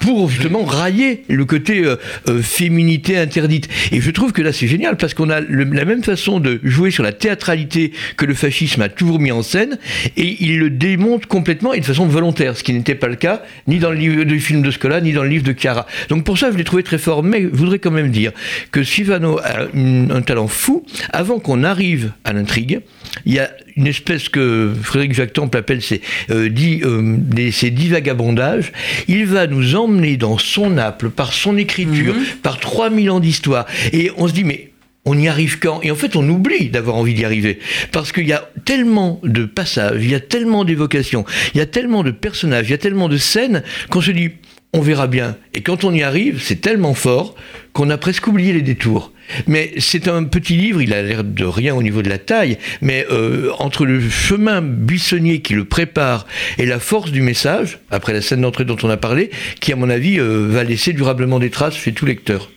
pour 0.00 0.28
justement 0.28 0.64
railler 0.64 1.22
le 1.28 1.44
côté 1.44 1.84
euh, 1.84 1.96
euh, 2.28 2.42
féminité 2.42 3.16
interdite. 3.16 3.68
Et 3.92 4.00
je 4.00 4.10
trouve 4.10 4.32
que 4.32 4.42
là 4.42 4.52
c'est 4.52 4.66
génial 4.66 4.96
parce 4.96 5.14
qu'on 5.14 5.30
a 5.30 5.40
la 5.40 5.84
même 5.84 6.02
façon 6.02 6.40
de 6.40 6.58
jouer 6.64 6.90
sur 6.90 7.04
la 7.04 7.12
théâtralité 7.12 7.92
que 8.16 8.26
le 8.26 8.34
fascisme 8.34 8.82
a 8.82 8.88
toujours 8.88 9.20
mis 9.20 9.30
en 9.30 9.42
scène 9.42 9.78
et 10.16 10.36
il 10.40 10.58
le 10.58 10.70
démonte 10.70 11.26
complètement 11.26 11.72
et 11.72 11.80
de 11.80 11.84
façon 11.84 12.06
volontaire, 12.06 12.56
ce 12.56 12.64
qui 12.64 12.72
n'était 12.72 12.96
pas 12.96 13.06
le 13.06 13.14
cas 13.14 13.42
ni 13.68 13.78
dans 13.78 13.90
le 13.90 13.96
livre 13.96 14.24
du 14.24 14.40
film 14.40 14.62
de 14.62 14.70
Scola 14.72 15.00
ni 15.00 15.12
dans 15.12 15.22
le 15.22 15.28
livre 15.28 15.44
de 15.44 15.54
Chiara. 15.56 15.86
Donc 16.08 16.24
pour 16.24 16.38
ça 16.38 16.50
je 16.50 16.56
l'ai 16.56 16.64
trouvé 16.64 16.82
très 16.82 16.98
fort, 16.98 17.22
mais 17.22 17.42
je 17.42 17.56
voudrais 17.56 17.78
quand 17.78 17.92
même 17.92 18.10
dire 18.10 18.32
que 18.72 18.82
Sivano 18.82 19.38
a 19.38 19.68
un 19.74 20.22
talent 20.22 20.48
fou. 20.48 20.84
Avant 21.12 21.38
qu'on 21.38 21.62
arrive 21.62 22.12
à 22.24 22.32
l'intrigue, 22.32 22.80
il 23.26 23.34
y 23.34 23.38
a 23.38 23.48
une 23.78 23.86
espèce 23.86 24.28
que 24.28 24.72
Frédéric 24.82 25.14
Jacques 25.14 25.32
Temple 25.32 25.56
appelle 25.56 25.82
ses, 25.82 26.00
euh, 26.30 26.48
dix, 26.48 26.82
euh, 26.82 27.16
ses 27.52 27.70
dix 27.70 27.88
vagabondages. 27.88 28.72
Il 29.06 29.24
va 29.26 29.46
nous 29.46 29.76
emmener 29.76 30.16
dans 30.16 30.36
son 30.36 30.70
Naples 30.70 31.10
par 31.10 31.32
son 31.32 31.56
écriture, 31.56 32.14
mhm. 32.14 32.24
par 32.42 32.58
3000 32.58 33.10
ans 33.10 33.20
d'histoire. 33.20 33.66
Et 33.92 34.10
on 34.16 34.26
se 34.26 34.32
dit, 34.32 34.42
mais 34.42 34.72
on 35.04 35.16
y 35.16 35.28
arrive 35.28 35.60
quand? 35.60 35.80
Et 35.82 35.92
en 35.92 35.94
fait, 35.94 36.16
on 36.16 36.28
oublie 36.28 36.70
d'avoir 36.70 36.96
envie 36.96 37.14
d'y 37.14 37.24
arriver. 37.24 37.60
Parce 37.92 38.10
qu'il 38.10 38.26
y 38.26 38.32
a 38.32 38.50
tellement 38.64 39.20
de 39.22 39.44
passages, 39.44 40.02
il 40.02 40.10
y 40.10 40.14
a 40.14 40.20
tellement 40.20 40.64
d'évocations, 40.64 41.24
il 41.54 41.58
y 41.58 41.60
a 41.60 41.66
tellement 41.66 42.02
de 42.02 42.10
personnages, 42.10 42.66
il 42.66 42.72
y 42.72 42.74
a 42.74 42.78
tellement 42.78 43.08
de 43.08 43.16
scènes 43.16 43.62
qu'on 43.90 44.00
se 44.00 44.10
dit, 44.10 44.30
on 44.72 44.80
verra 44.80 45.06
bien. 45.06 45.36
Et 45.54 45.62
quand 45.62 45.84
on 45.84 45.94
y 45.94 46.02
arrive, 46.02 46.42
c'est 46.42 46.60
tellement 46.60 46.94
fort 46.94 47.36
qu'on 47.72 47.90
a 47.90 47.96
presque 47.96 48.26
oublié 48.26 48.52
les 48.52 48.62
détours. 48.62 49.12
Mais 49.46 49.72
c'est 49.78 50.08
un 50.08 50.24
petit 50.24 50.56
livre, 50.56 50.80
il 50.82 50.94
a 50.94 51.02
l'air 51.02 51.24
de 51.24 51.44
rien 51.44 51.74
au 51.74 51.82
niveau 51.82 52.02
de 52.02 52.08
la 52.08 52.18
taille, 52.18 52.58
mais 52.80 53.06
euh, 53.10 53.50
entre 53.58 53.86
le 53.86 54.00
chemin 54.08 54.62
buissonnier 54.62 55.40
qui 55.40 55.54
le 55.54 55.64
prépare 55.64 56.26
et 56.58 56.66
la 56.66 56.78
force 56.78 57.12
du 57.12 57.22
message, 57.22 57.78
après 57.90 58.12
la 58.12 58.22
scène 58.22 58.42
d'entrée 58.42 58.64
dont 58.64 58.76
on 58.82 58.90
a 58.90 58.96
parlé, 58.96 59.30
qui 59.60 59.72
à 59.72 59.76
mon 59.76 59.90
avis 59.90 60.18
euh, 60.18 60.46
va 60.48 60.64
laisser 60.64 60.92
durablement 60.92 61.38
des 61.38 61.50
traces 61.50 61.76
chez 61.76 61.92
tout 61.92 62.06
lecteur. 62.06 62.50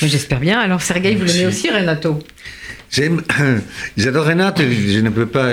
J'espère 0.00 0.40
bien. 0.40 0.58
Alors 0.58 0.82
Sergueï, 0.82 1.14
vous 1.14 1.24
l'aimez 1.24 1.46
aussi, 1.46 1.70
Renato? 1.70 2.22
J'adore 3.96 4.26
Renato, 4.26 4.62
je 4.62 5.00
ne 5.00 5.10
peux 5.10 5.26
pas 5.26 5.52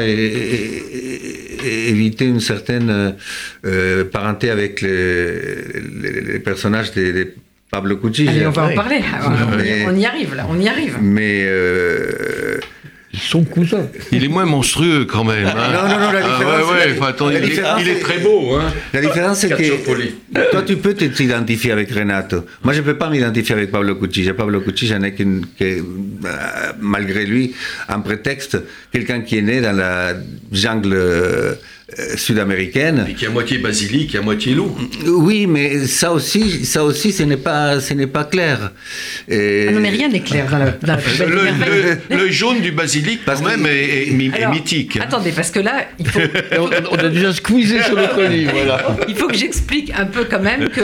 éviter 1.64 2.26
une 2.26 2.40
certaine 2.40 3.16
euh, 3.66 4.06
parenté 4.06 4.50
avec 4.50 4.82
les, 4.82 6.40
personnages 6.40 6.92
des 6.92 7.34
Pablo 7.72 7.98
Cucci. 7.98 8.28
Allez, 8.28 8.46
on 8.46 8.52
va 8.52 8.66
en 8.66 8.76
parler. 8.76 9.02
on 9.88 9.96
y 9.96 10.06
arrive 10.06 10.36
là, 10.36 10.46
on 10.50 10.60
y 10.60 10.68
arrive. 10.68 10.98
Mais 11.02 11.44
euh, 11.46 12.60
son 13.14 13.44
cousin. 13.44 13.88
Il 14.12 14.24
est 14.24 14.28
moins 14.28 14.46
monstrueux 14.46 15.06
quand 15.06 15.24
même. 15.24 15.46
Hein. 15.46 15.54
Non, 15.56 15.88
non, 15.88 16.00
non, 16.00 16.12
la 16.12 16.20
ah, 16.22 16.38
différence. 16.38 17.32
il, 17.80 17.90
est, 17.90 18.00
très 18.00 18.20
beau. 18.20 18.56
Hein. 18.56 18.74
La 18.94 19.02
différence, 19.02 19.40
c'est 19.40 19.50
que 19.50 20.52
toi, 20.52 20.62
tu 20.64 20.78
peux 20.78 20.94
t'identifier 20.94 21.72
avec 21.72 21.92
Renato. 21.92 22.46
Moi, 22.64 22.74
je 22.74 22.80
ne 22.80 22.86
peux 22.86 22.98
pas 22.98 23.10
m'identifier 23.10 23.56
avec 23.56 23.72
Pablo 23.72 23.96
Cucci. 23.96 24.30
Pablo 24.34 24.60
Cucci, 24.62 24.88
j'en 24.88 25.02
ai 25.04 25.14
qu'une, 25.14 25.46
euh, 25.62 25.82
malgré 26.80 27.26
lui, 27.26 27.54
un 27.88 28.02
prétexte, 28.02 28.58
quelqu'un 28.92 29.22
qui 29.22 29.38
est 29.38 29.42
né 29.42 29.62
dans 29.62 29.76
la 29.76 30.14
jungle 30.52 30.94
euh, 30.94 31.54
sud-américaine. 32.16 33.06
Et 33.10 33.14
qui 33.14 33.26
est 33.26 33.28
à 33.28 33.32
moitié 33.32 33.58
basilic, 33.58 34.16
à 34.16 34.22
moitié 34.22 34.54
loup. 34.54 34.76
Oui, 35.06 35.48
mais 35.48 35.86
ça 35.88 36.12
aussi, 36.12 36.66
ça 36.66 36.84
aussi, 36.84 37.12
ce 37.12 37.24
n'est 37.24 37.38
pas, 37.38 37.80
ce 37.80 37.94
n'est 37.94 38.08
pas 38.08 38.24
clair. 38.24 38.72
Et... 39.28 39.68
Ah 39.70 39.72
non, 39.72 39.80
mais 39.80 39.90
rien 39.90 40.10
n'est 40.10 40.22
clair 40.22 40.48
dans 40.50 40.58
la, 40.58 40.98
le, 41.26 42.16
le, 42.16 42.32
jaune 42.32 42.62
du 42.62 42.72
basilic, 42.72 43.22
quand 43.26 43.42
même, 43.42 43.66
est, 43.66 44.12
mythique. 44.12 44.98
Attendez, 45.02 45.32
parce 45.32 45.52
que 45.52 45.60
là, 45.60 45.86
il 46.00 46.08
faut. 46.08 46.20
on, 46.92 46.96
a 46.98 47.10
déjà 47.10 47.34
squeezé 47.34 47.82
sur 47.82 47.96
notre 47.96 48.24
livre, 48.24 48.52
voilà. 48.54 48.98
Il 49.08 49.16
faut 49.16 49.28
que 49.28 49.38
j'explique 49.38 49.92
un 49.98 50.06
peu 50.06 50.26
quand 50.26 50.42
même 50.42 50.70
que. 50.70 50.82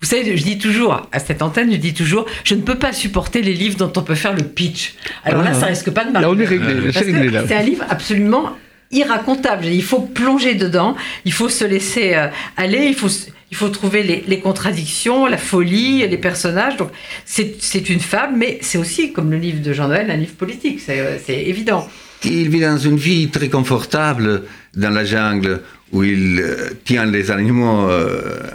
Vous 0.00 0.10
savez, 0.10 0.36
je 0.36 0.42
dis 0.42 0.58
toujours, 0.58 1.08
à 1.12 1.18
cette 1.18 1.40
antenne, 1.40 1.72
je 1.72 1.78
dis 1.78 1.94
toujours, 1.94 2.26
je 2.44 2.54
ne 2.54 2.60
peux 2.60 2.74
pas 2.74 2.92
supporter 2.92 3.40
les 3.40 3.54
livres 3.54 3.78
dont 3.78 3.92
on 3.96 4.02
peut 4.02 4.14
faire 4.14 4.34
le 4.34 4.42
pitch. 4.42 4.96
Alors 5.24 5.42
là, 5.42 5.52
ah. 5.54 5.60
ça 5.60 5.66
risque 5.66 5.90
pas 5.92 6.04
de 6.04 6.10
marcher. 6.10 6.26
Là, 6.26 6.30
on 6.30 6.38
est 6.38 6.44
réglé. 6.44 6.92
C'est 6.92 7.54
un 7.54 7.62
livre 7.62 7.84
absolument 7.88 8.50
irracontable. 8.94 9.66
Il 9.66 9.82
faut 9.82 10.00
plonger 10.00 10.54
dedans, 10.54 10.96
il 11.24 11.32
faut 11.32 11.48
se 11.48 11.64
laisser 11.64 12.14
euh, 12.14 12.28
aller, 12.56 12.86
il 12.86 12.94
faut, 12.94 13.08
il 13.50 13.56
faut 13.56 13.68
trouver 13.68 14.02
les, 14.26 14.40
contradictions, 14.40 15.26
la 15.26 15.36
folie, 15.36 16.06
les 16.06 16.18
personnages. 16.18 16.76
Donc 16.76 16.90
c'est 17.24 17.90
une 17.90 18.00
fable, 18.00 18.34
mais 18.36 18.58
c'est 18.62 18.78
aussi, 18.78 19.12
comme 19.12 19.30
le 19.30 19.36
livre 19.36 19.60
de 19.60 19.72
Jean-Noël, 19.72 20.10
un 20.10 20.16
livre 20.16 20.34
politique, 20.34 20.80
c'est 20.80 21.00
euh, 21.00 21.18
évident. 21.28 21.88
Il 22.24 22.48
vit 22.48 22.60
dans 22.60 22.78
une 22.78 22.96
vie 22.96 23.28
très 23.28 23.50
confortable 23.50 24.44
dans 24.74 24.88
la 24.88 25.04
jungle 25.04 25.60
où 25.92 26.02
il 26.02 26.40
euh, 26.40 26.70
tient 26.84 27.04
les 27.04 27.30
animaux. 27.30 27.86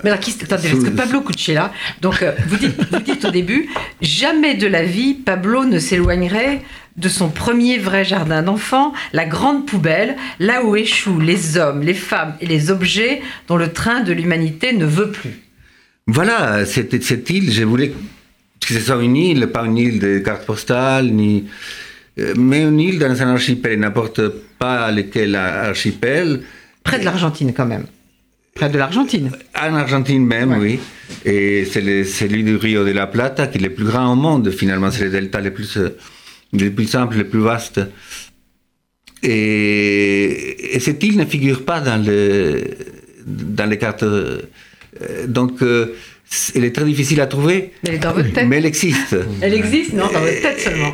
Mais 0.03 0.09
alors, 0.09 0.19
qui, 0.19 0.35
attendez, 0.41 0.69
parce 0.69 0.83
que 0.83 0.89
Pablo 0.89 1.21
Cucella, 1.21 1.71
donc 2.01 2.25
vous, 2.47 2.57
dites, 2.57 2.75
vous 2.91 2.99
dites 2.99 3.25
au 3.25 3.31
début, 3.31 3.69
jamais 4.01 4.55
de 4.55 4.65
la 4.65 4.83
vie 4.83 5.13
Pablo 5.13 5.65
ne 5.65 5.77
s'éloignerait 5.77 6.61
de 6.99 7.09
son 7.09 7.29
premier 7.29 7.77
vrai 7.77 8.03
jardin 8.03 8.43
d'enfants, 8.43 8.93
la 9.13 9.25
grande 9.25 9.65
poubelle, 9.65 10.15
là 10.39 10.63
où 10.63 10.75
échouent 10.75 11.19
les 11.19 11.57
hommes, 11.57 11.81
les 11.81 11.93
femmes 11.93 12.35
et 12.41 12.45
les 12.45 12.71
objets 12.71 13.21
dont 13.47 13.57
le 13.57 13.71
train 13.71 14.01
de 14.01 14.11
l'humanité 14.11 14.73
ne 14.73 14.85
veut 14.85 15.11
plus. 15.11 15.39
Voilà, 16.07 16.65
cette, 16.65 17.01
cette 17.03 17.29
île, 17.29 17.51
je 17.51 17.63
voulais 17.63 17.93
que 18.59 18.73
ce 18.73 18.79
soit 18.79 19.01
une 19.01 19.15
île, 19.15 19.47
pas 19.47 19.65
une 19.65 19.77
île 19.77 19.99
de 19.99 20.19
cartes 20.19 20.45
postales, 20.45 21.11
ni, 21.11 21.45
euh, 22.19 22.33
mais 22.37 22.61
une 22.61 22.79
île 22.79 22.99
dans 22.99 23.21
un 23.21 23.33
archipel, 23.33 23.79
n'importe 23.79 24.21
pas 24.57 24.91
lequel 24.91 25.35
archipel. 25.35 26.41
Près 26.83 26.99
de 26.99 27.05
l'Argentine 27.05 27.53
quand 27.53 27.65
même. 27.65 27.85
Près 28.53 28.69
de 28.69 28.77
l'Argentine. 28.77 29.31
En 29.59 29.75
Argentine 29.75 30.25
même, 30.25 30.57
oui. 30.59 30.79
Et 31.25 31.65
c'est 31.65 32.03
celui 32.03 32.43
du 32.43 32.57
Rio 32.57 32.83
de 32.83 32.91
la 32.91 33.07
Plata 33.07 33.47
qui 33.47 33.57
est 33.57 33.61
le 33.61 33.73
plus 33.73 33.85
grand 33.85 34.11
au 34.11 34.15
monde, 34.15 34.51
finalement. 34.51 34.91
C'est 34.91 35.05
le 35.05 35.09
delta 35.09 35.39
le 35.39 35.51
plus 35.51 35.77
euh, 35.77 35.97
les 36.53 36.69
plus 36.69 36.87
simples, 36.87 37.17
les 37.17 37.23
plus 37.23 37.39
vastes. 37.39 37.81
Et, 39.21 40.77
cette 40.79 41.03
île 41.03 41.17
ne 41.17 41.25
figure 41.25 41.65
pas 41.65 41.81
dans, 41.81 42.03
le, 42.03 42.63
dans 43.25 43.69
les 43.69 43.77
cartes. 43.77 44.03
Euh, 44.03 44.41
donc, 45.27 45.61
euh, 45.61 45.95
elle 46.55 46.63
est 46.63 46.75
très 46.75 46.85
difficile 46.85 47.21
à 47.21 47.27
trouver. 47.27 47.73
Mais 47.83 47.89
elle 47.89 47.95
est 47.95 47.99
dans 47.99 48.13
votre 48.13 48.31
tête. 48.31 48.47
Mais 48.47 48.57
elle 48.57 48.65
existe. 48.65 49.15
Elle 49.41 49.53
existe, 49.53 49.93
non, 49.93 50.07
dans 50.11 50.19
votre 50.19 50.41
tête 50.41 50.59
seulement. 50.59 50.93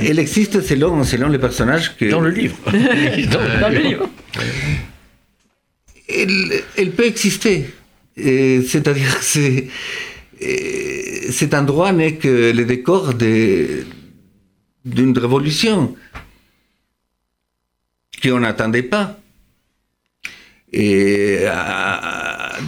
Elle 0.00 0.18
existe 0.18 0.60
selon, 0.62 1.04
selon 1.04 1.28
les 1.28 1.38
personnages 1.38 1.96
que. 1.96 2.06
Dans 2.06 2.20
le 2.20 2.30
livre. 2.30 2.56
dans, 2.66 3.68
le 3.68 3.78
livre. 3.78 4.08
Elle, 6.08 6.62
elle 6.76 6.90
peut 6.92 7.06
exister. 7.06 7.66
C'est-à-dire 8.16 9.18
que 9.20 9.64
cet 11.30 11.54
endroit 11.54 11.92
n'est 11.92 12.14
que 12.14 12.52
le 12.52 12.64
décor 12.64 13.14
des 13.14 13.84
d'une 14.88 15.16
révolution 15.16 15.94
qu'on 18.22 18.40
n'attendait 18.40 18.82
pas. 18.82 19.18
Et 20.72 21.38
euh, 21.40 21.50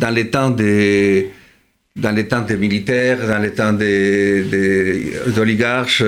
dans 0.01 0.11
les 0.11 0.31
temps 0.31 0.51
des 0.51 1.31
dans 1.97 2.13
les 2.13 2.29
temps 2.29 2.41
des 2.41 2.57
militaires, 2.57 3.27
dans 3.27 3.39
les 3.39 3.51
temps 3.51 3.73
des, 3.73 5.13
oligarches, 5.37 6.03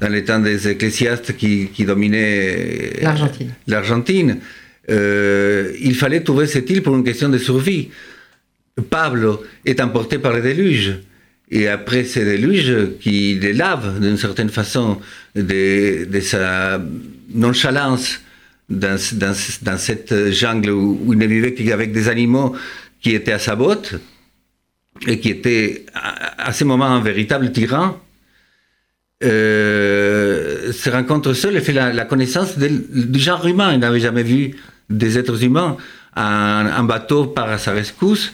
dans 0.00 0.08
les 0.08 0.24
temps 0.24 0.40
des 0.40 0.68
ecclésiastes 0.68 1.36
qui, 1.36 1.70
dominaient 1.86 2.92
l'Argentine, 3.66 4.38
euh, 4.90 5.72
il 5.80 5.94
fallait 5.94 6.20
trouver 6.20 6.46
cette 6.46 6.68
île 6.70 6.82
pour 6.82 6.96
une 6.96 7.04
question 7.04 7.28
de 7.28 7.38
survie. 7.38 7.88
Pablo 8.90 9.42
est 9.64 9.80
emporté 9.80 10.18
par 10.18 10.32
le 10.32 10.42
déluge. 10.42 10.98
Et 11.50 11.68
après 11.68 12.04
ces 12.04 12.24
déluges 12.24 12.98
qui 13.00 13.34
les 13.34 13.52
lavent 13.52 14.00
d'une 14.00 14.16
certaine 14.16 14.48
façon 14.48 14.98
de, 15.34 16.20
sa 16.20 16.80
nonchalance 17.32 18.20
dans, 18.68 18.98
cette 18.98 20.30
jungle 20.32 20.70
où, 20.70 21.12
il 21.12 21.18
ne 21.18 21.26
vivait 21.26 21.54
qu'avec 21.54 21.92
des 21.92 22.08
animaux 22.08 22.56
qui 23.00 23.14
étaient 23.14 23.32
à 23.32 23.38
sa 23.38 23.54
botte 23.54 23.94
et 25.06 25.20
qui 25.20 25.28
étaient 25.28 25.86
à, 25.94 26.52
ce 26.52 26.64
moment 26.64 26.86
un 26.86 27.00
véritable 27.00 27.52
tyran, 27.52 28.00
euh, 29.22 30.72
se 30.72 30.90
rencontre 30.90 31.32
seul 31.32 31.56
et 31.56 31.60
fait 31.60 31.72
la, 31.72 32.04
connaissance 32.06 32.58
du 32.58 33.18
genre 33.20 33.46
humain. 33.46 33.72
Il 33.72 33.78
n'avait 33.78 34.00
jamais 34.00 34.24
vu 34.24 34.56
des 34.90 35.16
êtres 35.16 35.44
humains. 35.44 35.76
Un, 36.16 36.66
un 36.74 36.84
bateau 36.84 37.26
part 37.26 37.50
à 37.50 37.58
sa 37.58 37.72
rescousse, 37.72 38.32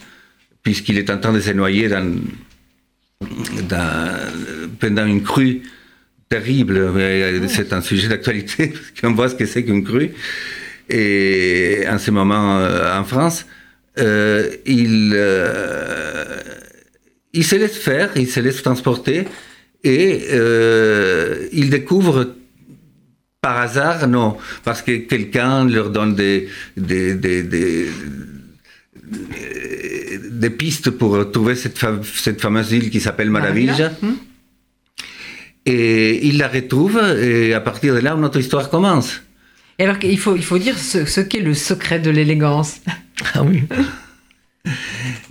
puisqu'il 0.62 0.96
est 0.98 1.11
en 1.11 1.18
train 1.18 1.33
de 1.33 1.40
se 1.40 1.51
noyer 1.51 1.88
dans, 1.88 2.16
pendant 4.79 5.07
une 5.07 5.23
crue 5.23 5.63
terrible. 6.29 6.93
C'est 7.49 7.73
un 7.73 7.81
sujet 7.81 8.09
d'actualité, 8.09 8.69
parce 8.73 9.01
qu'on 9.01 9.15
voit 9.15 9.29
ce 9.29 9.35
que 9.35 9.47
c'est 9.47 9.65
qu'une 9.65 9.85
crue. 9.85 10.13
Et 10.89 11.85
en 11.89 11.99
ce 11.99 12.11
moment, 12.11 12.59
euh, 12.59 12.99
en 12.99 13.05
France, 13.05 13.47
euh, 13.99 14.51
il, 14.67 15.13
euh, 15.15 16.41
il 17.33 17.45
se 17.45 17.57
laisse 17.57 17.77
faire, 17.77 18.11
il 18.17 18.29
se 18.29 18.41
laisse 18.41 18.63
transporter, 18.63 19.27
et 19.85 20.29
il 21.53 21.71
découvre 21.71 22.35
par 23.41 23.59
hasard, 23.59 24.07
non, 24.07 24.37
parce 24.63 24.83
que 24.83 24.93
quelqu'un 24.99 25.69
leur 25.69 25.91
donne 25.91 26.15
des, 26.15 26.49
des, 26.77 27.15
des 27.15 27.43
des 27.43 27.89
pistes 30.50 30.90
pour 30.90 31.31
trouver 31.31 31.55
cette, 31.55 31.78
cette 32.14 32.40
fameuse 32.40 32.72
île 32.72 32.90
qui 32.90 33.00
s'appelle 33.00 33.31
Maravilla. 33.31 33.92
Hmm. 34.00 34.14
Et 35.64 36.26
il 36.26 36.38
la 36.38 36.48
retrouve, 36.48 37.00
et 37.20 37.55
à 37.55 37.61
partir 37.61 37.94
de 37.94 38.00
là, 38.00 38.16
notre 38.16 38.40
histoire 38.40 38.68
commence. 38.68 39.22
Et 39.78 39.85
alors, 39.85 39.96
il 40.02 40.18
faut, 40.18 40.37
il 40.37 40.42
faut 40.42 40.59
dire 40.59 40.78
ce, 40.78 41.05
ce 41.05 41.20
qu'est 41.20 41.40
le 41.40 41.55
secret 41.55 42.00
de 42.00 42.11
l'élégance. 42.11 42.81
Ah 43.35 43.42
oui. 43.42 43.62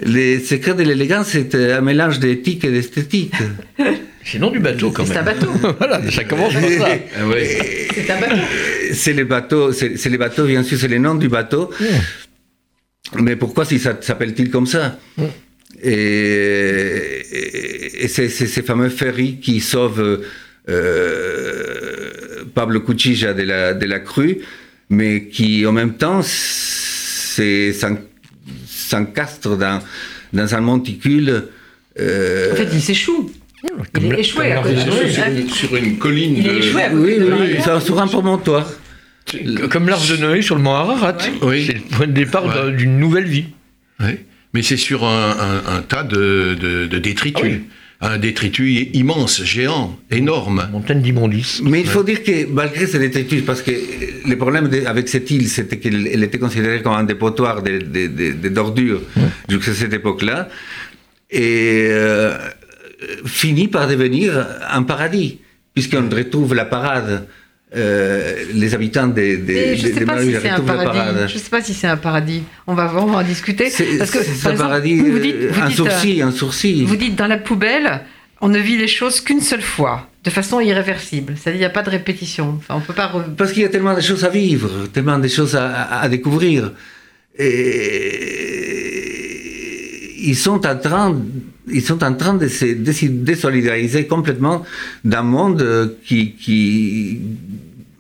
Le 0.04 0.40
secret 0.40 0.74
de 0.74 0.84
l'élégance, 0.84 1.28
c'est 1.28 1.56
un 1.56 1.82
mélange 1.82 2.20
d'éthique 2.20 2.66
et 2.66 2.72
d'esthétique. 2.72 3.34
C'est 4.24 4.38
le 4.38 4.42
nom 4.42 4.52
du 4.52 4.60
bateau 4.60 4.92
quand 4.92 5.04
même. 5.04 5.12
C'est 5.12 5.18
un 5.18 5.24
bateau. 5.24 5.48
voilà, 5.80 6.12
ça 6.12 6.24
commence 6.26 6.54
par 6.54 6.62
ça. 6.62 6.90
C'est 7.96 8.12
un 8.12 8.20
bateau. 8.20 8.36
C'est 8.94 9.14
le 9.14 9.24
bateau, 9.24 9.72
c'est 9.72 10.10
le 10.10 10.18
bateau, 10.18 10.46
bien 10.46 10.62
sûr, 10.62 10.78
c'est 10.78 10.88
le 10.88 11.00
nom 11.00 11.16
du 11.16 11.28
bateau. 11.28 11.72
Mais 13.20 13.36
pourquoi 13.36 13.66
si 13.66 13.80
ça 13.80 13.98
s'appelle-t-il 14.00 14.50
comme 14.50 14.68
ça 14.68 14.98
Et, 15.84 17.24
c'est 18.08 18.30
ces 18.30 18.62
fameux 18.62 18.90
ferries 18.90 19.38
qui 19.40 19.60
sauvent 19.60 20.24
euh, 20.70 22.44
Pablo 22.54 22.82
Cuchilla 22.82 23.34
de 23.34 23.44
la, 23.44 23.74
de 23.74 23.86
la 23.86 24.00
crue, 24.00 24.40
mais 24.90 25.26
qui 25.26 25.66
en 25.66 25.72
même 25.72 25.96
temps 25.98 26.22
s'encastre 28.66 29.58
dans, 29.58 29.82
dans 30.34 30.56
un 30.56 30.62
monticule. 30.62 31.46
Euh, 32.00 32.54
en 32.54 32.56
fait, 32.56 32.70
il 32.74 32.82
s'échoue. 32.82 33.32
Il 34.00 34.14
est 34.14 34.20
échoué 34.22 34.54
à 34.54 34.64
sur, 35.50 35.76
une 35.76 35.98
colline. 35.98 36.36
Il 36.38 36.48
est 36.48 36.58
échoué 36.58 36.84
à 36.84 36.94
Oui, 36.94 37.18
oui, 37.20 37.58
sur 37.62 38.02
un 38.02 38.08
promontoire. 38.08 38.68
Comme 39.70 39.88
l'arche 39.88 40.10
de 40.10 40.18
Noé 40.18 40.42
sur 40.42 40.56
le 40.56 40.62
mont 40.62 40.74
Ararat. 40.74 41.18
Oui. 41.42 41.66
C'est 41.66 41.74
le 41.74 41.82
point 41.82 42.08
de 42.08 42.12
départ 42.12 42.72
d'une 42.72 42.98
nouvelle 42.98 43.28
vie. 43.28 43.46
Oui. 44.00 44.18
Mais 44.54 44.62
c'est 44.62 44.78
sur 44.78 45.06
un, 45.06 45.82
tas 45.88 46.04
de, 46.04 46.88
détritus. 46.88 47.60
Ah 48.02 48.14
un 48.14 48.18
détritus 48.18 48.88
immense, 48.94 49.44
géant, 49.44 49.96
énorme. 50.10 50.68
montagne 50.72 51.04
d'immondices. 51.04 51.62
Mais 51.64 51.82
il 51.82 51.88
faut 51.88 52.02
dire 52.02 52.24
que 52.24 52.48
malgré 52.48 52.88
ces 52.88 52.98
détritus, 52.98 53.44
parce 53.46 53.62
que 53.62 53.72
le 54.28 54.38
problème 54.38 54.72
avec 54.88 55.08
cette 55.08 55.30
île, 55.30 55.48
c'était 55.48 55.78
qu'elle 55.78 56.24
était 56.24 56.40
considérée 56.40 56.82
comme 56.82 56.94
un 56.94 57.04
dépotoir 57.04 57.62
d'ordures 57.62 59.02
jusqu'à 59.48 59.74
cette 59.74 59.94
époque-là, 59.94 60.50
et 61.30 61.90
euh, 61.92 62.36
finit 63.26 63.68
par 63.68 63.88
devenir 63.88 64.48
un 64.72 64.82
paradis, 64.82 65.38
puisqu'on 65.76 66.10
retrouve 66.10 66.56
la 66.56 66.66
parade 66.66 67.28
euh, 67.76 68.44
les 68.54 68.74
habitants 68.74 69.08
des, 69.08 69.38
des, 69.38 69.78
je 69.78 69.88
ne 69.88 69.94
sais, 69.94 70.06
pas 70.06 70.22
si 70.22 70.34
c'est 70.34 70.50
un 70.50 70.60
paradis. 70.60 71.00
Je 71.34 71.38
sais 71.38 71.50
pas 71.50 71.62
si 71.62 71.74
c'est 71.74 71.88
un 71.88 71.98
paradis. 71.98 72.44
On 72.68 72.74
va, 72.74 72.94
on 72.98 73.06
va 73.06 73.20
en 73.20 73.24
discuter. 73.24 73.72
Parce 73.98 74.12
que, 74.12 74.20
c'est 74.24 74.50
un 74.50 74.56
paradis, 74.56 75.00
vous 75.00 75.20
dites, 75.20 75.36
un 75.62 75.70
sourcil, 75.70 76.22
un 76.22 76.32
sourcil. 76.32 76.86
Vous 76.86 76.98
dites, 76.98 77.16
dans 77.16 77.28
la 77.28 77.38
poubelle, 77.38 78.02
on 78.42 78.50
ne 78.50 78.60
vit 78.60 78.78
les 78.78 78.90
choses 78.90 79.22
qu'une 79.22 79.42
seule 79.42 79.62
fois, 79.62 80.10
de 80.24 80.30
façon 80.30 80.60
irréversible. 80.60 81.36
C'est-à-dire, 81.38 81.60
il 81.60 81.64
n'y 81.64 81.66
a 81.66 81.70
pas 81.70 81.84
de 81.84 81.92
répétition. 81.92 82.56
Enfin, 82.58 82.76
on 82.76 82.82
peut 82.82 82.94
pas... 82.94 83.12
Parce 83.38 83.54
qu'il 83.54 83.62
y 83.62 83.66
a 83.66 83.70
tellement 83.70 83.96
de 83.96 84.02
choses 84.02 84.26
à 84.26 84.30
vivre, 84.30 84.88
tellement 84.92 85.20
de 85.20 85.28
choses 85.30 85.56
à, 85.56 86.02
à 86.02 86.10
découvrir. 86.10 86.74
Et 87.40 88.91
ils 90.22 90.38
sont 90.38 90.66
en 90.66 90.78
train, 90.78 91.20
ils 91.68 91.82
sont 91.82 92.04
en 92.04 92.14
train 92.14 92.36
de 92.36 92.48
se 92.48 92.66
désolidariser 93.06 94.08
complètement 94.08 94.64
d'un 95.04 95.24
monde 95.24 95.96
qui, 96.06 96.34
qui, 96.34 97.20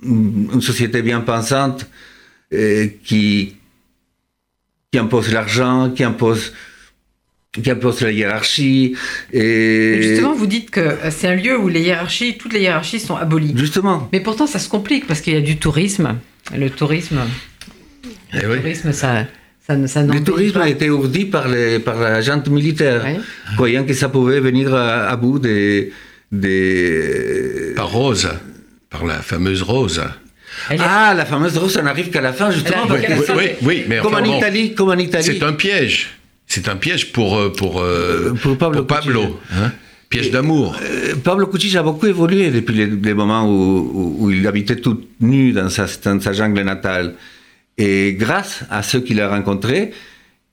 une 0.03 0.61
société 0.61 1.01
bien 1.01 1.21
pensante, 1.21 1.87
euh, 2.53 2.87
qui, 3.03 3.55
qui 4.91 4.99
impose 4.99 5.31
l'argent, 5.31 5.91
qui 5.95 6.03
impose 6.03 6.53
qui 7.51 7.69
impose 7.69 7.99
la 7.99 8.11
hiérarchie. 8.11 8.95
Et... 9.33 9.99
Justement, 10.01 10.33
vous 10.33 10.47
dites 10.47 10.69
que 10.69 10.97
c'est 11.09 11.27
un 11.27 11.35
lieu 11.35 11.59
où 11.59 11.67
les 11.67 11.81
hiérarchies, 11.81 12.37
toutes 12.37 12.53
les 12.53 12.61
hiérarchies 12.61 13.01
sont 13.01 13.17
abolies. 13.17 13.53
Justement. 13.57 14.07
Mais 14.13 14.21
pourtant, 14.21 14.47
ça 14.47 14.57
se 14.57 14.69
complique 14.69 15.05
parce 15.05 15.19
qu'il 15.19 15.33
y 15.33 15.37
a 15.37 15.41
du 15.41 15.57
tourisme. 15.57 16.17
Le 16.55 16.69
tourisme, 16.69 17.19
eh 18.33 18.41
le 18.41 18.57
tourisme, 18.57 18.93
ça, 18.93 19.25
le 19.75 20.23
tourisme 20.23 20.61
a 20.61 20.69
été 20.69 20.89
ourdi 20.89 21.25
par, 21.25 21.47
les, 21.47 21.79
par 21.79 21.99
la 21.99 22.21
junte 22.21 22.47
militaire, 22.49 23.05
croyant 23.55 23.83
que 23.83 23.93
ça 23.93 24.09
pouvait 24.09 24.39
venir 24.39 24.73
à, 24.73 25.15
bout 25.15 25.39
des, 25.39 25.91
des... 26.31 27.73
Par 27.75 27.91
Rose, 27.91 28.29
par 28.89 29.05
la 29.05 29.21
fameuse 29.21 29.61
Rose. 29.61 30.01
Ah, 30.69 31.13
la 31.15 31.25
fameuse 31.25 31.57
Rose, 31.57 31.73
ça 31.73 31.81
n'arrive 31.81 32.09
qu'à 32.09 32.21
la 32.21 32.33
fin, 32.33 32.51
justement. 32.51 32.83
oui, 32.89 33.45
oui, 33.61 33.85
mais 33.87 33.99
comme, 33.99 34.15
en 34.15 34.23
Italie, 34.23 34.73
comme 34.73 34.89
en 34.89 34.97
Italie. 34.97 35.23
C'est 35.23 35.43
un 35.43 35.53
piège. 35.53 36.11
C'est 36.47 36.67
un 36.67 36.75
piège 36.75 37.13
pour, 37.13 37.37
euh, 37.37 37.49
pour, 37.49 37.81
euh, 37.81 38.33
pour 38.41 38.57
Pablo. 38.57 38.83
Pour 38.83 38.97
Pablo 38.97 39.39
hein. 39.53 39.71
piège 40.09 40.31
d'amour. 40.31 40.75
Euh, 40.83 41.15
Pablo 41.23 41.47
Cucci 41.47 41.77
a 41.77 41.83
beaucoup 41.83 42.07
évolué 42.07 42.51
depuis 42.51 42.75
les, 42.75 43.13
moments 43.13 43.45
où, 43.45 44.17
où, 44.19 44.31
il 44.31 44.45
habitait 44.45 44.75
tout 44.75 45.01
nu 45.21 45.53
dans 45.53 45.69
sa, 45.69 45.85
dans 46.03 46.19
sa 46.19 46.33
jungle 46.33 46.61
natale. 46.61 47.15
Et 47.81 48.13
grâce 48.13 48.63
à 48.69 48.83
ceux 48.83 49.01
qu'il 49.01 49.19
a 49.19 49.27
rencontrés, 49.27 49.91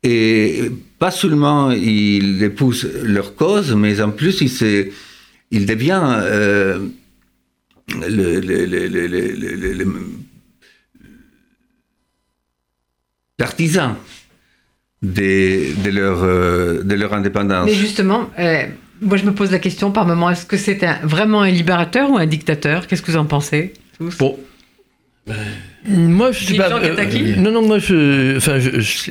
et 0.02 0.62
pas 0.98 1.10
seulement 1.10 1.70
il 1.70 2.42
épouse 2.42 2.88
leur 3.02 3.34
cause, 3.34 3.74
mais 3.74 4.00
en 4.00 4.10
plus 4.10 4.40
il, 4.40 4.92
il 5.50 5.66
devient 5.66 6.00
euh, 6.02 6.78
l'artisan 13.38 13.96
de, 15.02 15.90
leur, 15.90 16.22
euh, 16.22 16.82
de 16.82 16.94
leur 16.94 17.12
indépendance. 17.12 17.66
Mais 17.66 17.74
justement, 17.74 18.30
euh, 18.38 18.64
moi 19.02 19.18
je 19.18 19.24
me 19.24 19.34
pose 19.34 19.50
la 19.50 19.58
question 19.58 19.90
par 19.92 20.06
moment, 20.06 20.30
est-ce 20.30 20.46
que 20.46 20.56
c'est 20.56 20.80
vraiment 21.02 21.42
un 21.42 21.50
libérateur 21.50 22.10
ou 22.10 22.16
un 22.16 22.26
dictateur? 22.26 22.86
Qu'est-ce 22.86 23.02
que 23.02 23.10
vous 23.10 23.18
en 23.18 23.26
pensez 23.26 23.74
tous? 23.98 24.16
Moi, 25.86 26.32
je 26.32 26.44
sais 26.44 26.54
pas. 26.54 26.70
Euh, 26.70 27.36
non, 27.36 27.50
non, 27.50 27.62
moi, 27.62 27.78
je, 27.78 28.36
enfin, 28.36 28.58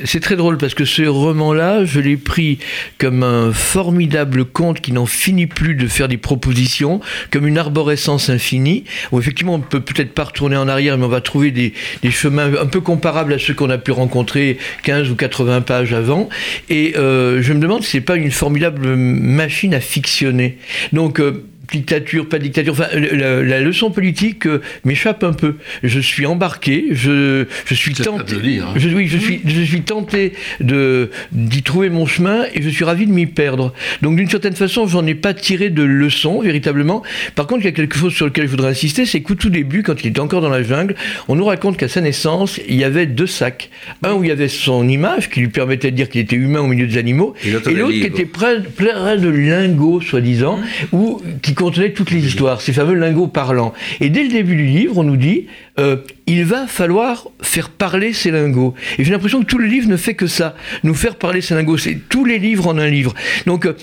c'est 0.04 0.20
très 0.20 0.36
drôle 0.36 0.58
parce 0.58 0.74
que 0.74 0.84
ce 0.84 1.02
roman-là, 1.02 1.84
je 1.84 1.98
l'ai 1.98 2.16
pris 2.16 2.58
comme 2.98 3.22
un 3.22 3.52
formidable 3.52 4.44
conte 4.44 4.80
qui 4.80 4.92
n'en 4.92 5.06
finit 5.06 5.46
plus 5.46 5.74
de 5.74 5.88
faire 5.88 6.08
des 6.08 6.18
propositions, 6.18 7.00
comme 7.32 7.46
une 7.46 7.58
arborescence 7.58 8.28
infinie, 8.28 8.84
où 9.10 9.18
effectivement, 9.18 9.54
on 9.54 9.60
peut 9.60 9.80
peut-être 9.80 10.12
pas 10.12 10.24
retourner 10.24 10.56
en 10.56 10.68
arrière, 10.68 10.98
mais 10.98 11.04
on 11.04 11.08
va 11.08 11.20
trouver 11.20 11.50
des, 11.50 11.72
des 12.02 12.10
chemins 12.10 12.52
un 12.60 12.66
peu 12.66 12.80
comparables 12.80 13.32
à 13.32 13.38
ceux 13.38 13.54
qu'on 13.54 13.70
a 13.70 13.78
pu 13.78 13.90
rencontrer 13.90 14.58
15 14.84 15.10
ou 15.10 15.16
80 15.16 15.62
pages 15.62 15.94
avant. 15.94 16.28
Et 16.68 16.96
euh, 16.96 17.42
je 17.42 17.52
me 17.54 17.60
demande 17.60 17.82
si 17.82 17.90
c'est 17.92 18.00
pas 18.00 18.16
une 18.16 18.30
formidable 18.30 18.94
machine 18.94 19.74
à 19.74 19.80
fictionner. 19.80 20.58
Donc, 20.92 21.18
euh, 21.18 21.44
dictature, 21.72 22.28
pas 22.28 22.38
dictature, 22.38 22.72
enfin, 22.72 22.88
la, 22.92 23.60
leçon 23.60 23.90
politique 23.90 24.46
euh, 24.46 24.60
m'échappe 24.84 25.22
un 25.24 25.32
peu. 25.32 25.56
Je 25.82 26.00
suis 26.00 26.26
embarqué, 26.26 26.88
je, 26.92 27.44
je 27.66 27.74
suis 27.74 27.94
tenté, 27.94 28.60
hein. 28.60 28.72
je, 28.76 28.88
oui, 28.88 29.06
je 29.08 29.18
suis, 29.18 29.40
je 29.44 29.60
suis 29.62 29.82
tenté 29.82 30.32
de 30.60 31.10
d'y 31.32 31.62
trouver 31.62 31.90
mon 31.90 32.06
chemin 32.06 32.44
et 32.54 32.62
je 32.62 32.68
suis 32.68 32.84
ravi 32.84 33.06
de 33.06 33.12
m'y 33.12 33.26
perdre. 33.26 33.72
Donc 34.02 34.16
d'une 34.16 34.28
certaine 34.28 34.54
façon, 34.54 34.86
j'en 34.86 35.06
ai 35.06 35.14
pas 35.14 35.34
tiré 35.34 35.70
de 35.70 35.82
leçon 35.82 36.40
véritablement. 36.40 37.02
Par 37.34 37.46
contre, 37.46 37.62
il 37.62 37.66
y 37.66 37.68
a 37.68 37.72
quelque 37.72 37.96
chose 37.96 38.14
sur 38.14 38.26
lequel 38.26 38.46
je 38.46 38.50
voudrais 38.50 38.70
insister, 38.70 39.06
c'est 39.06 39.20
qu'au 39.20 39.34
tout 39.34 39.50
début, 39.50 39.82
quand 39.82 40.02
il 40.02 40.08
était 40.08 40.20
encore 40.20 40.40
dans 40.40 40.48
la 40.48 40.62
jungle, 40.62 40.94
on 41.28 41.36
nous 41.36 41.44
raconte 41.44 41.76
qu'à 41.76 41.88
sa 41.88 42.00
naissance, 42.00 42.60
il 42.68 42.76
y 42.76 42.84
avait 42.84 43.06
deux 43.06 43.26
sacs. 43.26 43.70
Un 44.02 44.14
où 44.14 44.24
il 44.24 44.28
y 44.28 44.32
avait 44.32 44.48
son 44.48 44.88
image 44.88 45.28
qui 45.30 45.40
lui 45.40 45.48
permettait 45.48 45.90
de 45.90 45.96
dire 45.96 46.08
qu'il 46.08 46.20
était 46.20 46.36
humain 46.36 46.60
au 46.60 46.66
milieu 46.66 46.86
des 46.86 46.98
animaux, 46.98 47.34
et 47.44 47.50
l'autre 47.50 47.92
qui 47.92 48.04
était 48.04 48.24
plein, 48.24 48.60
plein 48.60 49.16
de 49.16 49.28
lingots, 49.28 50.00
soi-disant, 50.00 50.58
ou 50.92 51.20
qui 51.42 51.54
contenait 51.58 51.92
toutes 51.92 52.12
les 52.12 52.24
histoires, 52.24 52.60
ces 52.60 52.72
fameux 52.72 52.94
lingots 52.94 53.26
parlants. 53.26 53.74
Et 54.00 54.10
dès 54.10 54.22
le 54.22 54.28
début 54.28 54.54
du 54.54 54.66
livre, 54.66 54.96
on 54.96 55.02
nous 55.02 55.16
dit 55.16 55.48
euh, 55.78 55.96
il 56.26 56.44
va 56.44 56.66
falloir 56.66 57.28
faire 57.40 57.70
parler 57.70 58.12
ces 58.12 58.30
lingots. 58.30 58.74
Et 58.98 59.04
j'ai 59.04 59.10
l'impression 59.10 59.40
que 59.40 59.46
tout 59.46 59.58
le 59.58 59.66
livre 59.66 59.88
ne 59.88 59.96
fait 59.96 60.14
que 60.14 60.26
ça, 60.26 60.54
nous 60.82 60.94
faire 60.94 61.16
parler 61.16 61.40
ces 61.40 61.54
lingots. 61.54 61.78
C'est 61.78 61.98
tous 62.08 62.24
les 62.24 62.38
livres 62.38 62.66
en 62.66 62.78
un 62.78 62.88
livre. 62.88 63.14
Donc 63.46 63.64
euh, 63.64 63.74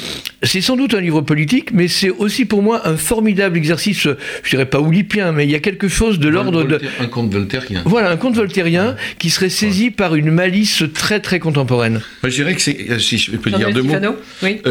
c'est 0.44 0.62
sans 0.62 0.76
doute 0.76 0.94
un 0.94 1.02
livre 1.02 1.22
politique, 1.22 1.72
mais 1.74 1.88
c'est 1.88 2.10
aussi 2.10 2.46
pour 2.46 2.62
moi 2.62 2.88
un 2.88 2.98
formidable 2.98 3.58
exercice, 3.58 4.08
je 4.44 4.50
dirais 4.50 4.66
pas 4.66 4.80
oulipien, 4.80 5.32
mais 5.32 5.46
il 5.46 5.52
y 5.52 5.56
a 5.56 5.60
quelque 5.60 5.88
chose 5.88 6.20
de 6.20 6.30
l'ordre 6.30 6.64
de... 6.64 6.80
Un 7.00 7.08
conte 7.08 7.34
voltairien. 7.34 7.82
Voilà, 7.86 8.12
un 8.12 8.18
conte 8.18 8.36
voltairien 8.36 8.96
qui 9.18 9.30
serait 9.30 9.50
saisi 9.50 9.90
par 9.90 10.16
une 10.16 10.32
malice 10.32 10.84
très 10.94 11.20
très 11.20 11.40
contemporaine. 11.40 12.02
Moi, 12.22 12.30
je 12.30 12.36
dirais 12.36 12.56
que 12.56 12.62
c'est, 12.62 12.90
euh, 12.90 13.00
si 13.00 13.18
je 13.18 13.32
peux 13.38 13.52
dire 13.52 13.72
deux 13.72 13.84
mots, 13.84 13.96
oui. 14.44 14.62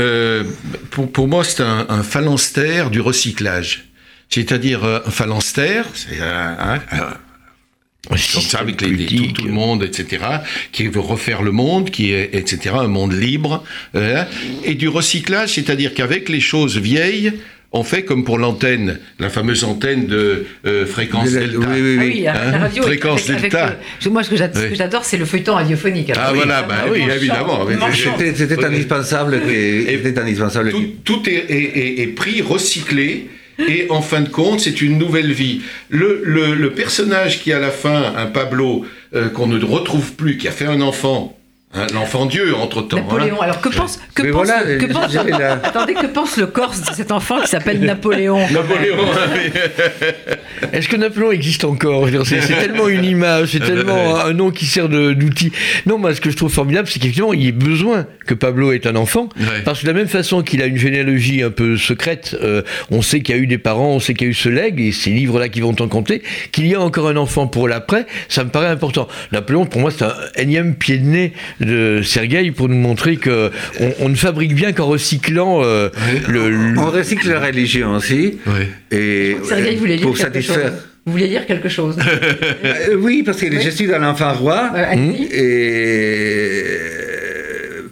pour, 0.90 1.10
pour, 1.10 1.28
moi 1.28 1.42
c'est 1.42 1.62
un, 1.62 1.86
un 1.88 2.02
phalanstère 2.02 2.90
du 2.90 3.00
recyclage. 3.00 3.84
C'est-à-dire 4.28 4.84
un 4.84 5.10
phalanstère, 5.10 5.86
c'est 5.94 6.18
un, 6.20 6.80
comme 8.08 8.18
ça, 8.18 8.58
avec 8.58 8.80
les, 8.82 9.06
tout, 9.32 9.44
le 9.46 9.52
monde, 9.52 9.82
etc., 9.82 10.22
qui 10.72 10.86
veut 10.88 11.00
refaire 11.00 11.42
le 11.42 11.52
monde, 11.52 11.90
qui 11.90 12.12
est, 12.12 12.30
etc., 12.34 12.74
un 12.78 12.88
monde 12.88 13.14
libre, 13.14 13.64
euh, 13.94 14.24
et 14.64 14.74
du 14.74 14.88
recyclage, 14.88 15.54
c'est-à-dire 15.54 15.94
qu'avec 15.94 16.28
les 16.28 16.40
choses 16.40 16.76
vieilles, 16.76 17.32
on 17.72 17.82
fait 17.82 18.04
comme 18.04 18.22
pour 18.24 18.38
l'antenne, 18.38 19.00
la 19.18 19.30
fameuse 19.30 19.64
antenne 19.64 20.06
de 20.06 20.46
euh, 20.66 20.84
fréquence 20.86 21.32
delta. 21.32 21.58
oui, 21.58 21.80
oui, 21.80 21.96
Ah 21.98 22.02
oui. 22.04 22.10
oui, 22.14 22.20
la 22.22 22.32
Hein 22.34 22.58
radio. 22.58 22.82
Fréquence 22.84 23.22
avec- 23.30 23.38
avec 23.40 23.52
delta. 23.52 23.76
le- 24.04 24.10
moi, 24.10 24.22
ce 24.22 24.30
que 24.30 24.34
Oui. 24.36 24.74
j'adore, 24.76 25.04
c'est 25.04 25.16
le 25.16 25.24
feuilleton 25.24 25.54
radiophonique. 25.54 26.12
Ah, 26.14 26.24
Alors, 26.26 26.34
voilà, 26.36 26.62
bah 26.62 26.84
oui, 26.90 27.02
évidemment. 27.10 27.66
C'était 28.36 28.64
indispensable. 28.64 29.40
C'était 30.04 30.18
indispensable. 30.20 30.70
Tout, 30.70 30.84
tout 31.04 31.22
est, 31.28 31.32
est- 31.48 31.78
est- 31.78 32.02
est 32.02 32.06
pris, 32.08 32.42
recyclé, 32.42 33.28
et 33.58 33.86
en 33.90 34.02
fin 34.02 34.20
de 34.20 34.28
compte, 34.28 34.60
c'est 34.60 34.80
une 34.82 34.98
nouvelle 34.98 35.32
vie. 35.32 35.60
Le, 35.88 36.20
le- 36.24 36.54
le 36.54 36.70
personnage 36.72 37.40
qui, 37.42 37.52
à 37.52 37.58
la 37.58 37.70
fin, 37.70 38.14
un 38.16 38.26
Pablo, 38.26 38.84
euh, 39.14 39.28
qu'on 39.28 39.46
ne 39.46 39.62
retrouve 39.64 40.14
plus, 40.14 40.36
qui 40.38 40.48
a 40.48 40.52
fait 40.52 40.66
un 40.66 40.80
enfant, 40.80 41.38
l'enfant 41.92 42.26
Dieu, 42.26 42.54
entre-temps. 42.54 42.96
hein. 42.98 43.00
Napoléon. 43.02 43.40
Alors 43.40 43.60
que 43.60 43.68
pense 43.68 43.98
que 44.14 44.22
Mais 44.22 44.30
pense, 44.30 44.46
voilà, 44.46 44.64
le- 44.64 44.78
que 44.78 44.92
pense- 44.92 45.12
j'avais 45.12 45.30
la- 45.32 45.52
attendez 45.64 45.94
que 45.94 46.06
pense 46.06 46.36
le 46.36 46.46
Corse 46.46 46.82
de 46.82 46.94
cet 46.94 47.10
enfant 47.12 47.40
qui 47.40 47.48
s'appelle 47.48 47.80
Napoléon? 47.80 48.38
Napoléon, 48.50 48.96
Est-ce 50.72 50.88
que 50.88 50.96
Napoléon 50.96 51.32
existe 51.32 51.64
encore? 51.64 52.08
C'est 52.24 52.38
tellement 52.60 52.88
une 52.88 53.04
image, 53.04 53.50
c'est 53.52 53.60
tellement 53.60 54.16
un 54.24 54.32
nom 54.32 54.50
qui 54.50 54.66
sert 54.66 54.88
de- 54.88 55.12
d'outil. 55.12 55.52
Non, 55.86 55.98
moi, 55.98 56.14
ce 56.14 56.20
que 56.20 56.30
je 56.30 56.36
trouve 56.36 56.52
formidable, 56.52 56.88
c'est 56.88 56.98
qu'effectivement, 56.98 57.32
il 57.32 57.42
y 57.42 57.48
ait 57.48 57.52
besoin 57.52 58.06
que 58.26 58.34
Pablo 58.34 58.72
ait 58.72 58.86
un 58.86 58.96
enfant, 58.96 59.28
Ouais. 59.38 59.62
parce 59.64 59.80
que 59.80 59.86
de 59.86 59.90
la 59.92 59.96
même 59.98 60.08
façon 60.08 60.42
qu'il 60.42 60.62
a 60.62 60.66
une 60.66 60.78
généalogie 60.78 61.42
un 61.42 61.50
peu 61.50 61.76
secrète, 61.76 62.36
euh, 62.42 62.62
on 62.90 63.02
sait 63.02 63.20
qu'il 63.20 63.34
y 63.34 63.38
a 63.38 63.40
eu 63.40 63.46
des 63.46 63.58
parents, 63.58 63.88
on 63.90 64.00
sait 64.00 64.14
qu'il 64.14 64.26
y 64.26 64.28
a 64.28 64.30
eu 64.30 64.34
ce 64.34 64.48
legs, 64.48 64.80
et 64.80 64.92
ces 64.92 65.10
livres-là 65.10 65.48
qui 65.48 65.60
vont 65.60 65.74
en 65.78 65.88
compter, 65.88 66.22
qu'il 66.52 66.66
y 66.66 66.74
a 66.74 66.80
encore 66.80 67.08
un 67.08 67.16
enfant 67.16 67.46
pour 67.46 67.68
l'après, 67.68 68.06
ça 68.28 68.44
me 68.44 68.50
paraît 68.50 68.68
important. 68.68 69.08
Napoléon, 69.32 69.66
pour 69.66 69.80
moi, 69.80 69.90
c'est 69.90 70.04
un 70.04 70.14
énième 70.36 70.74
pied 70.74 70.98
de 70.98 71.04
nez 71.06 71.32
de 71.64 72.00
Sergueï 72.02 72.50
pour 72.50 72.68
nous 72.68 72.76
montrer 72.76 73.16
que 73.16 73.50
on, 73.80 73.92
on 74.00 74.08
ne 74.08 74.14
fabrique 74.14 74.54
bien 74.54 74.72
qu'en 74.72 74.86
recyclant 74.86 75.62
euh, 75.62 75.88
le, 76.28 76.50
le- 76.50 76.78
On 76.78 76.90
recycle 76.90 77.28
la 77.28 77.40
religion 77.40 77.92
aussi. 77.94 78.38
Ouais. 78.46 78.68
Et 78.90 79.36
Sergueï 79.44 79.76
voulait 79.76 79.96
dire 79.96 80.06
pour 80.06 80.16
satisfaire. 80.16 80.54
chose? 80.70 80.72
Vous 81.06 81.12
vouliez 81.12 81.28
dire 81.28 81.46
quelque 81.46 81.68
chose? 81.68 81.96
Euh, 82.64 82.96
oui, 82.98 83.22
parce 83.24 83.38
que 83.40 83.60
je 83.60 83.68
suis 83.70 83.86
dans 83.86 83.98
l'enfant 83.98 84.32
roi. 84.32 84.70
Euh. 84.74 84.94
Et 84.94 86.64
euh, 86.64 87.82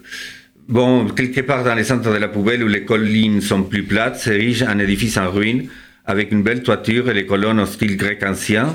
bon, 0.69 1.07
quelque 1.09 1.41
part 1.43 1.65
dans 1.65 1.75
le 1.75 1.85
centre 1.85 2.11
de 2.13 2.17
la 2.19 2.29
poubelle 2.29 2.63
où 2.65 2.69
les 2.69 2.85
collines 2.85 3.41
sont 3.41 3.63
plus 3.63 3.83
plates, 3.83 4.19
s'érige 4.19 4.63
un 4.63 4.79
édifice 4.79 5.17
en 5.19 5.31
ruine 5.31 5.67
avec 6.07 6.33
une 6.33 6.43
belle 6.43 6.63
toiture 6.63 7.11
et 7.11 7.15
les 7.15 7.27
colonnes 7.27 7.61
au 7.61 7.67
style 7.67 7.97
grec 7.97 8.23
ancien 8.25 8.75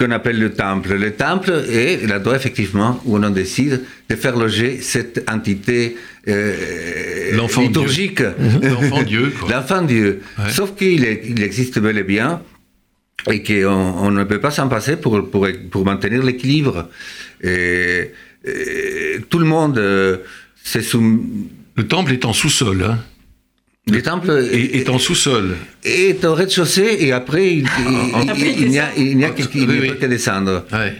qu'on 0.00 0.10
appelle 0.12 0.38
le 0.38 0.52
temple. 0.52 0.94
Le 0.94 1.12
temple 1.12 1.52
est 1.68 2.06
l'endroit 2.08 2.36
effectivement 2.36 3.00
où 3.04 3.16
on 3.16 3.30
décide 3.30 3.82
de 4.08 4.16
faire 4.16 4.36
loger 4.36 4.80
cette 4.80 5.24
entité 5.30 5.96
euh, 6.28 7.36
L'enfant 7.36 7.62
liturgique. 7.62 8.20
L'enfant 8.62 9.02
Dieu, 9.02 9.32
quoi. 9.38 9.50
L'enfant 9.50 9.82
Dieu. 9.82 10.22
Ouais. 10.38 10.50
Sauf 10.50 10.74
qu'il 10.74 11.04
est- 11.04 11.22
il 11.28 11.42
existe 11.42 11.78
bel 11.78 11.98
et 11.98 12.02
bien 12.02 12.40
et 13.30 13.42
qu'on 13.42 13.66
on 13.68 14.10
ne 14.10 14.24
peut 14.24 14.40
pas 14.40 14.50
s'en 14.50 14.68
passer 14.68 14.96
pour, 14.96 15.28
pour, 15.30 15.46
pour 15.70 15.84
maintenir 15.84 16.22
l'équilibre. 16.22 16.88
Et, 17.42 18.10
et 18.44 19.16
tout 19.28 19.38
le 19.38 19.44
monde 19.46 19.76
euh, 19.78 20.16
sous... 20.64 21.24
Le 21.76 21.86
temple 21.86 22.12
est 22.12 22.24
en 22.24 22.32
sous-sol, 22.32 22.82
hein, 22.82 22.98
Le 23.90 24.02
temple 24.02 24.30
est, 24.52 24.76
est 24.78 24.88
en 24.88 24.98
sous-sol. 24.98 25.56
est 25.84 26.24
au 26.24 26.34
rez-de-chaussée 26.34 26.96
et 27.00 27.12
après 27.12 27.54
il, 27.56 27.66
Après, 27.66 28.34
il 28.40 28.60
il 28.62 28.68
n'y 28.70 28.78
a, 28.78 28.88
il 28.96 29.16
n'y 29.16 29.24
a 29.24 29.30
que- 29.30 29.42
il 29.54 29.68
Oui, 29.68 29.76
ne 29.76 29.80
oui. 29.80 29.88
peut 29.88 29.94
que 29.94 30.06
descendre. 30.06 30.64
Ouais. 30.72 30.94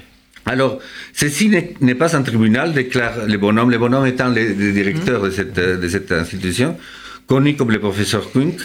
Alors, 0.46 0.80
ceci 1.12 1.48
n'est 1.80 1.94
pas 1.94 2.16
un 2.16 2.22
tribunal, 2.22 2.72
déclare 2.72 3.26
le 3.26 3.36
bonhomme, 3.38 3.70
le 3.70 3.78
bonhomme 3.78 4.06
étant 4.06 4.28
le, 4.30 4.42
le 4.54 4.72
directeur 4.72 5.22
de 5.22 5.30
cette, 5.30 5.54
de 5.54 5.88
cette 5.88 6.10
institution, 6.12 6.76
connu 7.26 7.54
comme 7.54 7.70
le 7.70 7.78
professeur 7.78 8.30
Kunk. 8.32 8.58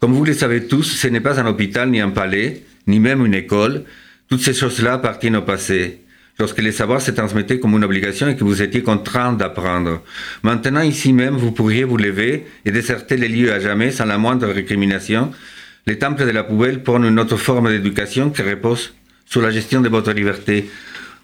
Comme 0.00 0.12
vous 0.12 0.24
le 0.24 0.34
savez 0.34 0.66
tous, 0.66 0.84
ce 0.84 1.08
n'est 1.08 1.20
pas 1.20 1.38
un 1.40 1.46
hôpital, 1.46 1.90
ni 1.90 2.00
un 2.00 2.10
palais, 2.10 2.62
ni 2.86 3.00
même 3.00 3.24
une 3.26 3.34
école. 3.34 3.82
Toutes 4.28 4.40
ces 4.42 4.54
choses-là 4.54 4.94
appartiennent 4.94 5.36
au 5.36 5.42
passé, 5.42 5.98
lorsque 6.38 6.60
les 6.60 6.72
savoirs 6.72 7.00
se 7.00 7.10
transmettaient 7.10 7.58
comme 7.58 7.74
une 7.74 7.84
obligation 7.84 8.28
et 8.28 8.36
que 8.36 8.44
vous 8.44 8.62
étiez 8.62 8.82
contraint 8.82 9.32
d'apprendre. 9.32 10.02
Maintenant, 10.42 10.82
ici 10.82 11.12
même, 11.12 11.36
vous 11.36 11.52
pourriez 11.52 11.84
vous 11.84 11.96
lever 11.96 12.46
et 12.64 12.70
déserter 12.70 13.16
les 13.16 13.28
lieux 13.28 13.52
à 13.52 13.60
jamais 13.60 13.90
sans 13.90 14.04
la 14.04 14.18
moindre 14.18 14.48
récrimination. 14.48 15.32
Les 15.86 15.98
temples 15.98 16.26
de 16.26 16.30
la 16.30 16.44
poubelle 16.44 16.82
prennent 16.82 17.04
une 17.04 17.20
autre 17.20 17.36
forme 17.36 17.70
d'éducation 17.70 18.30
qui 18.30 18.42
repose 18.42 18.92
sur 19.24 19.40
la 19.40 19.50
gestion 19.50 19.80
de 19.80 19.88
votre 19.88 20.12
liberté. 20.12 20.68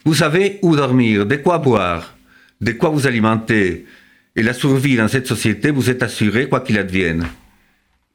Vous 0.04 0.14
savez 0.14 0.58
où 0.62 0.74
dormir, 0.74 1.26
de 1.26 1.36
quoi 1.36 1.58
boire, 1.58 2.14
de 2.60 2.72
quoi 2.72 2.90
vous 2.90 3.06
alimenter. 3.06 3.86
Et 4.34 4.42
la 4.42 4.54
survie 4.54 4.96
dans 4.96 5.08
cette 5.08 5.26
société 5.26 5.70
vous 5.70 5.90
est 5.90 6.02
assurée 6.02 6.48
quoi 6.48 6.60
qu'il 6.60 6.78
advienne. 6.78 7.26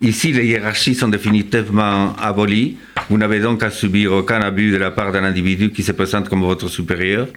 Ici, 0.02 0.32
les 0.32 0.46
hiérarchies 0.46 0.96
sont 0.96 1.08
définitivement 1.08 2.16
abolies. 2.18 2.78
Vous 3.10 3.18
n'avez 3.18 3.40
donc 3.40 3.64
à 3.64 3.72
subir 3.72 4.12
aucun 4.12 4.42
abus 4.42 4.72
de 4.72 4.78
la 4.78 4.92
part 4.92 5.12
d'un 5.12 5.24
individu 5.24 5.72
qui 5.72 5.82
se 5.84 5.94
présente 5.94 6.28
comme 6.28 6.42
votre 6.42 6.68
supérieur. 6.68 7.28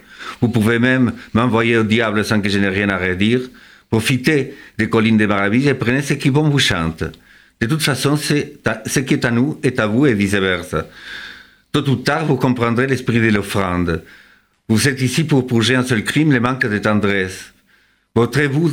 Vous 0.41 0.49
pouvez 0.49 0.79
même 0.79 1.13
m'envoyer 1.33 1.77
au 1.77 1.83
diable 1.83 2.25
sans 2.25 2.41
que 2.41 2.49
je 2.49 2.59
n'ai 2.59 2.69
rien 2.69 2.89
à 2.89 2.97
redire. 2.97 3.41
Profitez 3.89 4.53
des 4.77 4.89
collines 4.89 5.17
des 5.17 5.27
maravilles 5.27 5.69
et 5.69 5.73
prenez 5.73 6.01
ce 6.01 6.13
qui 6.13 6.29
bon 6.29 6.49
vous 6.49 6.59
chante. 6.59 7.03
De 7.59 7.67
toute 7.67 7.83
façon, 7.83 8.17
ce 8.17 8.99
qui 8.99 9.13
est 9.13 9.25
à 9.25 9.31
nous 9.31 9.59
est 9.63 9.79
à 9.79 9.87
vous 9.87 10.07
et 10.07 10.13
vice-versa. 10.13 10.87
Tôt 11.71 11.87
ou 11.89 11.95
tard, 11.97 12.25
vous 12.25 12.35
comprendrez 12.35 12.87
l'esprit 12.87 13.19
de 13.19 13.29
l'offrande. 13.29 14.03
Vous 14.67 14.87
êtes 14.87 15.01
ici 15.01 15.23
pour 15.23 15.47
purger 15.47 15.75
un 15.75 15.83
seul 15.83 16.03
crime, 16.03 16.31
le 16.31 16.39
manque 16.39 16.65
de 16.65 16.77
tendresse. 16.79 17.53
Voterez-vous 18.15 18.71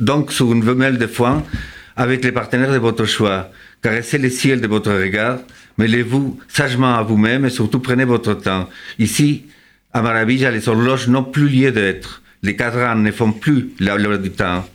donc 0.00 0.32
sur 0.32 0.52
une 0.52 0.62
femelle 0.62 0.98
de 0.98 1.06
foin 1.06 1.44
avec 1.96 2.24
les 2.24 2.32
partenaires 2.32 2.72
de 2.72 2.78
votre 2.78 3.04
choix? 3.04 3.50
Caressez 3.82 4.18
le 4.18 4.30
ciel 4.30 4.60
de 4.60 4.66
votre 4.66 4.92
regard, 4.92 5.38
mêlez-vous 5.80 6.38
sagement 6.46 6.94
à 6.94 7.02
vous-même 7.02 7.46
et 7.46 7.50
surtout 7.50 7.80
prenez 7.80 8.04
votre 8.04 8.34
temps. 8.34 8.68
Ici, 8.98 9.46
à 9.94 10.02
Maravilla, 10.02 10.50
les 10.50 10.68
horloges 10.68 11.08
n'ont 11.08 11.24
plus 11.24 11.48
lieu 11.48 11.72
d'être. 11.72 12.22
Les 12.42 12.54
cadrans 12.54 12.96
ne 12.96 13.10
font 13.10 13.32
plus 13.32 13.70
la 13.80 13.96
loi 13.96 14.18
du 14.18 14.30
temps. 14.30 14.68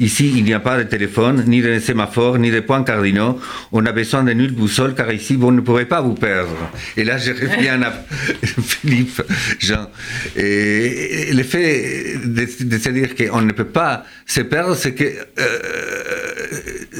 Ici, 0.00 0.32
il 0.36 0.42
n'y 0.42 0.52
a 0.52 0.58
pas 0.58 0.78
de 0.78 0.82
téléphone, 0.82 1.44
ni 1.46 1.62
de 1.62 1.78
sémaphore, 1.78 2.38
ni 2.38 2.50
de 2.50 2.58
points 2.58 2.82
cardinaux. 2.82 3.38
On 3.70 3.80
n'a 3.80 3.92
besoin 3.92 4.24
de 4.24 4.32
nulle 4.32 4.50
boussole, 4.50 4.92
car 4.92 5.12
ici, 5.12 5.36
vous 5.36 5.52
ne 5.52 5.60
pourrez 5.60 5.84
pas 5.84 6.00
vous 6.00 6.14
perdre. 6.14 6.56
Et 6.96 7.04
là, 7.04 7.16
je 7.16 7.30
reviens 7.30 7.80
à 7.80 7.92
Philippe, 8.44 9.22
Jean. 9.60 9.88
Et 10.34 11.32
le 11.32 11.44
fait 11.44 12.16
de, 12.24 12.44
se 12.44 12.88
dire 12.88 13.14
qu'on 13.14 13.42
ne 13.42 13.52
peut 13.52 13.68
pas 13.68 14.04
se 14.26 14.40
perdre, 14.40 14.74
c'est 14.74 14.94
que 14.94 15.04
euh, 15.04 15.94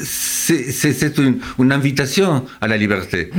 c'est 0.04 1.18
une, 1.18 1.72
invitation 1.72 2.46
à 2.60 2.68
la 2.68 2.76
liberté. 2.76 3.30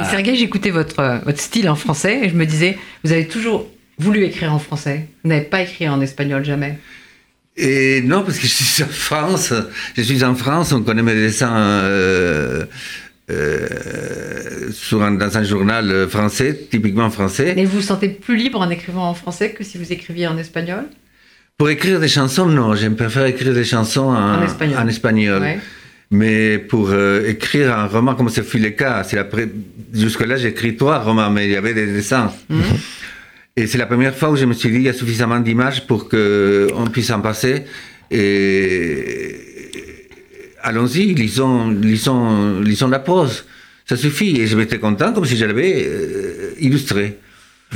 Et 0.00 0.04
Sergueï, 0.04 0.36
j'écoutais 0.36 0.70
votre, 0.70 1.20
votre 1.24 1.40
style 1.40 1.68
en 1.68 1.76
français 1.76 2.22
et 2.24 2.28
je 2.28 2.34
me 2.34 2.44
disais, 2.44 2.76
vous 3.04 3.12
avez 3.12 3.28
toujours 3.28 3.68
voulu 3.98 4.24
écrire 4.24 4.52
en 4.52 4.58
français. 4.58 5.06
Vous 5.22 5.30
n'avez 5.30 5.44
pas 5.44 5.62
écrit 5.62 5.88
en 5.88 6.00
espagnol 6.00 6.44
jamais. 6.44 6.80
Et 7.56 8.02
non, 8.02 8.22
parce 8.22 8.38
que 8.38 8.46
je 8.46 8.52
suis 8.52 8.82
en 8.82 8.86
France. 8.88 9.52
Je 9.96 10.02
suis 10.02 10.22
en 10.24 10.34
France, 10.34 10.72
on 10.72 10.82
connaît 10.82 11.02
mes 11.02 11.14
dessins 11.14 11.56
euh, 11.56 12.64
euh, 13.30 14.70
sur 14.72 15.02
un- 15.02 15.12
dans 15.12 15.36
un 15.38 15.42
journal 15.44 16.06
français, 16.08 16.58
typiquement 16.70 17.10
français. 17.10 17.54
Mais 17.56 17.64
vous 17.64 17.76
vous 17.78 17.82
sentez 17.82 18.08
plus 18.08 18.36
libre 18.36 18.60
en 18.60 18.70
écrivant 18.70 19.08
en 19.08 19.14
français 19.14 19.50
que 19.50 19.64
si 19.64 19.78
vous 19.78 19.92
écriviez 19.92 20.26
en 20.26 20.36
espagnol? 20.38 20.84
Pour 21.58 21.70
écrire 21.70 21.98
des 22.00 22.08
chansons, 22.08 22.46
non, 22.46 22.74
j'aime 22.74 22.96
préfère 22.96 23.24
écrire 23.26 23.54
des 23.54 23.64
chansons 23.64 24.08
en, 24.10 24.38
En 24.40 24.42
espagnol. 24.42 24.78
en 24.78 24.86
espagnol. 24.88 25.40
Ouais. 25.42 25.58
Mais 26.10 26.58
pour 26.58 26.90
euh, 26.90 27.26
écrire 27.26 27.76
un 27.76 27.86
roman, 27.86 28.14
comme 28.14 28.28
ce 28.28 28.42
fut 28.42 28.58
le 28.58 28.70
cas, 28.70 29.02
jusque-là 29.92 30.36
j'ai 30.36 30.48
écrit 30.48 30.76
trois 30.76 30.98
romans, 31.00 31.30
mais 31.30 31.46
il 31.46 31.52
y 31.52 31.56
avait 31.56 31.74
des 31.74 31.86
dessins. 31.86 32.32
Mhm. 32.48 32.62
Et 33.58 33.66
c'est 33.66 33.78
la 33.78 33.86
première 33.86 34.14
fois 34.14 34.30
où 34.30 34.36
je 34.36 34.44
me 34.44 34.52
suis 34.52 34.68
dit, 34.68 34.76
il 34.76 34.82
y 34.82 34.88
a 34.88 34.92
suffisamment 34.92 35.40
d'images 35.40 35.86
pour 35.86 36.10
qu'on 36.10 36.86
puisse 36.92 37.10
en 37.10 37.20
passer. 37.20 37.64
Et 38.10 39.34
allons-y, 40.62 41.14
lisons, 41.14 41.70
lisons, 41.70 42.60
lisons 42.60 42.88
la 42.88 42.98
prose. 42.98 43.46
Ça 43.86 43.96
suffit. 43.96 44.38
Et 44.40 44.46
je 44.46 44.58
m'étais 44.58 44.78
content 44.78 45.14
comme 45.14 45.24
si 45.24 45.38
je 45.38 45.46
l'avais 45.46 45.86
euh, 45.86 46.54
illustré. 46.60 47.18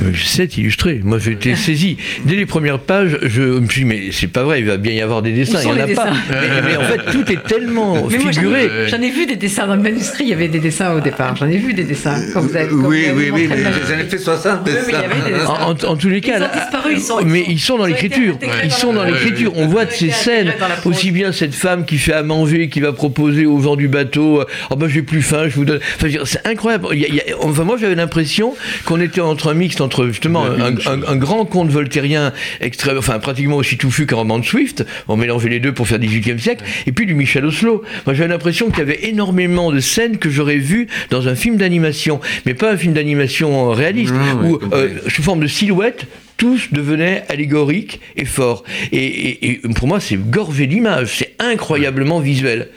Euh, 0.03 0.11
C'est 0.25 0.57
illustré. 0.57 1.01
Moi, 1.03 1.19
j'ai 1.19 1.31
été 1.33 1.55
saisi. 1.55 1.97
Dès 2.25 2.35
les 2.35 2.45
premières 2.45 2.79
pages, 2.79 3.17
je 3.21 3.41
me 3.41 3.67
suis 3.67 3.81
dit, 3.81 3.85
mais 3.87 4.01
c'est 4.11 4.27
pas 4.27 4.43
vrai, 4.43 4.59
il 4.59 4.65
va 4.65 4.77
bien 4.77 4.93
y 4.93 5.01
avoir 5.01 5.21
des 5.21 5.31
dessins. 5.31 5.59
Où 5.59 5.69
Il 5.69 5.75
n'y 5.75 5.81
en 5.81 5.83
a 5.83 5.87
pas. 5.95 6.11
Mais, 6.29 6.61
mais 6.65 6.77
en 6.77 6.81
fait, 6.83 7.11
tout 7.11 7.31
est 7.31 7.43
tellement 7.47 8.07
Mais 8.09 8.19
j'en 8.19 8.31
figuré. 8.31 8.65
ai- 8.65 8.87
j'en 8.89 9.01
ai 9.01 9.09
vu 9.11 9.25
des 9.25 9.35
dessins 9.35 9.67
dans 9.67 9.75
le 9.75 9.81
manuscrit. 9.81 10.23
Il 10.25 10.29
y 10.29 10.33
avait 10.33 10.47
des 10.47 10.59
dessins 10.59 10.93
au 10.93 10.99
départ. 10.99 11.35
J'en 11.35 11.47
ai 11.47 11.57
vu 11.57 11.73
des 11.73 11.83
dessins. 11.83 12.19
Quand 12.33 12.41
vous 12.41 12.55
avez, 12.55 12.67
quand 12.69 12.75
oui, 12.75 13.03
vous 13.05 13.09
avez 13.19 13.31
oui, 13.31 13.47
oui, 13.47 13.47
mais 13.49 14.01
ai 14.01 14.03
fait 14.07 14.17
60 14.17 14.61
Oui, 14.65 14.71
mais 14.71 14.71
il 14.71 14.83
y 14.83 14.85
dessins. 14.91 14.97
avait 15.03 15.31
des 15.31 15.37
dessins. 15.39 15.51
En, 15.51 15.71
en- 15.71 15.91
en 15.91 15.95
tous 15.97 16.09
les 16.09 16.21
cas, 16.21 16.37
Ils 16.39 16.43
ont 16.43 16.59
disparu, 16.61 16.93
ils 16.95 17.01
sont- 17.01 17.21
mais 17.25 17.45
ils 17.47 17.59
sont 17.59 17.77
dans 17.77 17.85
l'écriture. 17.85 18.37
Ils 18.63 18.71
sont 18.71 18.93
dans 18.93 19.03
l'écriture. 19.03 19.51
On 19.55 19.67
voit 19.67 19.85
de 19.85 19.91
ces 19.91 20.09
scènes, 20.11 20.53
aussi 20.85 21.11
bien 21.11 21.31
cette 21.31 21.53
femme 21.55 21.85
qui 21.85 21.97
fait 21.97 22.13
à 22.13 22.23
manger, 22.23 22.69
qui 22.69 22.79
va 22.79 22.93
proposer 22.93 23.45
aux 23.45 23.59
gens 23.61 23.75
du 23.75 23.87
bateau, 23.87 24.43
oh 24.69 24.75
ben 24.75 24.87
j'ai 24.87 25.01
plus 25.01 25.21
faim, 25.21 25.43
je 25.47 25.55
vous 25.55 25.65
donne. 25.65 25.79
Enfin, 25.97 26.07
c'est 26.25 26.45
incroyable. 26.47 26.87
Il 26.93 26.99
y 26.99 27.05
a- 27.05 27.07
il 27.07 27.15
y 27.15 27.19
a- 27.19 27.23
enfin, 27.41 27.63
moi 27.63 27.77
j'avais 27.79 27.95
l'impression 27.95 28.53
qu'on 28.85 28.99
était 29.01 29.21
entre 29.21 29.49
un 29.51 29.53
mixte 29.53 29.81
entre 29.81 29.90
entre 29.91 30.07
justement 30.07 30.45
un, 30.45 30.73
un, 30.87 31.15
grand 31.17 31.43
conte 31.43 31.69
voltairien, 31.69 32.31
extrême, 32.61 32.97
enfin 32.97 33.19
pratiquement 33.19 33.57
aussi 33.57 33.77
touffu 33.77 34.05
qu'un 34.05 34.15
roman 34.15 34.39
de 34.39 34.45
Swift, 34.45 34.85
on 35.09 35.17
mélangeait 35.17 35.49
les 35.49 35.59
deux 35.59 35.73
pour 35.73 35.85
faire 35.85 35.99
18e 35.99 36.39
siècle, 36.39 36.63
et 36.87 36.93
puis 36.93 37.05
du 37.05 37.13
Michel 37.13 37.43
Oslo. 37.45 37.83
Moi 38.05 38.15
j'avais 38.15 38.29
l'impression 38.29 38.69
qu'il 38.69 38.79
y 38.79 38.81
avait 38.83 39.09
énormément 39.09 39.69
de 39.69 39.81
scènes 39.81 40.17
que 40.17 40.29
j'aurais 40.29 40.57
vues 40.57 40.87
dans 41.09 41.27
un 41.27 41.35
film 41.35 41.57
d'animation, 41.57 42.21
mais 42.45 42.53
pas 42.53 42.71
un 42.71 42.77
film 42.77 42.93
d'animation 42.93 43.71
réaliste, 43.71 44.13
où 44.43 44.59
euh, 44.71 44.99
sous 45.09 45.23
forme 45.23 45.41
de 45.41 45.47
silhouette, 45.47 46.07
tous 46.37 46.69
devenaient 46.71 47.23
allégoriques 47.29 47.99
et 48.15 48.25
forts. 48.25 48.63
Et, 48.91 49.61
pour 49.75 49.87
moi, 49.87 49.99
c'est 49.99 50.15
gorgé 50.15 50.65
d'image, 50.65 51.17
c'est 51.17 51.35
incroyablement 51.37 52.19
visuel. 52.19 52.69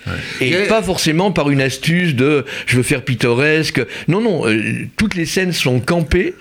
Et 0.42 0.52
pas 0.68 0.82
forcément 0.82 1.30
par 1.30 1.48
une 1.48 1.62
astuce 1.62 2.14
de 2.14 2.44
je 2.66 2.76
veux 2.76 2.82
faire 2.82 3.02
pittoresque. 3.02 3.80
Non, 4.06 4.20
non, 4.20 4.46
euh, 4.46 4.86
toutes 4.98 5.14
les 5.14 5.24
scènes 5.24 5.52
sont 5.52 5.80
campées 5.80 6.34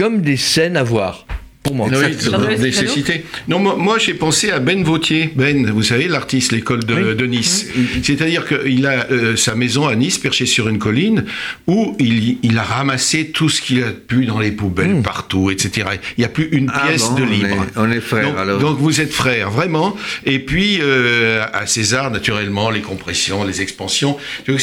comme 0.00 0.22
des 0.22 0.38
scènes 0.38 0.78
à 0.78 0.82
voir 0.82 1.26
pour 1.62 1.74
moi. 1.74 1.88
Oui, 1.90 2.58
nécessité. 2.58 3.26
Non, 3.48 3.58
moi, 3.58 3.98
j'ai 3.98 4.14
pensé 4.14 4.50
à 4.50 4.60
Ben 4.60 4.82
Vautier. 4.82 5.30
Ben, 5.36 5.70
vous 5.70 5.82
savez, 5.82 6.08
l'artiste, 6.08 6.52
l'école 6.52 6.84
de, 6.84 7.26
Nice. 7.26 7.66
C'est-à-dire 8.02 8.46
qu'il 8.46 8.86
a 8.86 9.10
euh, 9.10 9.36
sa 9.36 9.54
maison 9.54 9.86
à 9.86 9.94
Nice, 9.94 10.16
perchée 10.16 10.46
sur 10.46 10.70
une 10.70 10.78
colline, 10.78 11.26
où 11.66 11.94
il, 11.98 12.38
il 12.42 12.56
a 12.56 12.62
ramassé 12.62 13.26
tout 13.26 13.50
ce 13.50 13.60
qu'il 13.60 13.84
a 13.84 13.90
pu 13.90 14.24
dans 14.24 14.38
les 14.38 14.52
poubelles, 14.52 14.94
hmm. 14.94 15.02
partout, 15.02 15.50
etc. 15.50 15.88
Il 16.16 16.20
n'y 16.20 16.24
a 16.24 16.30
plus 16.30 16.48
une 16.50 16.72
ah 16.72 16.86
pièce 16.86 17.14
de 17.14 17.22
libre. 17.22 17.66
On 17.76 17.90
est, 17.90 18.00
frères, 18.00 18.30
donc, 18.30 18.38
alors. 18.38 18.58
Donc 18.58 18.78
vous 18.78 19.02
êtes 19.02 19.12
frères, 19.12 19.50
vraiment. 19.50 19.94
Et 20.24 20.38
puis, 20.38 20.78
euh, 20.80 21.44
à 21.52 21.66
César, 21.66 22.10
naturellement, 22.10 22.70
les 22.70 22.80
compressions, 22.80 23.44
les 23.44 23.60
expansions. 23.60 24.16
Il 24.48 24.56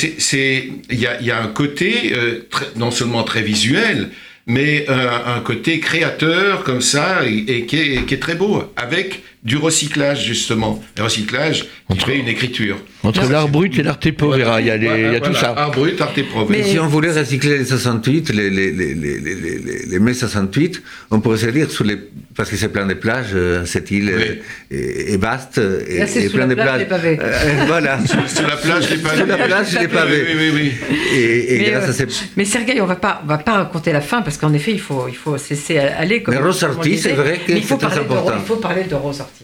y 0.89 1.05
a, 1.05 1.21
y 1.21 1.29
a, 1.29 1.43
un 1.43 1.47
côté 1.47 2.13
euh, 2.15 2.39
non 2.75 2.89
seulement 2.89 3.21
très 3.21 3.43
visuel, 3.43 4.09
mais 4.47 4.85
un 4.87 5.41
côté 5.41 5.79
créateur 5.79 6.63
comme 6.63 6.81
ça 6.81 7.25
et, 7.25 7.65
qui, 7.65 7.77
est, 7.77 8.05
qui, 8.05 8.13
est, 8.13 8.19
très 8.19 8.35
beau, 8.35 8.63
avec 8.77 9.21
du 9.43 9.57
recyclage 9.57 10.25
justement. 10.25 10.83
Le 10.97 11.03
recyclage 11.03 11.65
qui 11.91 11.99
fait 11.99 12.17
une 12.17 12.27
écriture. 12.27 12.77
Entre 13.03 13.29
l'art 13.29 13.47
brut 13.47 13.77
et 13.79 13.83
l'art 13.83 13.99
povera, 14.17 14.59
il 14.59 14.67
y 14.67 14.71
a, 14.71 14.77
les, 14.77 15.13
y 15.13 15.15
a 15.15 15.19
tout 15.19 15.33
ça. 15.33 15.53
Art 15.55 15.71
brut, 15.71 15.99
art 16.01 16.13
Mais 16.49 16.63
si 16.63 16.79
on 16.79 16.87
voulait 16.87 17.11
recycler 17.11 17.59
les 17.59 17.65
68, 17.65 18.29
les, 18.29 18.49
les, 18.49 18.71
les, 18.71 18.93
les, 18.95 19.85
les 19.85 19.99
mai 19.99 20.13
68, 20.13 20.81
on 21.11 21.21
pourrait 21.21 21.37
se 21.37 21.45
dire 21.47 21.69
sous 21.71 21.83
les 21.83 21.97
parce 22.37 22.51
que 22.51 22.55
c'est 22.55 22.69
plein 22.69 22.85
de 22.85 22.93
plages, 22.93 23.31
euh, 23.33 23.65
cette 23.65 23.89
île 23.89 24.09
est, 24.09 25.13
est, 25.13 25.17
vaste 25.17 25.57
et, 25.57 26.01
et 26.01 26.29
plein 26.29 26.45
de 26.45 26.53
plages. 26.53 26.85
Euh, 26.91 27.17
euh, 27.19 27.63
voilà. 27.65 27.97
Sur 28.27 28.47
la 28.47 28.57
plage 28.57 28.87
des 28.89 28.97
pavés. 28.97 29.17
Sur 29.17 29.25
la 29.25 29.37
plage 29.37 29.71
des 29.71 29.87
pavés. 29.87 30.25
Oui, 30.29 30.35
oui, 30.37 30.51
oui. 30.53 30.97
Et, 31.17 31.57
mais, 31.57 31.71
grâce 31.71 31.89
à 31.89 31.93
ces... 31.93 32.05
mais 32.35 32.45
Sergueï, 32.45 32.79
on 32.79 32.85
va 32.85 32.95
pas, 32.95 33.21
on 33.23 33.27
va 33.27 33.39
pas 33.39 33.53
raconter 33.53 33.91
la 33.91 34.01
fin 34.01 34.21
parce 34.21 34.37
qu'en 34.37 34.53
effet, 34.53 34.71
il 34.71 34.79
faut, 34.79 35.07
il 35.09 35.15
faut 35.15 35.35
cesser 35.39 35.79
aller. 35.79 36.21
Comme 36.21 36.35
mais 36.35 36.41
Rose 36.41 36.63
Ortiz, 36.63 37.01
c'est 37.01 37.13
vrai 37.13 37.39
que 37.39 37.59
c'est 37.59 37.83
important. 37.83 38.33
il 38.39 38.45
faut 38.45 38.57
parler 38.57 38.83
de 38.83 38.93
Rose 38.93 39.19
Ortiz 39.19 39.36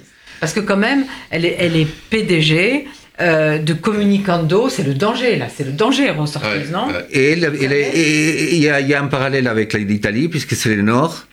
parce 0.44 0.52
que 0.52 0.60
quand 0.60 0.76
même, 0.76 1.06
elle 1.30 1.46
est, 1.46 1.56
elle 1.58 1.78
est 1.78 1.88
PDG. 2.10 2.86
Euh, 3.22 3.60
de 3.60 3.74
communicando, 3.74 4.70
c'est 4.70 4.84
le 4.84 4.96
danger 4.96 5.36
là, 5.38 5.48
c'est 5.56 5.64
le 5.64 5.72
danger 5.72 6.10
Rose 6.10 6.36
Ortiz, 6.36 6.72
non 6.72 6.88
Et 7.12 7.34
il 7.34 8.58
y, 8.58 8.64
y, 8.64 8.94
a 8.94 9.02
un 9.02 9.06
parallèle 9.06 9.48
avec 9.48 9.74
l'Italie 9.74 10.28
puisque 10.28 10.56
c'est 10.56 10.76
le 10.76 10.82
nord, 10.82 11.28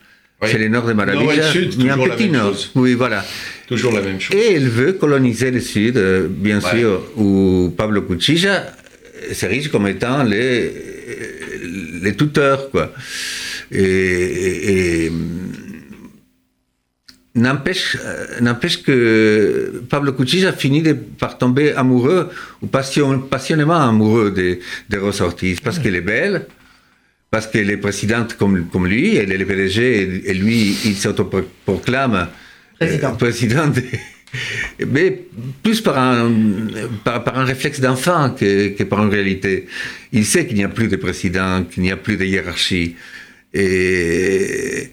c'est 0.45 0.59
le 0.59 0.69
nord 0.69 0.87
de 0.87 0.93
Maravilla. 0.93 1.51
Il 1.55 1.87
y 1.87 1.89
a 1.89 1.95
un 1.95 1.99
petit 1.99 2.29
nord. 2.29 2.55
Oui, 2.75 2.93
voilà. 2.95 3.25
Toujours 3.67 3.93
la 3.93 4.03
même 4.03 4.21
chose. 4.21 4.37
Et 4.37 4.53
elle 4.57 4.69
veut 4.69 4.93
coloniser 4.93 5.51
le 5.51 5.61
sud, 5.61 5.97
euh, 5.97 6.29
bien 6.29 6.61
sûr, 6.61 7.03
où 7.17 7.73
Pablo 7.77 8.03
Cuchilla 8.03 8.67
s'érige 9.33 9.69
comme 9.69 9.89
étant 9.89 10.23
les, 10.23 10.71
les 12.03 12.15
tuteurs, 12.15 12.71
quoi. 12.71 12.93
Et, 13.73 15.11
n'empêche, 17.35 17.97
n'empêche 18.41 18.83
que 18.83 19.83
Pablo 19.89 20.13
Cuchilla 20.13 20.53
finit 20.53 20.83
par 21.19 21.39
tomber 21.39 21.73
amoureux, 21.73 22.31
ou 22.63 22.67
passionnément 22.67 23.81
amoureux 23.81 24.31
de, 24.31 24.59
de 24.89 24.99
Rosa 24.99 25.25
Ortiz, 25.25 25.61
parce 25.61 25.79
qu'elle 25.79 25.95
est 25.95 26.01
belle, 26.01 26.47
parce 27.31 27.47
qu'elle 27.47 27.71
est 27.71 27.77
présidente 27.77 28.35
comme, 28.37 28.67
comme 28.67 28.87
lui, 28.87 29.17
elle 29.17 29.33
est 29.33 29.39
le 29.39 29.47
PDG, 29.47 30.23
et, 30.27 30.35
lui, 30.35 30.77
il 30.85 30.97
s'autoproclame 30.97 32.29
président. 32.79 33.13
Euh, 33.13 33.15
président 33.15 33.73
mais 34.87 35.23
plus 35.63 35.81
par 35.81 35.99
un, 35.99 36.33
par, 37.05 37.37
un 37.37 37.45
réflexe 37.45 37.81
d'enfant 37.81 38.31
que, 38.31 38.69
que, 38.69 38.85
par 38.85 39.03
une 39.03 39.11
réalité. 39.11 39.67
Il 40.13 40.25
sait 40.25 40.47
qu'il 40.47 40.57
n'y 40.57 40.65
a 40.65 40.69
plus 40.69 40.87
de 40.87 40.97
président, 40.97 41.65
qu'il 41.65 41.83
n'y 41.83 41.91
a 41.91 41.97
plus 41.97 42.17
de 42.17 42.25
hiérarchie. 42.25 42.97
Et, 43.53 44.91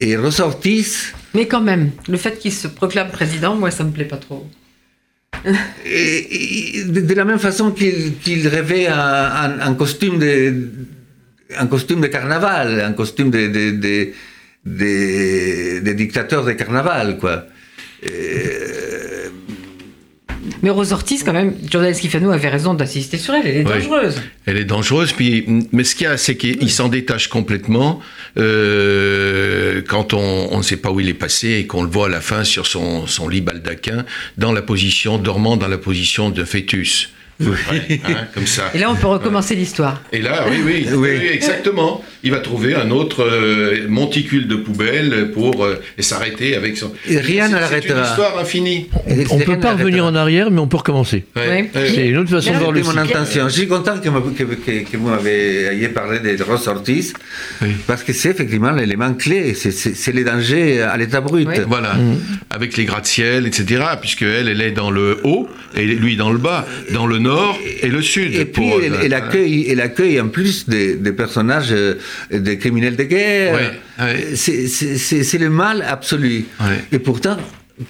et 0.00 0.16
Rosa 0.16 0.46
Ortiz... 0.46 1.14
Mais 1.34 1.46
quand 1.46 1.60
même, 1.60 1.90
le 2.08 2.16
fait 2.16 2.38
qu'il 2.38 2.52
se 2.52 2.68
proclame 2.68 3.10
président, 3.10 3.54
moi, 3.54 3.70
ça 3.70 3.84
me 3.84 3.92
plaît 3.92 4.04
pas 4.04 4.16
trop. 4.16 4.46
de, 5.44 7.14
la 7.14 7.24
même 7.24 7.38
façon 7.38 7.70
qu'il 7.70 8.48
rêvait 8.48 8.88
un 8.88 9.74
costume 9.74 10.18
de 10.18 10.68
un 11.58 11.66
costume 11.66 12.00
de 12.00 12.06
carnaval, 12.06 12.80
un 12.80 12.92
costume 12.92 13.30
de, 13.30 13.46
de, 13.48 14.12
de, 14.64 15.92
dictateurs 15.92 16.44
de 16.44 16.52
carnaval, 16.52 17.18
quoi. 17.18 17.46
Mais 20.62 20.70
Rose 20.70 20.92
Ortiz, 20.92 21.22
quand 21.24 21.32
même, 21.32 21.54
Jordan 21.70 21.94
Schifano 21.94 22.30
avait 22.30 22.48
raison 22.48 22.74
d'insister 22.74 23.18
sur 23.18 23.34
elle. 23.34 23.46
Elle 23.46 23.56
est 23.58 23.64
dangereuse. 23.64 24.20
Elle 24.46 24.56
est 24.56 24.64
dangereuse. 24.64 25.12
Puis, 25.12 25.44
mais 25.72 25.84
ce 25.84 25.94
qu'il 25.94 26.04
y 26.04 26.10
a, 26.10 26.16
c'est 26.16 26.36
qu'il 26.36 26.70
s'en 26.70 26.88
détache 26.88 27.28
complètement 27.28 28.00
euh, 28.38 29.82
quand 29.88 30.14
on, 30.14 30.56
ne 30.56 30.62
sait 30.62 30.76
pas 30.76 30.90
où 30.90 31.00
il 31.00 31.08
est 31.08 31.14
passé 31.14 31.52
et 31.52 31.66
qu'on 31.66 31.82
le 31.82 31.90
voit 31.90 32.06
à 32.06 32.10
la 32.10 32.20
fin 32.20 32.44
sur 32.44 32.66
son, 32.66 33.06
son 33.06 33.28
lit 33.28 33.40
baldaquin, 33.40 34.04
dans 34.38 34.52
la 34.52 34.62
position, 34.62 35.18
dormant 35.18 35.56
dans 35.56 35.68
la 35.68 35.78
position 35.78 36.30
de 36.30 36.44
fœtus. 36.44 37.10
Hein, 37.40 38.26
comme 38.34 38.46
ça. 38.46 38.70
Et 38.74 38.78
là, 38.78 38.90
on 38.90 38.94
peut 38.94 39.06
recommencer 39.06 39.54
l'histoire. 39.54 40.02
Et 40.12 40.20
là, 40.20 40.44
oui, 40.48 40.60
oui, 40.64 40.86
oui, 40.94 41.08
exactement. 41.32 42.02
Il 42.22 42.30
va 42.30 42.40
trouver 42.40 42.74
un 42.74 42.90
autre 42.90 43.22
euh, 43.22 43.86
monticule 43.88 44.46
de 44.46 44.56
poubelle 44.56 45.30
pour 45.32 45.64
euh, 45.64 45.80
s'arrêter 45.98 46.54
avec 46.54 46.76
son. 46.76 46.92
Et 47.08 47.18
rien 47.18 47.48
ne 47.48 47.54
l'arrêtera. 47.54 47.80
C'est 47.80 47.98
une 47.98 48.04
histoire 48.04 48.38
infinie. 48.38 48.88
On 49.30 49.38
ne 49.38 49.44
peut 49.44 49.58
pas 49.58 49.72
revenir 49.72 50.04
en 50.04 50.14
arrière, 50.14 50.50
mais 50.50 50.60
on 50.60 50.66
peut 50.66 50.76
recommencer. 50.76 51.24
C'est 51.34 52.08
une 52.08 52.18
autre 52.18 52.30
façon 52.30 52.52
de 52.52 52.58
voir 52.58 52.72
le 52.72 52.82
mon 52.82 52.96
intention. 52.96 53.48
Je 53.48 53.54
suis 53.54 53.68
content 53.68 53.98
que, 53.98 54.08
que, 54.08 54.96
vous 54.96 55.10
m'ayez 55.22 55.88
parlé 55.88 56.18
de 56.18 56.42
Ross 56.42 56.66
Ortiz, 56.66 57.14
parce 57.86 58.02
que 58.02 58.12
c'est 58.12 58.30
effectivement 58.30 58.72
l'élément 58.72 59.14
clé. 59.14 59.54
C'est 59.54 60.12
les 60.12 60.24
dangers 60.24 60.82
à 60.82 60.96
l'état 60.96 61.20
brut. 61.20 61.48
Voilà, 61.66 61.94
mm. 61.94 62.18
avec 62.50 62.76
les 62.76 62.84
gratte-ciel, 62.84 63.46
etc. 63.46 63.82
Puisque 64.00 64.22
elle, 64.22 64.48
elle 64.48 64.60
est 64.60 64.72
dans 64.72 64.90
le 64.90 65.20
haut 65.24 65.48
et 65.74 65.84
lui 65.86 66.16
dans 66.16 66.32
le 66.32 66.38
bas, 66.38 66.66
dans 66.92 67.06
le 67.06 67.18
nord 67.18 67.29
et 67.82 67.88
le 67.88 68.02
sud. 68.02 68.34
Et 68.34 68.44
puis, 68.44 68.70
elle, 69.02 69.14
accueille, 69.14 70.20
en 70.20 70.28
plus 70.28 70.68
des, 70.68 70.96
personnages, 71.12 71.72
euh, 71.72 71.94
des 72.30 72.58
criminels 72.58 72.96
de 72.96 73.04
guerre. 73.04 73.72
C'est 74.34 75.38
le 75.38 75.50
mal 75.50 75.82
absolu. 75.82 76.46
Et 76.92 76.98
pourtant, 76.98 77.36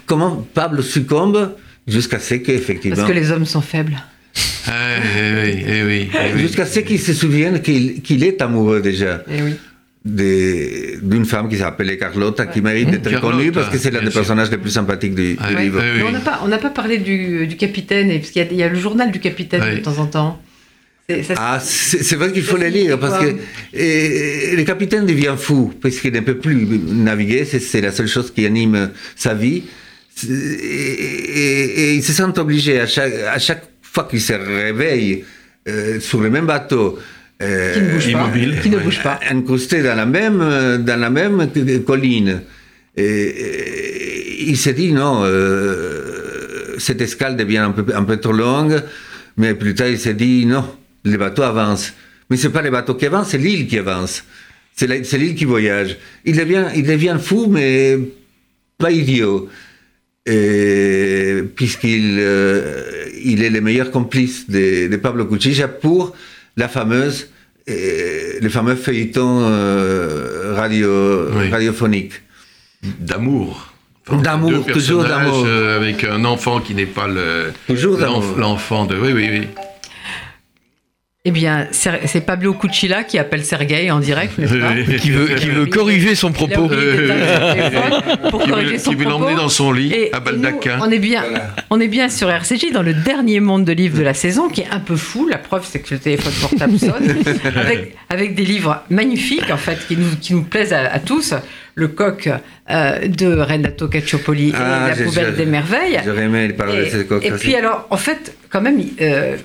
comment 0.07 0.47
Pablo 0.55 0.83
succombe 0.83 1.55
jusqu'à 1.87 2.19
ce 2.19 2.35
qu'effectivement. 2.35 2.97
Parce 2.97 3.09
que 3.09 3.15
les 3.15 3.31
hommes 3.31 3.47
sont 3.47 3.61
faibles. 3.61 4.03
oui, 4.69 5.65
oui, 5.85 6.11
Jusqu'à 6.37 6.67
ce 6.67 6.81
qu'il 6.81 7.01
se 7.01 7.13
souvienne 7.13 7.61
qu'il 7.61 8.25
est 8.25 8.41
amoureux 8.43 8.81
déjà. 8.81 9.23
Et 9.31 9.43
oui 9.43 9.55
d'une 10.05 11.27
femme 11.27 11.49
qui 11.49 11.59
s'appelait 11.59 11.99
Carlotta, 11.99 12.47
qui 12.47 12.63
mérite 12.63 12.91
d'être 12.91 13.21
connue 13.21 13.53
parce 13.53 13.69
que 13.69 13.79
c'est 13.79 13.91
l'un 13.91 14.03
des 14.03 14.11
personnages 14.11 14.51
les 14.51 14.57
plus 14.57 14.71
sympathiques 14.71 15.15
du, 15.15 15.37
ah 15.39 15.53
livre. 15.53 15.83
on 16.07 16.11
n'a 16.11 16.21
pas, 16.21 16.69
pas 16.69 16.71
parlé 16.71 16.99
du, 16.99 17.47
du 17.47 17.57
capitaine, 17.57 18.09
parce 18.19 18.31
qu'il 18.31 18.51
y, 18.51 18.55
y, 18.55 18.63
a 18.63 18.69
le 18.69 18.79
journal 18.79 19.11
du 19.11 19.21
capitaine 19.21 19.77
de 19.77 19.81
temps 19.83 19.99
en 19.99 20.07
temps. 20.07 20.41
Ah, 21.37 21.59
c'est 21.61 22.17
vrai 22.17 22.33
qu'il 22.33 22.43
faut 22.43 22.57
le 22.57 22.69
lire 22.69 22.99
parce 22.99 23.25
que 23.25 23.35
et, 23.73 24.55
le 24.57 24.63
capitaine 24.65 25.07
devient 25.07 25.35
fou 25.37 25.73
parce 25.81 25.97
qu'il 25.99 26.13
ne 26.13 26.21
peut 26.21 26.39
plus 26.39 26.67
naviguer, 26.89 27.45
c'est 27.45 27.81
la 27.81 27.93
seule 27.93 28.07
chose 28.07 28.33
qui 28.33 28.47
anime 28.47 28.91
sa 29.17 29.35
vie. 29.35 29.65
Et, 30.29 31.95
il 31.95 32.03
se 32.03 32.13
sent 32.13 32.39
obligé 32.39 32.81
à 32.81 32.87
chaque, 32.87 33.13
à 33.13 33.39
chaque 33.39 33.65
fois 33.83 34.05
qu'il 34.05 34.21
se 34.21 34.33
réveille 34.33 35.25
euh, 35.69 36.01
sur 36.01 36.21
le 36.21 36.31
même 36.31 36.47
bateau 36.47 36.99
euh, 37.43 37.75
qui 37.75 37.81
ne 37.81 37.91
bouge 37.93 38.13
pas, 38.13 38.61
qui 38.63 38.71
ne 38.71 38.79
bouge 38.79 39.03
pas, 39.03 39.21
incrusté 39.31 39.83
dans 39.83 39.95
la 39.95 40.07
même, 40.07 40.39
dans 40.85 41.01
la 41.01 41.11
même 41.11 41.49
colline. 41.87 42.43
Et, 42.97 44.47
il 44.49 44.57
s'est 44.57 44.73
dit 44.73 44.93
non, 44.93 45.23
euh, 45.25 46.77
cette 46.79 47.01
escale 47.01 47.37
devient 47.37 47.59
un 47.59 47.73
peu, 47.73 47.85
un 47.95 48.05
peu 48.05 48.17
trop 48.19 48.33
longue, 48.33 48.83
mais 49.37 49.55
plus 49.55 49.75
tard 49.75 49.89
il 49.89 49.99
s'est 49.99 50.15
dit 50.15 50.47
non, 50.47 50.65
les 51.05 51.17
bateaux 51.17 51.43
avancent. 51.43 51.95
Mais 52.29 52.37
c'est 52.37 52.51
pas 52.51 52.63
les 52.63 52.71
bateaux 52.71 52.95
qui 52.95 53.07
avancent, 53.07 53.29
c'est 53.31 53.39
l'île 53.39 53.67
qui 53.67 53.79
avance. 53.79 54.25
C'est 54.75 55.19
l'île 55.19 55.35
qui 55.35 55.45
voyage. 55.45 55.99
Il 56.25 56.37
devient, 56.37 56.67
il 56.75 56.85
devient 56.85 57.19
fou, 57.21 57.49
mais 57.51 57.99
pas 58.79 58.91
idiot. 58.91 59.49
Puisqu'il 60.25 62.17
euh, 62.19 63.09
il 63.23 63.43
est 63.43 63.51
le 63.51 63.61
meilleur 63.61 63.91
complice 63.91 64.49
de, 64.49 64.87
de 64.87 64.97
Pablo 64.97 65.27
Cuchilla 65.27 65.69
pour 65.69 66.15
la 66.57 66.69
fameuse 66.69 67.29
les 67.67 68.49
fameux 68.49 68.75
feuilletons 68.75 69.45
radio, 70.57 71.29
radiophoniques. 71.53 72.15
D'amour. 72.83 73.73
D'amour, 74.11 74.67
toujours 74.67 75.05
d'amour. 75.05 75.47
avec 75.47 76.03
un 76.03 76.25
enfant 76.25 76.61
qui 76.61 76.75
n'est 76.75 76.87
pas 76.87 77.07
l'enfant 78.37 78.87
de. 78.87 78.97
Oui, 78.97 79.13
oui, 79.13 79.29
oui. 79.31 79.47
Eh 81.27 81.33
bien, 81.33 81.69
c'est 81.71 82.25
Pablo 82.25 82.55
Cucilla 82.55 83.05
qui 83.05 83.19
appelle 83.19 83.45
Sergei 83.45 83.91
en 83.91 84.01
direct, 84.01 84.37
Qui 84.37 85.11
veut, 85.11 85.35
qui 85.35 85.51
veut 85.51 85.67
corriger 85.67 86.15
son 86.15 86.33
propos. 86.33 86.67
pour 88.31 88.49
corriger 88.49 88.79
son 88.79 88.93
qui 88.93 88.97
veut 88.97 89.05
l'emmener 89.05 89.35
dans 89.35 89.51
son 89.51 89.71
lit 89.71 89.95
à 90.15 90.21
Baldaquin. 90.21 90.79
On 90.81 90.91
est, 90.91 90.99
bien, 90.99 91.23
on 91.69 91.79
est 91.79 91.89
bien 91.89 92.09
sur 92.09 92.31
RCJ, 92.31 92.73
dans 92.73 92.83
le 92.83 92.95
dernier 92.95 93.41
monde 93.41 93.67
de 93.67 93.73
livres 93.73 93.99
de 93.99 94.03
la 94.03 94.15
saison, 94.15 94.49
qui 94.49 94.63
est 94.63 94.71
un 94.71 94.81
peu 94.81 94.97
fou. 94.97 95.29
La 95.29 95.37
preuve, 95.37 95.67
c'est 95.71 95.81
que 95.81 95.93
le 95.93 96.01
téléphone 96.01 96.33
portable 96.41 96.79
sonne, 96.79 97.15
avec, 97.55 97.95
avec, 98.09 98.35
des 98.35 98.47
livres 98.47 98.83
magnifiques, 98.89 99.51
en 99.51 99.59
fait, 99.59 99.79
qui 99.87 99.99
nous, 99.99 100.17
qui 100.19 100.33
nous 100.33 100.45
plaisent 100.45 100.73
à, 100.73 100.99
tous. 101.01 101.35
Le 101.75 101.89
coq 101.89 102.31
euh, 102.71 103.09
de 103.09 103.27
Renato 103.27 103.89
Cacciopoli 103.89 104.49
et 104.49 104.55
ah, 104.55 104.89
La 104.89 105.05
poubelle 105.05 105.35
des 105.35 105.47
merveilles. 105.47 106.01
J'aurais 106.05 106.25
aimé 106.25 106.49
parler 106.49 106.87
de 106.87 106.91
ce 106.91 106.97
coq. 107.03 107.23
Et 107.25 107.31
puis, 107.33 107.55
alors, 107.55 107.87
en 107.91 107.97
fait, 107.99 108.35
quand 108.49 108.61
même, 108.63 108.81
euh, 109.01 109.37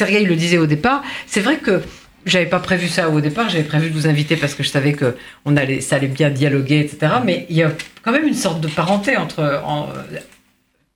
Sergei 0.00 0.24
le 0.24 0.34
disait 0.34 0.56
au 0.56 0.64
départ, 0.64 1.02
c'est 1.26 1.40
vrai 1.40 1.58
que 1.58 1.82
j'avais 2.24 2.46
pas 2.46 2.58
prévu 2.58 2.88
ça 2.88 3.10
au 3.10 3.20
départ, 3.20 3.50
j'avais 3.50 3.64
prévu 3.64 3.90
de 3.90 3.94
vous 3.94 4.06
inviter 4.06 4.34
parce 4.34 4.54
que 4.54 4.62
je 4.62 4.70
savais 4.70 4.94
que 4.94 5.14
on 5.44 5.58
allait, 5.58 5.82
ça 5.82 5.96
allait 5.96 6.06
bien 6.06 6.30
dialoguer, 6.30 6.80
etc. 6.80 7.16
Mais 7.22 7.44
il 7.50 7.56
y 7.56 7.62
a 7.62 7.70
quand 8.02 8.10
même 8.10 8.26
une 8.26 8.32
sorte 8.32 8.62
de 8.62 8.68
parenté 8.68 9.18
entre. 9.18 9.62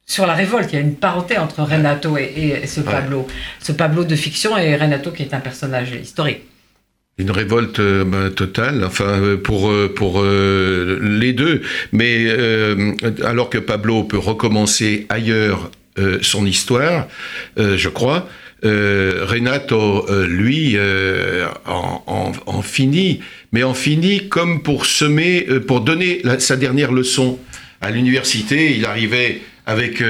sur 0.06 0.26
la 0.26 0.32
révolte, 0.32 0.72
il 0.72 0.76
y 0.76 0.78
a 0.78 0.80
une 0.80 0.94
parenté 0.94 1.36
entre 1.36 1.60
Renato 1.60 2.16
et, 2.16 2.66
ce 2.66 2.80
Pablo. 2.80 3.26
Ce 3.60 3.72
Pablo 3.72 4.04
de 4.04 4.16
fiction 4.16 4.56
et 4.56 4.74
Renato 4.74 5.10
qui 5.10 5.22
est 5.22 5.34
un 5.34 5.40
personnage 5.40 5.90
historique. 5.92 6.40
Une 7.18 7.30
révolte 7.30 7.80
euh, 7.80 8.04
bah, 8.04 8.30
totale, 8.34 8.84
enfin 8.84 9.20
euh, 9.20 9.36
pour 9.36 9.70
euh, 9.70 9.92
pour 9.94 10.24
les 10.24 11.34
deux, 11.34 11.60
mais 11.92 12.26
alors 13.22 13.50
que 13.50 13.58
Pablo 13.58 14.04
peut 14.04 14.16
recommencer 14.16 15.04
ailleurs 15.10 15.70
son 16.22 16.44
histoire, 16.44 17.06
je 17.56 17.88
crois, 17.88 18.26
Renato, 18.64 20.06
euh, 20.08 20.26
lui, 20.26 20.74
euh, 20.76 21.46
en, 21.66 22.62
finit, 22.62 23.20
mais 23.52 23.62
en 23.62 23.74
finit 23.74 24.28
comme 24.28 24.62
pour 24.62 24.86
semer, 24.86 25.46
pour 25.66 25.80
donner 25.80 26.22
sa 26.38 26.56
dernière 26.56 26.92
leçon. 26.92 27.38
À 27.80 27.90
l'université, 27.90 28.74
il 28.74 28.86
arrivait 28.86 29.42
avec 29.66 30.02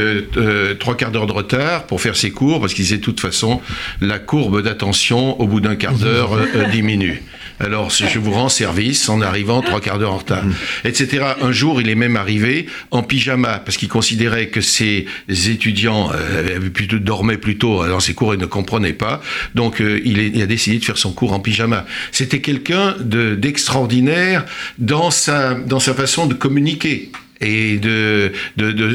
trois 0.81 0.97
quarts 0.97 1.11
d'heure 1.11 1.27
de 1.27 1.33
retard 1.33 1.87
pour 1.87 2.01
faire 2.01 2.17
ses 2.17 2.31
cours, 2.31 2.61
parce 2.61 2.75
qu'il 2.75 2.85
disait 2.85 2.99
de 2.99 3.03
toute 3.03 3.21
façon, 3.21 3.61
la 4.01 4.19
courbe 4.19 4.63
d'attention, 4.63 5.41
au 5.41 5.47
bout 5.47 5.61
d'un 5.61 5.77
quart 5.77 5.95
d'heure, 5.95 6.39
diminue. 6.73 7.23
Alors, 7.61 7.91
je 7.91 8.19
vous 8.19 8.33
rends 8.33 8.49
service 8.49 9.09
en 9.09 9.21
arrivant 9.21 9.63
trois 9.63 9.81
quarts 9.81 9.99
d'heure 9.99 10.13
en 10.13 10.19
retard, 10.19 10.45
mm. 10.45 10.55
etc. 10.85 11.25
Un 11.41 11.53
jour, 11.53 11.81
il 11.81 11.89
est 11.89 11.95
même 11.95 12.17
arrivé 12.17 12.67
en 12.91 13.03
pyjama 13.03 13.59
parce 13.59 13.77
qu'il 13.77 13.89
considérait 13.89 14.49
que 14.49 14.61
ses 14.61 15.07
étudiants 15.29 16.11
euh, 16.15 16.59
plutôt, 16.71 16.99
dormaient 16.99 17.39
plutôt 17.39 17.87
dans 17.87 18.01
ses 18.01 18.15
cours 18.15 18.35
et 18.35 18.37
ne 18.37 18.47
comprenaient 18.47 18.93
pas. 18.93 19.21
Donc, 19.55 19.81
euh, 19.81 20.01
il, 20.05 20.43
a 20.43 20.47
décidé 20.47 20.79
de 20.79 20.85
faire 20.85 20.99
son 20.99 21.13
cours 21.13 21.33
en 21.33 21.41
pyjama. 21.41 21.87
C'était 22.13 22.41
quelqu'un 22.41 22.97
d'extraordinaire 22.99 24.45
dans 24.79 25.11
sa, 25.11 25.55
dans 25.55 25.81
sa 25.81 25.95
façon 25.95 26.27
de 26.27 26.35
communiquer 26.35 27.13
et 27.45 27.79
de, 27.79 28.33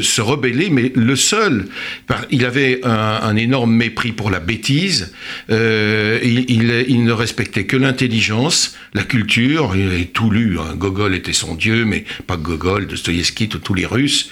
se 0.02 0.20
rebeller, 0.20 0.70
mais 0.70 0.92
le 0.94 1.16
seul, 1.16 1.66
il 2.30 2.44
avait 2.44 2.80
un, 2.84 3.36
énorme 3.36 3.74
mépris 3.74 4.12
pour 4.12 4.30
la 4.30 4.40
bêtise, 4.40 5.12
euh, 5.50 6.18
il, 6.22 7.04
ne 7.04 7.12
respectait 7.12 7.64
que 7.64 7.76
l'intelligence, 7.76 8.76
la 8.92 9.02
culture, 9.02 9.72
il 9.76 9.86
avait 9.86 10.04
tout 10.04 10.30
lu, 10.30 10.58
hein. 10.58 10.74
Gogol 10.76 11.14
était 11.14 11.32
son 11.32 11.54
dieu, 11.54 11.84
mais 11.84 12.04
pas 12.26 12.36
Gogol, 12.36 12.86
Dostoïevski, 12.86 13.48
tous 13.48 13.74
les 13.74 13.86
Russes, 13.86 14.30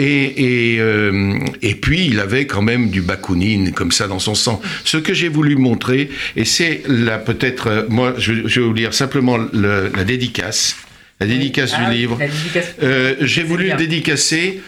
euh, 0.00 1.38
et, 1.62 1.74
puis 1.74 2.06
il 2.06 2.20
avait 2.20 2.46
quand 2.46 2.62
même 2.62 2.90
du 2.90 3.02
bakounine 3.02 3.72
comme 3.72 3.92
ça 3.92 4.08
dans 4.08 4.18
son 4.18 4.34
sang. 4.34 4.60
Ce 4.84 4.96
que 4.96 5.14
j'ai 5.14 5.28
voulu 5.28 5.56
montrer, 5.56 6.10
et 6.36 6.44
c'est 6.44 6.82
là 6.88 7.18
peut-être, 7.18 7.66
euh, 7.68 7.82
moi 7.88 8.14
je, 8.18 8.32
vais 8.32 8.60
vous 8.60 8.74
lire 8.74 8.94
simplement 8.94 9.38
la 9.52 10.04
dédicace, 10.04 10.76
la 11.20 11.26
dédicace 11.26 11.70
du 11.70 11.82
ah 11.84 11.92
livre. 11.92 12.18
Euh, 12.82 13.16
j'ai 13.20 13.42
voulu 13.42 13.68
le 13.68 13.76
dédicacer 13.76 14.60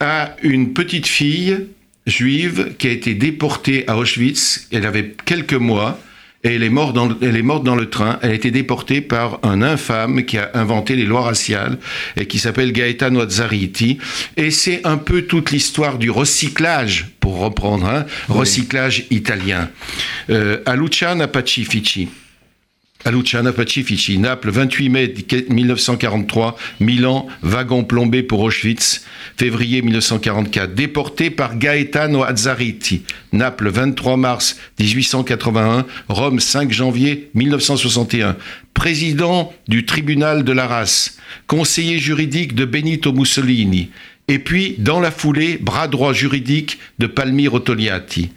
à 0.00 0.34
une 0.42 0.72
petite 0.72 1.06
fille 1.06 1.66
juive 2.06 2.74
qui 2.78 2.88
a 2.88 2.90
été 2.90 3.14
déportée 3.14 3.84
à 3.86 3.96
Auschwitz. 3.96 4.68
Elle 4.72 4.86
avait 4.86 5.14
quelques 5.24 5.54
mois. 5.54 6.00
Et 6.42 6.54
elle 6.54 6.62
est, 6.62 6.70
morte 6.70 6.94
dans, 6.94 7.14
elle 7.20 7.36
est 7.36 7.42
morte 7.42 7.64
dans 7.64 7.76
le 7.76 7.90
train. 7.90 8.18
Elle 8.22 8.30
a 8.30 8.34
été 8.34 8.50
déportée 8.50 9.02
par 9.02 9.40
un 9.42 9.60
infâme 9.60 10.24
qui 10.24 10.38
a 10.38 10.50
inventé 10.54 10.96
les 10.96 11.04
lois 11.04 11.20
raciales 11.20 11.76
et 12.16 12.24
qui 12.24 12.38
s'appelle 12.38 12.72
Gaetano 12.72 13.20
Azzariti. 13.20 13.98
Et 14.38 14.50
c'est 14.50 14.86
un 14.86 14.96
peu 14.96 15.22
toute 15.22 15.50
l'histoire 15.50 15.98
du 15.98 16.10
recyclage, 16.10 17.08
pour 17.20 17.40
reprendre, 17.40 17.86
un 17.86 17.98
hein, 18.00 18.06
recyclage 18.30 19.04
italien. 19.10 19.68
Euh, 20.30 20.62
à 20.64 20.76
Luciana 20.76 21.28
Pacifici. 21.28 22.08
À 23.02 23.10
Luciana 23.10 23.54
Pacifici, 23.54 24.18
Naples, 24.18 24.50
28 24.50 24.88
mai 24.90 25.14
1943, 25.48 26.58
Milan, 26.80 27.26
wagon 27.40 27.82
plombé 27.82 28.22
pour 28.22 28.40
Auschwitz, 28.40 29.06
février 29.38 29.80
1944, 29.80 30.74
déporté 30.74 31.30
par 31.30 31.56
Gaetano 31.56 32.24
Azzariti, 32.24 33.04
Naples, 33.32 33.70
23 33.70 34.18
mars 34.18 34.58
1881, 34.78 35.86
Rome, 36.08 36.40
5 36.40 36.70
janvier 36.70 37.30
1961, 37.32 38.36
président 38.74 39.50
du 39.66 39.86
tribunal 39.86 40.44
de 40.44 40.52
la 40.52 40.66
race, 40.66 41.16
conseiller 41.46 41.98
juridique 41.98 42.54
de 42.54 42.66
Benito 42.66 43.14
Mussolini, 43.14 43.88
et 44.28 44.38
puis, 44.38 44.76
dans 44.78 45.00
la 45.00 45.10
foulée, 45.10 45.56
bras 45.56 45.88
droit 45.88 46.12
juridique 46.12 46.78
de 46.98 47.06
Palmiro 47.06 47.60
Togliatti 47.60 48.30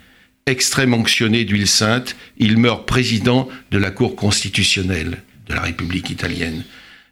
extrême 0.45 0.93
onctionné 0.93 1.45
d'huile 1.45 1.67
sainte, 1.67 2.15
il 2.37 2.57
meurt 2.57 2.85
président 2.85 3.47
de 3.71 3.77
la 3.77 3.91
Cour 3.91 4.15
constitutionnelle 4.15 5.21
de 5.47 5.53
la 5.53 5.61
République 5.61 6.09
italienne. 6.09 6.63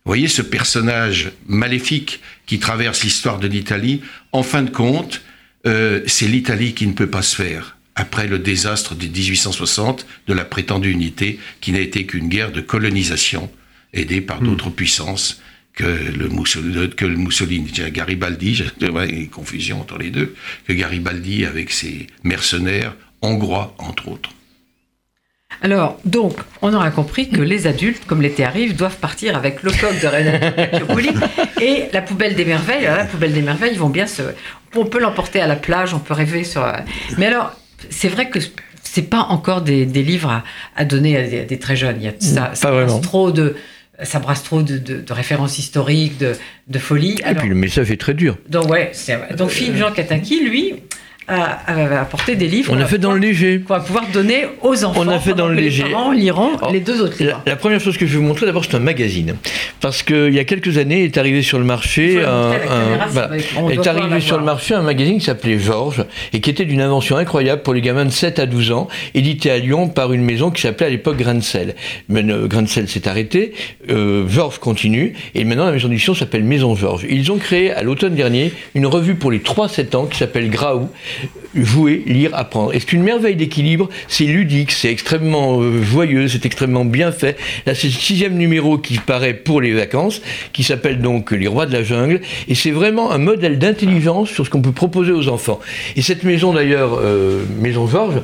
Vous 0.03 0.09
voyez 0.09 0.27
ce 0.27 0.41
personnage 0.41 1.31
maléfique 1.47 2.21
qui 2.45 2.59
traverse 2.59 3.03
l'histoire 3.03 3.39
de 3.39 3.47
l'Italie. 3.47 4.01
En 4.31 4.43
fin 4.43 4.63
de 4.63 4.71
compte, 4.71 5.21
euh, 5.67 6.01
c'est 6.07 6.27
l'Italie 6.27 6.73
qui 6.73 6.87
ne 6.87 6.93
peut 6.93 7.09
pas 7.09 7.21
se 7.21 7.35
faire 7.35 7.77
après 7.95 8.27
le 8.27 8.39
désastre 8.39 8.95
de 8.95 9.05
1860 9.05 10.07
de 10.27 10.33
la 10.33 10.45
prétendue 10.45 10.91
unité, 10.91 11.39
qui 11.59 11.71
n'a 11.71 11.79
été 11.79 12.05
qu'une 12.05 12.29
guerre 12.29 12.51
de 12.51 12.61
colonisation 12.61 13.51
aidée 13.93 14.21
par 14.21 14.41
hmm. 14.41 14.45
d'autres 14.45 14.69
puissances 14.69 15.41
que 15.73 15.83
le 15.83 16.27
Mussolini, 16.29 16.89
que 16.89 17.05
le 17.05 17.15
Mussolini 17.15 17.71
Garibaldi, 17.91 18.55
j'ai 18.55 18.65
une 18.81 19.29
confusion 19.29 19.81
entre 19.81 19.97
les 19.97 20.09
deux, 20.09 20.35
que 20.67 20.73
Garibaldi 20.73 21.45
avec 21.45 21.71
ses 21.71 22.07
mercenaires 22.23 22.95
hongrois, 23.21 23.73
entre 23.77 24.09
autres. 24.09 24.29
Alors, 25.61 25.99
donc, 26.05 26.33
on 26.61 26.73
aura 26.73 26.89
compris 26.89 27.29
que 27.29 27.41
les 27.41 27.67
adultes, 27.67 28.05
comme 28.05 28.21
l'été 28.21 28.43
arrive, 28.43 28.75
doivent 28.75 28.97
partir 28.97 29.35
avec 29.35 29.61
le 29.61 29.71
coq 29.71 29.99
de 30.01 30.07
Renato 30.07 30.85
et 31.61 31.85
la 31.93 32.01
poubelle 32.01 32.35
des 32.35 32.45
merveilles. 32.45 32.85
la 32.85 33.05
poubelle 33.05 33.33
des 33.33 33.41
merveilles, 33.41 33.73
ils 33.73 33.79
vont 33.79 33.89
bien 33.89 34.07
se. 34.07 34.23
On 34.75 34.85
peut 34.85 34.99
l'emporter 34.99 35.39
à 35.39 35.47
la 35.47 35.55
plage, 35.55 35.93
on 35.93 35.99
peut 35.99 36.15
rêver 36.15 36.43
sur. 36.43 36.65
Mais 37.17 37.27
alors, 37.27 37.51
c'est 37.89 38.07
vrai 38.07 38.29
que 38.29 38.39
c'est 38.81 39.03
pas 39.03 39.27
encore 39.29 39.61
des, 39.61 39.85
livres 39.85 40.43
à, 40.75 40.85
donner 40.85 41.17
à 41.17 41.45
des, 41.45 41.59
très 41.59 41.75
jeunes. 41.75 41.97
Il 41.99 42.05
y 42.05 42.07
a 42.07 42.13
ça, 42.19 42.51
ça 42.53 42.71
brasse 42.71 43.01
trop 43.01 43.31
de. 43.31 43.55
Ça 44.03 44.17
brasse 44.17 44.41
trop 44.41 44.63
de, 44.63 45.05
références 45.11 45.59
historiques, 45.59 46.17
de, 46.17 46.79
folie. 46.79 47.19
Et 47.23 47.35
puis 47.35 47.49
le 47.49 47.55
message 47.55 47.91
est 47.91 48.01
très 48.01 48.15
dur. 48.15 48.37
Donc, 48.49 48.67
ouais, 48.69 48.91
donc 49.37 49.51
Philippe 49.51 49.75
Jean 49.75 49.91
Kataki, 49.91 50.43
lui, 50.43 50.81
à, 51.31 52.01
apporter 52.01 52.35
des 52.35 52.47
livres. 52.47 52.73
On 52.75 52.79
a 52.79 52.85
fait 52.85 52.97
dans 52.97 53.11
le 53.11 53.19
léger. 53.19 53.61
Qu'on 53.65 53.75
va 53.75 53.79
pouvoir 53.79 54.05
donner 54.11 54.45
aux 54.61 54.83
enfants. 54.83 55.01
On 55.05 55.07
a 55.07 55.19
fait 55.19 55.33
dans 55.33 55.47
le 55.47 55.55
léger. 55.55 55.83
Les 55.83 55.91
parents 55.91 56.11
liront 56.11 56.51
les 56.71 56.79
deux 56.79 57.01
autres 57.01 57.17
livres. 57.19 57.41
La, 57.45 57.55
première 57.55 57.79
chose 57.79 57.97
que 57.97 58.05
je 58.05 58.13
vais 58.13 58.17
vous 58.17 58.25
montrer, 58.25 58.45
d'abord, 58.45 58.65
c'est 58.65 58.75
un 58.75 58.79
magazine. 58.79 59.35
Parce 59.79 60.03
qu'il 60.03 60.33
y 60.33 60.39
a 60.39 60.43
quelques 60.43 60.77
années, 60.77 61.03
est 61.03 61.17
arrivé 61.17 61.41
sur 61.41 61.57
le 61.57 61.65
marché 61.65 62.21
un, 62.23 62.51
est 63.69 63.87
arrivé 63.87 64.19
sur 64.19 64.37
le 64.37 64.43
marché 64.43 64.73
un 64.73 64.81
magazine 64.81 65.17
qui 65.19 65.25
s'appelait 65.25 65.59
Georges 65.59 66.05
et 66.33 66.41
qui 66.41 66.49
était 66.49 66.65
d'une 66.65 66.81
invention 66.81 67.17
incroyable 67.17 67.61
pour 67.61 67.73
les 67.73 67.81
gamins 67.81 68.05
de 68.05 68.11
7 68.11 68.39
à 68.39 68.45
12 68.45 68.71
ans, 68.71 68.87
édité 69.13 69.51
à 69.51 69.57
Lyon 69.57 69.87
par 69.87 70.13
une 70.13 70.23
maison 70.23 70.51
qui 70.51 70.61
s'appelait 70.61 70.87
à 70.87 70.89
l'époque 70.89 71.17
Grancel. 71.17 71.75
Mais 72.09 72.23
euh, 72.23 72.47
s'est 72.65 73.07
arrêté, 73.07 73.53
euh, 73.89 74.27
Georges 74.27 74.59
continue, 74.59 75.13
et 75.35 75.43
maintenant 75.43 75.65
la 75.65 75.71
maison 75.71 75.87
d'édition 75.87 76.13
s'appelle 76.13 76.43
Maison 76.43 76.75
Georges. 76.75 77.05
Ils 77.09 77.31
ont 77.31 77.37
créé 77.37 77.71
à 77.71 77.83
l'automne 77.83 78.15
dernier 78.15 78.53
une 78.75 78.85
revue 78.85 79.15
pour 79.15 79.31
les 79.31 79.39
3-7 79.39 79.95
ans 79.95 80.05
qui 80.05 80.17
s'appelle 80.17 80.49
Graou, 80.49 80.89
jouer, 81.55 82.03
lire, 82.05 82.31
apprendre. 82.33 82.73
Et 82.73 82.79
c'est 82.79 82.93
une 82.93 83.03
merveille 83.03 83.35
d'équilibre, 83.35 83.89
c'est 84.07 84.25
ludique, 84.25 84.71
c'est 84.71 84.91
extrêmement 84.91 85.61
euh, 85.61 85.81
joyeux, 85.81 86.27
c'est 86.27 86.45
extrêmement 86.45 86.85
bien 86.85 87.11
fait. 87.11 87.37
Là, 87.65 87.75
c'est 87.75 87.87
le 87.87 87.93
sixième 87.93 88.37
numéro 88.37 88.77
qui 88.77 88.97
paraît 88.97 89.33
pour 89.33 89.61
les 89.61 89.73
vacances, 89.73 90.21
qui 90.53 90.63
s'appelle 90.63 90.99
donc 90.99 91.31
Les 91.31 91.47
Rois 91.47 91.65
de 91.65 91.73
la 91.73 91.83
Jungle, 91.83 92.21
et 92.47 92.55
c'est 92.55 92.71
vraiment 92.71 93.11
un 93.11 93.17
modèle 93.17 93.59
d'intelligence 93.59 94.29
sur 94.29 94.45
ce 94.45 94.49
qu'on 94.49 94.61
peut 94.61 94.71
proposer 94.71 95.11
aux 95.11 95.27
enfants. 95.27 95.59
Et 95.95 96.01
cette 96.01 96.23
maison 96.23 96.53
d'ailleurs, 96.53 96.99
euh, 97.01 97.43
Maison 97.59 97.87
Georges, 97.87 98.21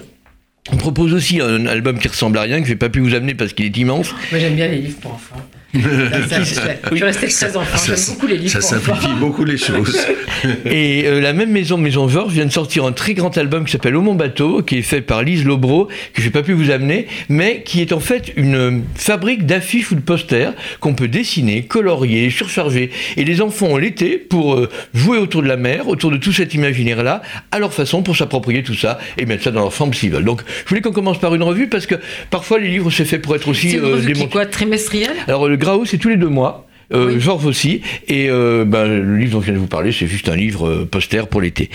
On 0.73 0.75
propose 0.75 1.13
aussi 1.13 1.39
un 1.39 1.65
album 1.65 1.97
qui 1.97 2.09
ressemble 2.09 2.37
à 2.37 2.41
rien, 2.41 2.59
que 2.59 2.65
je 2.65 2.71
n'ai 2.71 2.77
pas 2.77 2.89
pu 2.89 2.99
vous 2.99 3.13
amener 3.13 3.33
parce 3.35 3.53
qu'il 3.53 3.65
est 3.65 3.77
immense. 3.77 4.13
Moi 4.31 4.39
j'aime 4.39 4.55
bien 4.55 4.67
les 4.67 4.79
livres 4.79 4.99
pour 4.99 5.13
enfants. 5.13 5.37
Ça, 5.81 6.41
je 6.41 6.95
suis 6.95 7.03
restée 7.03 7.27
très 7.27 7.57
enfant, 7.57 7.77
j'aime 7.85 7.95
beaucoup 8.07 8.27
les 8.27 8.37
livres 8.37 8.51
Ça 8.51 8.61
simplifie 8.61 9.13
beaucoup 9.19 9.45
les 9.45 9.57
choses. 9.57 9.97
Et 10.65 11.05
euh, 11.05 11.19
la 11.21 11.33
même 11.33 11.51
maison, 11.51 11.77
Maison 11.77 12.07
Georges, 12.07 12.33
vient 12.33 12.45
de 12.45 12.51
sortir 12.51 12.85
un 12.85 12.91
très 12.91 13.13
grand 13.13 13.35
album 13.37 13.65
qui 13.65 13.71
s'appelle 13.71 13.95
Au 13.95 14.01
Mon 14.01 14.15
Bateau, 14.15 14.61
qui 14.61 14.77
est 14.77 14.81
fait 14.81 15.01
par 15.01 15.23
Lise 15.23 15.45
Lobro, 15.45 15.87
que 16.13 16.21
j'ai 16.21 16.29
pas 16.29 16.43
pu 16.43 16.53
vous 16.53 16.69
amener, 16.71 17.07
mais 17.29 17.63
qui 17.63 17.81
est 17.81 17.93
en 17.93 17.99
fait 17.99 18.33
une 18.35 18.55
euh, 18.55 18.79
fabrique 18.95 19.45
d'affiches 19.45 19.91
ou 19.91 19.95
de 19.95 20.01
posters 20.01 20.53
qu'on 20.79 20.93
peut 20.93 21.07
dessiner, 21.07 21.63
colorier, 21.63 22.29
surcharger. 22.29 22.91
Et 23.15 23.23
les 23.23 23.41
enfants 23.41 23.67
ont 23.67 23.77
l'été 23.77 24.17
pour 24.17 24.55
euh, 24.55 24.69
jouer 24.93 25.17
autour 25.17 25.41
de 25.41 25.47
la 25.47 25.57
mer, 25.57 25.87
autour 25.87 26.11
de 26.11 26.17
tout 26.17 26.33
cet 26.33 26.53
imaginaire-là, 26.53 27.21
à 27.51 27.59
leur 27.59 27.73
façon, 27.73 28.03
pour 28.03 28.15
s'approprier 28.15 28.63
tout 28.63 28.75
ça 28.75 28.99
et 29.17 29.25
mettre 29.25 29.43
ça 29.43 29.51
dans 29.51 29.61
leur 29.61 29.73
chambre 29.73 29.95
s'ils 29.95 30.11
veulent. 30.11 30.23
Donc, 30.25 30.41
je 30.65 30.69
voulais 30.69 30.81
qu'on 30.81 30.91
commence 30.91 31.19
par 31.19 31.33
une 31.35 31.43
revue 31.43 31.67
parce 31.67 31.85
que 31.85 31.95
parfois 32.29 32.59
les 32.59 32.67
livres 32.67 32.91
c'est 32.91 33.05
fait 33.05 33.19
pour 33.19 33.35
être 33.35 33.47
aussi 33.47 33.71
C'est 33.71 33.77
une 33.77 33.83
euh, 33.83 33.87
revue 33.93 34.05
qui 34.05 34.11
est 34.11 34.13
démontrés. 34.13 34.31
quoi, 34.31 34.45
trimestrielle? 34.45 35.15
Alors 35.27 35.47
le 35.47 35.57
C'est 35.85 35.97
tous 35.97 36.09
les 36.09 36.17
deux 36.17 36.29
mois. 36.29 36.65
Euh, 36.93 37.07
Oui. 37.13 37.19
Georges 37.19 37.45
aussi. 37.45 37.81
Et 38.07 38.29
euh, 38.29 38.63
ben, 38.65 38.87
le 38.87 39.17
livre 39.17 39.33
dont 39.33 39.41
je 39.41 39.45
viens 39.45 39.53
de 39.55 39.59
vous 39.59 39.67
parler, 39.67 39.91
c'est 39.91 40.07
juste 40.07 40.29
un 40.29 40.35
livre 40.35 40.67
euh, 40.67 40.87
poster 40.89 41.27
pour 41.27 41.41
l'été. 41.41 41.69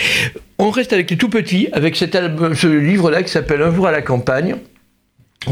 On 0.58 0.70
reste 0.70 0.92
avec 0.92 1.10
les 1.10 1.16
tout 1.16 1.28
petits, 1.28 1.68
avec 1.72 1.96
cet 1.96 2.14
album, 2.14 2.54
ce 2.54 2.66
livre-là 2.66 3.22
qui 3.22 3.30
s'appelle 3.30 3.60
Un 3.62 3.74
jour 3.74 3.86
à 3.86 3.92
la 3.92 4.00
campagne 4.00 4.56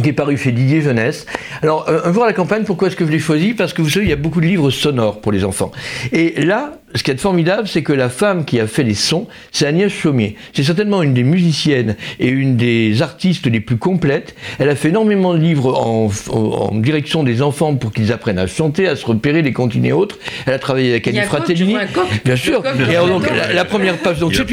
qui 0.03 0.09
est 0.09 0.12
paru 0.12 0.36
chez 0.36 0.53
Didier 0.53 0.82
Jeunesse. 0.82 1.26
Alors, 1.62 1.88
euh, 1.88 2.01
Un 2.05 2.12
jour 2.12 2.24
à 2.24 2.26
la 2.26 2.32
campagne, 2.32 2.64
pourquoi 2.64 2.88
est-ce 2.88 2.97
que 2.97 3.05
je 3.07 3.11
l'ai 3.11 3.18
choisi 3.18 3.55
Parce 3.55 3.72
que 3.72 3.82
vous 3.82 3.91
savez, 3.91 4.07
il 4.07 4.09
y 4.11 4.12
a 4.12 4.16
beaucoup 4.16 4.41
de 4.41 4.47
livres 4.47 4.70
sonores 4.70 5.20
pour 5.20 5.32
les 5.32 5.45
enfants. 5.45 5.72
Et 6.12 6.43
là, 6.45 6.78
ce 6.95 7.03
qui 7.03 7.11
est 7.11 7.20
formidable, 7.20 7.66
c'est 7.68 7.82
que 7.82 7.93
la 7.93 8.09
femme 8.09 8.45
qui 8.45 8.59
a 8.61 8.66
fait 8.66 8.82
les 8.82 8.95
sons, 8.95 9.26
c'est 9.53 9.66
Agnès 9.66 9.93
Chaumier. 9.93 10.36
C'est 10.55 10.62
certainement 10.62 11.03
une 11.03 11.14
des 11.14 11.22
musiciennes 11.24 11.97
et 12.18 12.28
une 12.28 12.57
des 12.57 13.03
artistes 13.03 13.47
les 13.47 13.61
plus 13.61 13.76
complètes. 13.76 14.34
Elle 14.59 14.68
a 14.68 14.76
fait 14.76 14.88
énormément 14.88 15.34
de 15.34 15.38
livres 15.38 15.76
en, 15.78 16.11
en 16.32 16.74
direction 16.76 17.22
des 17.22 17.43
enfants 17.43 17.74
pour 17.76 17.93
qu'ils 17.93 18.12
apprennent 18.12 18.38
à 18.38 18.47
chanter, 18.47 18.88
à 18.88 18.97
se 18.97 19.07
repérer, 19.07 19.43
les 19.43 19.53
comptines 19.53 19.84
et 19.84 19.93
autres. 19.93 20.18
Elle 20.47 20.55
a 20.55 20.59
travaillé 20.59 20.91
avec 20.91 21.07
Il 21.07 21.14
y 21.14 21.18
a 21.18 21.22
Annie 21.22 21.74
coq. 21.93 22.07
Bien 22.24 22.36
sûr. 22.36 22.62
Et 22.91 22.97
alors, 22.97 23.09
donc, 23.09 23.28
la, 23.28 23.53
la 23.53 23.64
première 23.64 23.99
page, 23.99 24.18
donc 24.18 24.34
c'est 24.34 24.51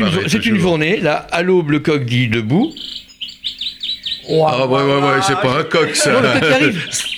une, 0.48 0.56
une 0.56 0.60
journée. 0.62 0.98
Là, 0.98 1.28
à 1.32 1.42
l'aube, 1.44 1.72
le 1.72 1.80
coq 1.80 2.06
dit 2.06 2.28
debout. 2.28 2.72
Ah 4.30 4.66
ouais, 4.68 4.84
ouais, 4.84 5.02
ouais, 5.02 5.22
c'est 5.26 5.40
pas 5.40 5.60
un 5.60 5.64
coq 5.64 5.96
ça. 5.96 6.12
Non, 6.12 6.22
le 6.22 6.40
coq 6.40 6.52
arrive. 6.52 6.90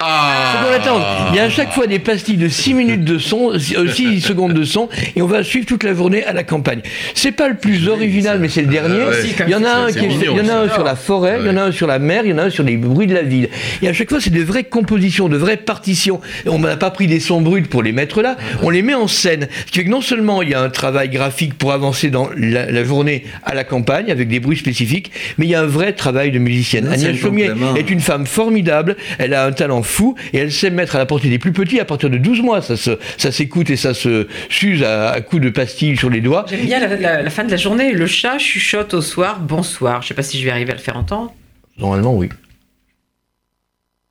Ah 0.00 0.58
Faut 0.60 0.66
qu'on 0.68 0.74
attende. 0.74 1.02
Il 1.30 1.36
y 1.36 1.38
a 1.40 1.44
à 1.44 1.48
chaque 1.48 1.72
fois 1.72 1.86
des 1.86 1.98
pastilles 1.98 2.36
de 2.36 2.48
6 2.48 2.74
minutes 2.74 3.04
de 3.04 3.18
son, 3.18 3.58
6 3.58 4.20
secondes 4.20 4.52
de 4.52 4.64
son, 4.64 4.88
et 5.14 5.22
on 5.22 5.26
va 5.26 5.42
suivre 5.42 5.66
toute 5.66 5.84
la 5.84 5.94
journée 5.94 6.24
à 6.24 6.32
la 6.32 6.42
campagne. 6.44 6.80
C'est 7.14 7.32
pas 7.32 7.48
le 7.48 7.54
plus 7.56 7.88
original, 7.88 8.38
mais 8.38 8.48
c'est 8.48 8.60
le 8.62 8.66
dernier. 8.68 8.98
Ah 9.06 9.08
ouais. 9.10 9.34
Il 9.46 9.50
y 9.50 9.54
en 9.54 9.64
a 9.64 9.70
un, 9.70 9.92
qui 9.92 9.98
est- 10.00 10.08
mignon, 10.08 10.34
il 10.38 10.46
y 10.46 10.50
en 10.50 10.54
a 10.54 10.58
un 10.64 10.68
sur 10.68 10.84
la 10.84 10.96
forêt, 10.96 11.38
il 11.40 11.46
y 11.46 11.50
en 11.50 11.56
a 11.56 11.62
un 11.62 11.72
sur 11.72 11.86
la 11.86 11.98
mer, 11.98 12.22
il 12.24 12.30
y 12.30 12.34
en 12.34 12.38
a 12.38 12.44
un 12.44 12.50
sur 12.50 12.62
les 12.64 12.76
bruits 12.76 13.06
de 13.06 13.14
la 13.14 13.22
ville. 13.22 13.48
Et 13.82 13.88
à 13.88 13.92
chaque 13.92 14.10
fois, 14.10 14.20
c'est 14.20 14.30
de 14.32 14.42
vraies 14.42 14.64
compositions, 14.64 15.28
de 15.28 15.36
vraies 15.36 15.56
partitions. 15.56 16.20
On 16.46 16.58
n'a 16.58 16.76
pas 16.76 16.90
pris 16.90 17.06
des 17.06 17.20
sons 17.20 17.40
bruts 17.40 17.62
pour 17.62 17.82
les 17.82 17.92
mettre 17.92 18.20
là, 18.22 18.36
on 18.62 18.70
les 18.70 18.82
met 18.82 18.94
en 18.94 19.08
scène. 19.08 19.48
Ce 19.66 19.72
qui 19.72 19.78
fait 19.78 19.84
que 19.84 19.90
non 19.90 20.00
seulement 20.02 20.42
il 20.42 20.50
y 20.50 20.54
a 20.54 20.60
un 20.60 20.70
travail 20.70 21.08
graphique 21.08 21.54
pour 21.54 21.72
avancer 21.72 22.10
dans 22.10 22.28
la, 22.36 22.70
la 22.70 22.84
journée 22.84 23.24
à 23.44 23.54
la 23.54 23.64
campagne 23.64 24.10
avec 24.10 24.28
des 24.28 24.40
bruits 24.40 24.58
spécifiques, 24.58 25.10
mais 25.38 25.46
il 25.46 25.50
y 25.50 25.54
a 25.54 25.62
un 25.62 25.66
vrai 25.66 25.92
travail 25.94 26.30
de 26.32 26.38
musicienne. 26.38 26.84
Non, 26.84 26.92
Agnès 26.92 27.16
Chaumier 27.16 27.50
est 27.76 27.88
une 27.90 28.00
femme 28.00 28.26
formidable, 28.26 28.96
elle 29.18 29.32
a 29.32 29.46
un 29.46 29.52
talent 29.52 29.82
fou 29.86 30.14
et 30.32 30.38
elle 30.38 30.52
sait 30.52 30.68
mettre 30.70 30.96
à 30.96 30.98
la 30.98 31.06
portée 31.06 31.30
des 31.30 31.38
plus 31.38 31.52
petits 31.52 31.80
à 31.80 31.84
partir 31.86 32.10
de 32.10 32.18
12 32.18 32.42
mois. 32.42 32.60
Ça 32.60 32.76
se, 32.76 32.98
ça 33.16 33.32
s'écoute 33.32 33.70
et 33.70 33.76
ça 33.76 33.94
se 33.94 34.26
s'use 34.50 34.82
à, 34.82 35.10
à 35.12 35.20
coups 35.22 35.40
de 35.42 35.48
pastilles 35.50 35.96
sur 35.96 36.10
les 36.10 36.20
doigts. 36.20 36.44
J'aime 36.50 36.66
bien 36.66 36.80
la, 36.80 36.94
la- 36.96 37.22
la 37.22 37.30
fin 37.30 37.44
de 37.44 37.50
la 37.50 37.56
journée. 37.56 37.92
Le 37.92 38.06
chat 38.06 38.38
chuchote 38.38 38.92
au 38.94 39.00
soir 39.00 39.40
bonsoir. 39.40 40.02
Je 40.02 40.08
sais 40.08 40.14
pas 40.14 40.22
si 40.22 40.38
je 40.38 40.44
vais 40.44 40.50
arriver 40.50 40.72
à 40.72 40.76
le 40.76 40.80
faire 40.82 40.96
entendre. 40.96 41.34
Normalement, 41.78 42.14
oui. 42.14 42.28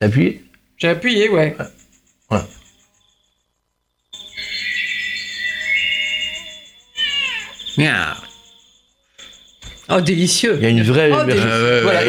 Appuyez. 0.00 0.42
J'ai 0.78 0.88
appuyé, 0.88 1.28
ouais. 1.30 1.56
Miaou. 7.76 8.25
Oh, 9.88 10.00
délicieux. 10.00 10.56
Il 10.58 10.64
y 10.64 10.66
a 10.66 10.70
une 10.70 10.82
vraie. 10.82 11.10
Oh, 11.12 11.18
Voilà, 11.82 12.00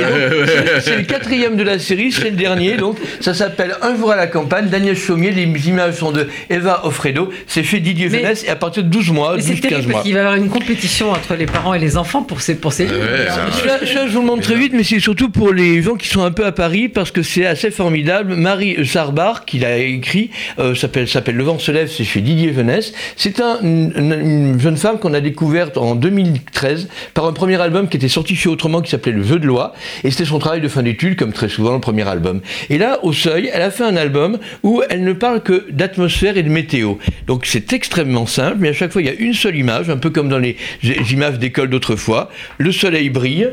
c'est- 0.82 0.98
le 0.98 1.04
quatrième 1.04 1.56
de 1.58 1.64
la 1.64 1.78
série, 1.78 2.12
c'est 2.12 2.32
le 2.32 2.36
dernier. 2.36 2.76
Donc, 2.76 2.98
ça 3.22 3.36
s'appelle 3.36 3.76
Un 3.84 3.96
jour 3.96 4.12
à 4.12 4.16
la 4.16 4.26
campagne. 4.26 4.68
Daniel 4.68 4.96
Chaumier, 4.98 5.30
les 5.32 5.44
images 5.70 5.94
sont 5.96 6.12
de 6.12 6.28
Eva 6.50 6.82
Offredo. 6.86 7.30
C'est 7.46 7.64
chez 7.64 7.80
Didier 7.80 8.10
Mais- 8.10 8.20
Jeunesse 8.20 8.44
et 8.46 8.50
à 8.50 8.56
partir 8.56 8.84
de 8.84 8.90
12 8.90 9.12
mois, 9.12 9.36
Mais 9.36 9.42
c'est 9.44 9.50
12-15 9.54 9.70
terrible 9.70 9.88
mois. 9.90 9.94
parce 9.94 10.06
qu'il 10.06 10.14
va 10.16 10.20
y 10.20 10.24
avoir 10.24 10.36
une 10.38 10.50
compétition 10.50 11.12
entre 11.12 11.36
les 11.36 11.46
parents 11.46 11.76
et 11.76 11.80
les 11.80 11.98
enfants 11.98 12.24
pour 12.24 12.42
ces, 12.42 12.56
pour 12.56 12.74
ces 12.74 12.86
livres. 12.86 12.98
ouais, 13.00 13.28
Alors, 13.30 13.54
ça- 13.54 13.80
Ça, 13.80 13.86
ça, 13.86 14.08
je 14.08 14.12
vous 14.14 14.22
le 14.22 14.26
montre 14.28 14.42
très 14.42 14.56
vite, 14.56 14.74
mais 14.76 14.84
c'est 14.84 15.00
surtout 15.00 15.30
pour 15.30 15.54
les 15.54 15.84
gens 15.84 15.96
qui 15.96 16.08
sont 16.08 16.24
un 16.24 16.32
peu 16.32 16.46
à 16.48 16.52
Paris, 16.52 16.90
parce 16.90 17.12
que 17.12 17.22
c'est 17.22 17.46
assez 17.46 17.70
formidable. 17.70 18.34
Marie 18.36 18.88
Sarbar, 18.88 19.46
qui 19.46 19.60
l'a 19.60 19.78
écrit, 19.78 20.32
euh, 20.58 20.74
s'appelle, 20.74 21.08
s'appelle 21.08 21.36
Le 21.36 21.44
vent 21.44 21.60
se 21.60 21.72
lève, 21.72 21.90
c'est 21.96 22.04
chez 22.04 22.22
Didier 22.22 22.54
Jeunesse. 22.56 22.94
C'est 23.18 23.40
un- 23.40 23.60
une, 23.62 23.92
une 23.96 24.60
jeune 24.60 24.78
femme 24.78 24.98
qu'on 24.98 25.14
a 25.14 25.20
découverte 25.22 25.78
en 25.78 25.94
2013 25.94 26.88
par 27.14 27.26
un 27.26 27.34
premier 27.34 27.62
album 27.68 27.88
qui 27.88 27.98
était 27.98 28.08
sorti 28.08 28.36
chez 28.36 28.50
Autrement, 28.50 28.82
qui 28.82 28.90
s'appelait 28.90 29.12
Le 29.12 29.24
jeu 29.24 29.40
de 29.40 29.46
loi, 29.46 29.74
et 30.04 30.12
c'était 30.12 30.26
son 30.26 30.40
travail 30.40 30.62
de 30.62 30.68
fin 30.68 30.84
d'études, 30.84 31.16
comme 31.18 31.34
très 31.34 31.50
souvent 31.50 31.74
le 31.74 31.80
premier 31.80 32.08
album. 32.08 32.42
Et 32.70 32.78
là, 32.78 33.00
au 33.04 33.14
seuil, 33.14 33.50
elle 33.54 33.62
a 33.62 33.72
fait 33.72 33.84
un 33.84 33.96
album 33.96 34.40
où 34.64 34.82
elle 34.90 35.04
ne 35.04 35.14
parle 35.14 35.44
que 35.44 35.66
d'atmosphère 35.70 36.38
et 36.38 36.44
de 36.44 36.50
météo. 36.50 36.96
Donc 37.28 37.46
c'est 37.46 37.74
extrêmement 37.74 38.26
simple, 38.26 38.58
mais 38.60 38.70
à 38.70 38.74
chaque 38.74 38.92
fois, 38.92 39.02
il 39.02 39.08
y 39.08 39.12
a 39.12 39.14
une 39.14 39.34
seule 39.34 39.56
image, 39.56 39.90
un 39.90 39.98
peu 39.98 40.10
comme 40.10 40.30
dans 40.30 40.40
les 40.40 40.56
images 41.12 41.40
d'école 41.40 41.70
d'autrefois. 41.70 42.30
Le 42.58 42.72
soleil 42.72 43.10
brille, 43.10 43.50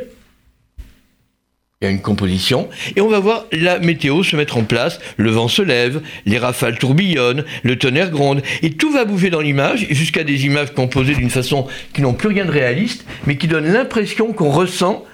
il 1.84 1.94
une 1.94 2.00
composition, 2.00 2.68
et 2.96 3.00
on 3.00 3.08
va 3.08 3.18
voir 3.18 3.46
la 3.52 3.78
météo 3.78 4.22
se 4.22 4.36
mettre 4.36 4.56
en 4.56 4.64
place, 4.64 5.00
le 5.16 5.30
vent 5.30 5.48
se 5.48 5.62
lève, 5.62 6.00
les 6.26 6.38
rafales 6.38 6.78
tourbillonnent, 6.78 7.44
le 7.62 7.76
tonnerre 7.76 8.10
gronde, 8.10 8.42
et 8.62 8.70
tout 8.70 8.92
va 8.92 9.04
bouger 9.04 9.30
dans 9.30 9.40
l'image, 9.40 9.86
jusqu'à 9.90 10.24
des 10.24 10.46
images 10.46 10.72
composées 10.72 11.14
d'une 11.14 11.30
façon 11.30 11.66
qui 11.92 12.02
n'ont 12.02 12.14
plus 12.14 12.28
rien 12.28 12.44
de 12.44 12.50
réaliste, 12.50 13.04
mais 13.26 13.36
qui 13.36 13.48
donnent 13.48 13.72
l'impression 13.72 14.32
qu'on 14.32 14.50
ressent 14.50 15.04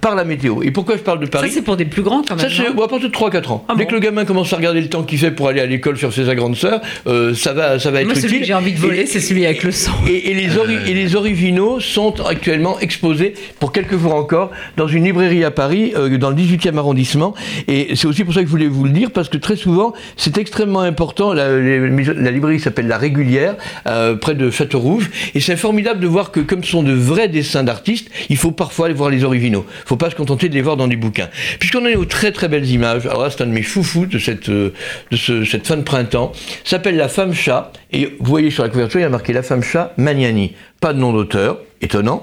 par 0.00 0.14
la 0.14 0.24
météo. 0.24 0.62
Et 0.62 0.70
pourquoi 0.70 0.96
je 0.96 1.02
parle 1.02 1.20
de 1.20 1.24
Ça, 1.26 1.30
Paris 1.32 1.50
c'est 1.52 1.62
pour 1.62 1.76
des 1.76 1.84
plus 1.84 2.02
grands 2.02 2.22
quand 2.22 2.36
ça, 2.38 2.46
même. 2.48 2.54
c'est 2.56 2.68
non 2.68 2.74
bon, 2.74 2.84
à 2.84 2.88
partir 2.88 3.08
de 3.08 3.14
3-4 3.14 3.48
ans. 3.52 3.64
Ah 3.68 3.74
Dès 3.76 3.84
bon 3.84 3.90
que 3.90 3.94
le 3.94 4.00
gamin 4.00 4.24
commence 4.24 4.52
à 4.52 4.56
regarder 4.56 4.80
le 4.80 4.88
temps 4.88 5.02
qu'il 5.02 5.18
fait 5.18 5.30
pour 5.30 5.48
aller 5.48 5.60
à 5.60 5.66
l'école 5.66 5.96
faire 5.96 6.12
sa 6.12 6.34
grande 6.34 6.56
sœur, 6.56 6.80
euh, 7.06 7.34
ça 7.34 7.52
va, 7.52 7.78
ça 7.78 7.90
va 7.90 8.00
être 8.00 8.06
Moi, 8.06 8.14
celui 8.14 8.26
utile. 8.28 8.40
que 8.40 8.46
j'ai 8.46 8.54
envie 8.54 8.72
de 8.72 8.78
voler, 8.78 9.06
c'est 9.06 9.20
celui 9.20 9.44
avec 9.46 9.62
le 9.62 9.70
sang. 9.72 9.92
et, 10.08 10.30
et 10.30 10.34
les 10.34 10.56
ori- 10.56 10.76
et 10.86 10.94
les 10.94 11.16
originaux 11.16 11.80
sont 11.80 12.14
actuellement 12.26 12.78
exposés 12.80 13.34
pour 13.60 13.72
quelques 13.72 13.98
jours 13.98 14.14
encore 14.14 14.50
dans 14.76 14.88
une 14.88 15.04
librairie 15.04 15.44
à 15.44 15.50
Paris, 15.50 15.92
euh, 15.96 16.18
dans 16.18 16.30
le 16.30 16.36
18e 16.36 16.76
arrondissement. 16.78 17.34
Et 17.68 17.94
c'est 17.96 18.06
aussi 18.06 18.24
pour 18.24 18.34
ça 18.34 18.40
que 18.40 18.46
je 18.46 18.50
voulais 18.50 18.68
vous 18.68 18.84
le 18.84 18.90
dire, 18.90 19.10
parce 19.10 19.28
que 19.28 19.36
très 19.36 19.56
souvent, 19.56 19.92
c'est 20.16 20.38
extrêmement 20.38 20.80
important. 20.80 21.32
La, 21.32 21.56
les- 21.58 21.88
la 21.88 22.30
librairie 22.30 22.60
s'appelle 22.60 22.86
La 22.88 22.98
Régulière, 22.98 23.56
euh, 23.86 24.14
près 24.16 24.34
de 24.34 24.50
Château-Rouge. 24.50 25.10
Et 25.34 25.40
c'est 25.40 25.56
formidable 25.56 26.00
de 26.00 26.06
voir 26.06 26.30
que, 26.30 26.40
comme 26.40 26.62
ce 26.64 26.70
sont 26.72 26.82
de 26.82 26.92
vrais 26.92 27.28
dessins 27.28 27.62
d'artistes, 27.64 28.08
il 28.28 28.36
faut 28.36 28.50
parfois 28.52 28.86
aller 28.86 28.94
voir 28.94 29.10
les 29.10 29.24
originaux. 29.24 29.64
Faut 29.98 30.04
pas 30.04 30.10
se 30.10 30.16
contenter 30.16 30.48
de 30.48 30.54
les 30.54 30.62
voir 30.62 30.76
dans 30.76 30.86
des 30.88 30.96
bouquins. 30.96 31.28
Puisqu'on 31.58 31.82
en 31.82 31.86
est 31.86 31.96
aux 31.96 32.04
très 32.04 32.32
très 32.32 32.48
belles 32.48 32.68
images, 32.68 33.06
alors 33.06 33.22
là, 33.22 33.30
c'est 33.30 33.42
un 33.42 33.46
de 33.46 33.52
mes 33.52 33.62
foufous 33.62 34.06
de 34.06 34.18
cette, 34.18 34.48
euh, 34.48 34.72
de 35.10 35.16
ce- 35.16 35.44
cette 35.44 35.66
fin 35.66 35.76
de 35.76 35.82
printemps, 35.82 36.32
s'appelle 36.64 36.96
La 36.96 37.08
Femme 37.08 37.32
Chat. 37.34 37.72
Et 37.92 38.06
vous 38.20 38.30
voyez 38.30 38.50
sur 38.50 38.62
la 38.62 38.68
couverture, 38.68 39.00
il 39.00 39.04
y 39.04 39.06
a 39.06 39.08
marqué 39.08 39.32
La 39.32 39.42
Femme 39.42 39.62
Chat 39.62 39.92
Magnani. 39.96 40.52
Pas 40.80 40.92
de 40.92 40.98
nom 40.98 41.12
d'auteur, 41.12 41.58
étonnant. 41.80 42.22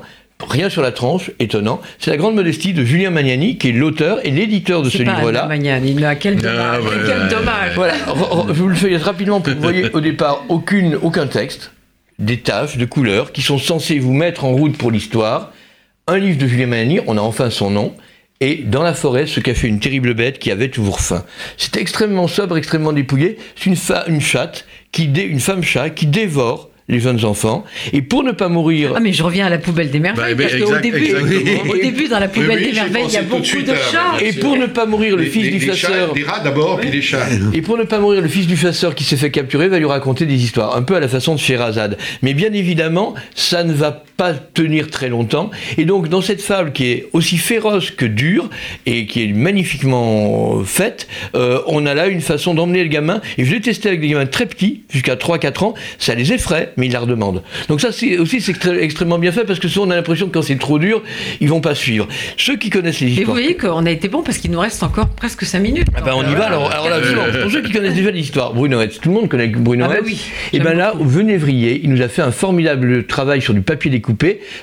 Rien 0.49 0.69
sur 0.69 0.81
la 0.81 0.91
tranche, 0.91 1.31
étonnant. 1.39 1.79
C'est 1.99 2.11
la 2.11 2.17
grande 2.17 2.35
modestie 2.35 2.73
de 2.73 2.83
Julien 2.83 3.11
Magnani, 3.11 3.57
qui 3.57 3.69
est 3.69 3.71
l'auteur 3.71 4.19
et 4.25 4.31
l'éditeur 4.31 4.81
de 4.81 4.89
ce 4.89 4.97
livre-là. 4.97 5.45
Magnani, 5.47 5.93
mais 5.93 6.17
quel 6.19 6.35
dommage. 6.35 6.81
Ah, 6.85 6.89
quel 7.07 7.21
ouais, 7.21 7.29
dommage. 7.29 7.71
Voilà, 7.75 7.93
je 8.49 8.53
vous 8.53 8.67
le 8.67 8.75
fais 8.75 8.97
rapidement 8.97 9.39
pour 9.39 9.51
que 9.53 9.57
vous 9.57 9.63
voyez 9.63 9.89
au 9.93 10.01
départ 10.01 10.43
aucune, 10.49 10.97
aucun 11.01 11.27
texte, 11.27 11.71
des 12.19 12.39
taches 12.41 12.75
de 12.77 12.85
couleurs 12.85 13.31
qui 13.31 13.41
sont 13.41 13.57
censées 13.57 13.99
vous 13.99 14.11
mettre 14.13 14.43
en 14.43 14.51
route 14.51 14.77
pour 14.77 14.91
l'histoire. 14.91 15.51
Un 16.07 16.17
livre 16.17 16.37
de 16.37 16.47
Julien 16.47 16.67
Magnani, 16.67 16.99
on 17.07 17.17
a 17.17 17.21
enfin 17.21 17.49
son 17.49 17.69
nom. 17.69 17.93
Et 18.41 18.55
dans 18.57 18.83
la 18.83 18.93
forêt 18.93 19.25
se 19.25 19.39
cachait 19.39 19.67
une 19.67 19.79
terrible 19.79 20.13
bête 20.13 20.37
qui 20.37 20.51
avait 20.51 20.67
toujours 20.67 20.99
faim. 20.99 21.23
C'est 21.57 21.77
extrêmement 21.77 22.27
sobre, 22.27 22.57
extrêmement 22.57 22.91
dépouillé. 22.91 23.37
C'est 23.55 23.67
une, 23.67 23.77
fa- 23.77 24.03
une 24.07 24.19
chatte, 24.19 24.65
qui 24.91 25.07
dé- 25.07 25.21
une 25.21 25.39
femme 25.39 25.63
chat 25.63 25.89
qui 25.91 26.07
dévore 26.07 26.69
les 26.89 26.99
jeunes 26.99 27.23
enfants. 27.23 27.63
Et 27.93 28.01
pour 28.01 28.25
ne 28.25 28.33
pas 28.33 28.49
mourir 28.49 28.91
Ah 28.97 28.99
mais 28.99 29.13
je 29.13 29.23
reviens 29.23 29.45
à 29.45 29.49
la 29.49 29.59
poubelle 29.59 29.89
des 29.91 30.01
merveilles 30.01 30.35
Bah, 30.35 30.43
parce 30.43 30.61
qu'au 30.61 30.77
début, 30.79 31.15
au 31.69 31.77
début 31.77 32.09
dans 32.09 32.19
la 32.19 32.27
poubelle 32.27 32.57
Oui, 32.59 32.65
des 32.65 32.73
merveilles, 32.73 33.05
il 33.07 33.13
y 33.13 33.17
a 33.17 33.21
de 33.23 33.29
beaucoup 33.29 33.61
de 33.61 33.73
chats. 33.73 34.19
Et 34.21 34.33
pour 34.33 34.57
ne 34.57 34.65
pas 34.65 34.85
mourir 34.85 35.15
le 35.15 35.23
Les- 35.23 35.29
fils 35.29 35.43
les- 35.45 35.51
du 35.51 35.59
les 35.59 35.65
chats, 35.67 35.87
chasseur. 35.87 36.13
Rats 36.27 36.41
d'abord, 36.43 36.77
puis 36.81 36.91
les 36.91 37.01
chats. 37.01 37.25
Et 37.53 37.61
pour 37.61 37.77
ne 37.77 37.83
pas 37.83 37.99
mourir, 37.99 38.19
le 38.21 38.27
fils 38.27 38.45
du 38.47 38.57
chasseur 38.57 38.93
qui 38.93 39.05
s'est 39.05 39.15
fait 39.15 39.31
capturer 39.31 39.69
va 39.69 39.79
lui 39.79 39.85
raconter 39.85 40.25
des 40.25 40.43
histoires, 40.43 40.75
un 40.75 40.81
peu 40.83 40.97
à 40.97 40.99
la 40.99 41.07
façon 41.07 41.33
de 41.35 41.39
Sherazade. 41.39 41.97
Mais 42.21 42.33
bien 42.33 42.51
évidemment, 42.51 43.13
ça 43.33 43.63
ne 43.63 43.71
va 43.71 43.91
pas 43.93 44.03
tenir 44.53 44.89
très 44.89 45.09
longtemps. 45.09 45.51
Et 45.77 45.85
donc, 45.85 46.07
dans 46.09 46.21
cette 46.21 46.41
fable 46.41 46.71
qui 46.71 46.85
est 46.85 47.09
aussi 47.13 47.37
féroce 47.37 47.91
que 47.91 48.05
dure, 48.05 48.49
et 48.85 49.05
qui 49.05 49.23
est 49.23 49.27
magnifiquement 49.33 50.63
faite, 50.63 51.07
euh, 51.35 51.59
on 51.67 51.85
a 51.85 51.93
là 51.93 52.07
une 52.07 52.21
façon 52.21 52.53
d'emmener 52.53 52.83
le 52.83 52.89
gamin. 52.89 53.21
Et 53.37 53.45
je 53.45 53.51
l'ai 53.53 53.61
testé 53.61 53.89
avec 53.89 54.01
des 54.01 54.07
gamins 54.09 54.25
très 54.25 54.45
petits, 54.45 54.83
jusqu'à 54.89 55.15
3-4 55.15 55.63
ans, 55.63 55.73
ça 55.99 56.15
les 56.15 56.31
effraie. 56.33 56.73
mais 56.77 56.87
ils 56.87 56.91
la 56.91 56.99
redemandent. 56.99 57.43
Donc 57.67 57.81
ça 57.81 57.91
c'est 57.91 58.17
aussi 58.17 58.41
c'est 58.41 58.53
extrêmement 58.79 59.19
bien 59.19 59.31
fait 59.31 59.43
parce 59.45 59.59
que 59.59 59.67
souvent 59.67 59.87
on 59.87 59.91
a 59.91 59.95
l'impression 59.95 60.27
que 60.27 60.31
quand 60.31 60.41
c'est 60.41 60.57
trop 60.59 60.79
dur, 60.79 61.01
ils 61.41 61.49
vont 61.49 61.61
pas 61.61 61.75
suivre. 61.75 62.07
Ceux 62.37 62.57
qui 62.57 62.69
connaissent 62.69 62.99
les 62.99 63.07
histoires. 63.09 63.21
Et 63.23 63.25
vous 63.25 63.31
voyez 63.31 63.57
qu'on 63.57 63.85
a 63.85 63.91
été 63.91 64.07
bon 64.07 64.21
parce 64.23 64.37
qu'il 64.37 64.51
nous 64.51 64.59
reste 64.59 64.83
encore 64.83 65.09
presque 65.09 65.43
5 65.45 65.59
minutes. 65.59 65.87
Ah 65.95 66.01
ben 66.01 66.13
on 66.15 66.23
y 66.29 66.33
va 66.35 66.45
alors. 66.45 66.71
alors 66.71 66.89
là, 66.89 66.99
pour 67.41 67.51
ceux 67.51 67.61
qui 67.61 67.71
connaissent 67.71 67.95
déjà 67.95 68.11
l'histoire, 68.11 68.53
Bruno 68.53 68.79
Hetz, 68.81 68.99
tout 68.99 69.09
le 69.09 69.15
monde 69.15 69.29
connaît 69.29 69.47
Bruno 69.47 69.85
Ah 69.89 69.95
Hetz. 69.97 70.03
oui, 70.05 70.21
et 70.53 70.59
ben 70.59 70.69
j'aime 70.69 70.77
là, 70.77 70.93
Vénévrier, 70.99 71.81
il 71.83 71.89
nous 71.89 72.01
a 72.01 72.07
fait 72.07 72.21
un 72.21 72.31
formidable 72.31 73.05
travail 73.05 73.41
sur 73.41 73.53
du 73.53 73.61
papier 73.61 73.91
découpé, 73.91 74.12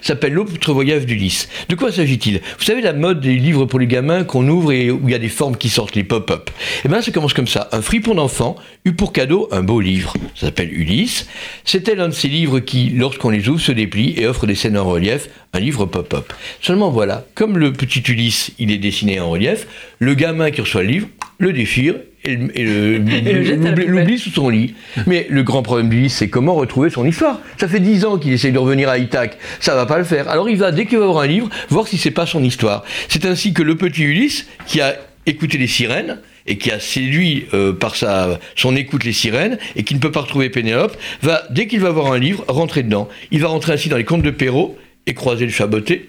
s'appelle 0.02 0.32
L'autre 0.32 0.72
voyage 0.72 1.06
d'Ulysse. 1.06 1.48
De 1.68 1.74
quoi 1.74 1.92
s'agit-il? 1.92 2.40
Vous 2.58 2.64
savez 2.64 2.80
la 2.80 2.92
mode 2.92 3.20
des 3.20 3.36
livres 3.36 3.66
pour 3.66 3.78
les 3.78 3.86
gamins 3.86 4.24
qu'on 4.24 4.46
ouvre 4.48 4.72
et 4.72 4.90
où 4.90 5.00
il 5.04 5.10
y 5.10 5.14
a 5.14 5.18
des 5.18 5.28
formes 5.28 5.56
qui 5.56 5.68
sortent, 5.68 5.94
les 5.94 6.04
pop-up. 6.04 6.50
Et 6.84 6.88
ben 6.88 7.02
ça 7.02 7.10
commence 7.10 7.34
comme 7.34 7.46
ça. 7.46 7.68
Un 7.72 7.82
fripon 7.82 8.14
d'enfant 8.14 8.56
eut 8.84 8.92
pour 8.92 9.12
cadeau 9.12 9.48
un 9.50 9.62
beau 9.62 9.80
livre. 9.80 10.14
Ça 10.34 10.46
s'appelle 10.46 10.72
Ulysse. 10.72 11.26
C'était 11.64 11.94
l'un 11.94 12.08
de 12.08 12.14
ces 12.14 12.28
livres 12.28 12.60
qui, 12.60 12.90
lorsqu'on 12.90 13.30
les 13.30 13.48
ouvre, 13.48 13.60
se 13.60 13.72
déplient 13.72 14.14
et 14.16 14.26
offre 14.26 14.46
des 14.46 14.54
scènes 14.54 14.78
en 14.78 14.84
relief, 14.84 15.28
un 15.52 15.60
livre 15.60 15.86
pop-up. 15.86 16.32
Seulement 16.60 16.90
voilà, 16.90 17.24
comme 17.34 17.58
le 17.58 17.72
petit 17.72 18.00
Ulysse, 18.00 18.52
il 18.58 18.70
est 18.70 18.78
dessiné 18.78 19.20
en 19.20 19.30
relief, 19.30 19.66
le 19.98 20.14
gamin 20.14 20.50
qui 20.50 20.60
reçoit 20.60 20.82
le 20.82 20.88
livre 20.88 21.08
le 21.40 21.52
déchire 21.52 21.96
et, 22.24 22.36
l'oublie- 23.86 24.18
sous 24.18 24.30
son 24.30 24.50
lit. 24.50 24.74
Mais 25.06 25.26
le 25.30 25.42
grand 25.42 25.62
problème 25.62 25.88
d'Ulysse, 25.88 26.14
c'est 26.16 26.28
comment 26.28 26.54
retrouver 26.54 26.90
son 26.90 27.04
histoire. 27.06 27.40
Ça 27.58 27.66
fait 27.66 27.80
dix 27.80 28.04
ans 28.04 28.18
qu'il 28.18 28.32
essaye 28.32 28.52
de 28.52 28.58
revenir 28.58 28.88
à 28.88 28.98
Ithaque, 28.98 29.38
ça 29.58 29.74
va 29.74 29.86
pas 29.86 29.98
le 29.98 30.04
faire. 30.04 30.28
Alors 30.28 30.48
il 30.48 30.58
va, 30.58 30.70
dès 30.70 30.86
qu'il 30.86 30.98
va 30.98 31.04
avoir 31.04 31.24
un 31.24 31.26
livre, 31.26 31.48
voir 31.70 31.88
si 31.88 31.96
c'est 31.98 32.10
pas 32.10 32.26
son 32.26 32.44
histoire. 32.44 32.84
C'est 33.08 33.24
ainsi 33.24 33.52
que 33.54 33.62
le 33.62 33.74
petit 33.74 34.02
Ulysse, 34.02 34.46
qui 34.66 34.80
a 34.80 34.94
écouté 35.26 35.58
les 35.58 35.66
sirènes, 35.66 36.18
et 36.46 36.58
qui 36.58 36.70
a 36.70 36.80
séduit 36.80 37.46
euh, 37.54 37.72
par 37.72 37.96
sa, 37.96 38.38
son 38.56 38.76
écoute 38.76 39.04
les 39.04 39.12
sirènes, 39.12 39.58
et 39.76 39.82
qui 39.82 39.94
ne 39.94 40.00
peut 40.00 40.10
pas 40.12 40.20
retrouver 40.20 40.50
Pénélope, 40.50 40.96
va, 41.22 41.42
dès 41.50 41.66
qu'il 41.66 41.80
va 41.80 41.88
avoir 41.88 42.12
un 42.12 42.18
livre, 42.18 42.44
rentrer 42.48 42.82
dedans. 42.82 43.08
Il 43.30 43.40
va 43.40 43.48
rentrer 43.48 43.72
ainsi 43.72 43.88
dans 43.88 43.96
les 43.96 44.04
contes 44.04 44.22
de 44.22 44.30
Perrault, 44.30 44.76
et 45.06 45.14
croiser 45.14 45.46
le 45.46 45.52
chaboté, 45.52 46.08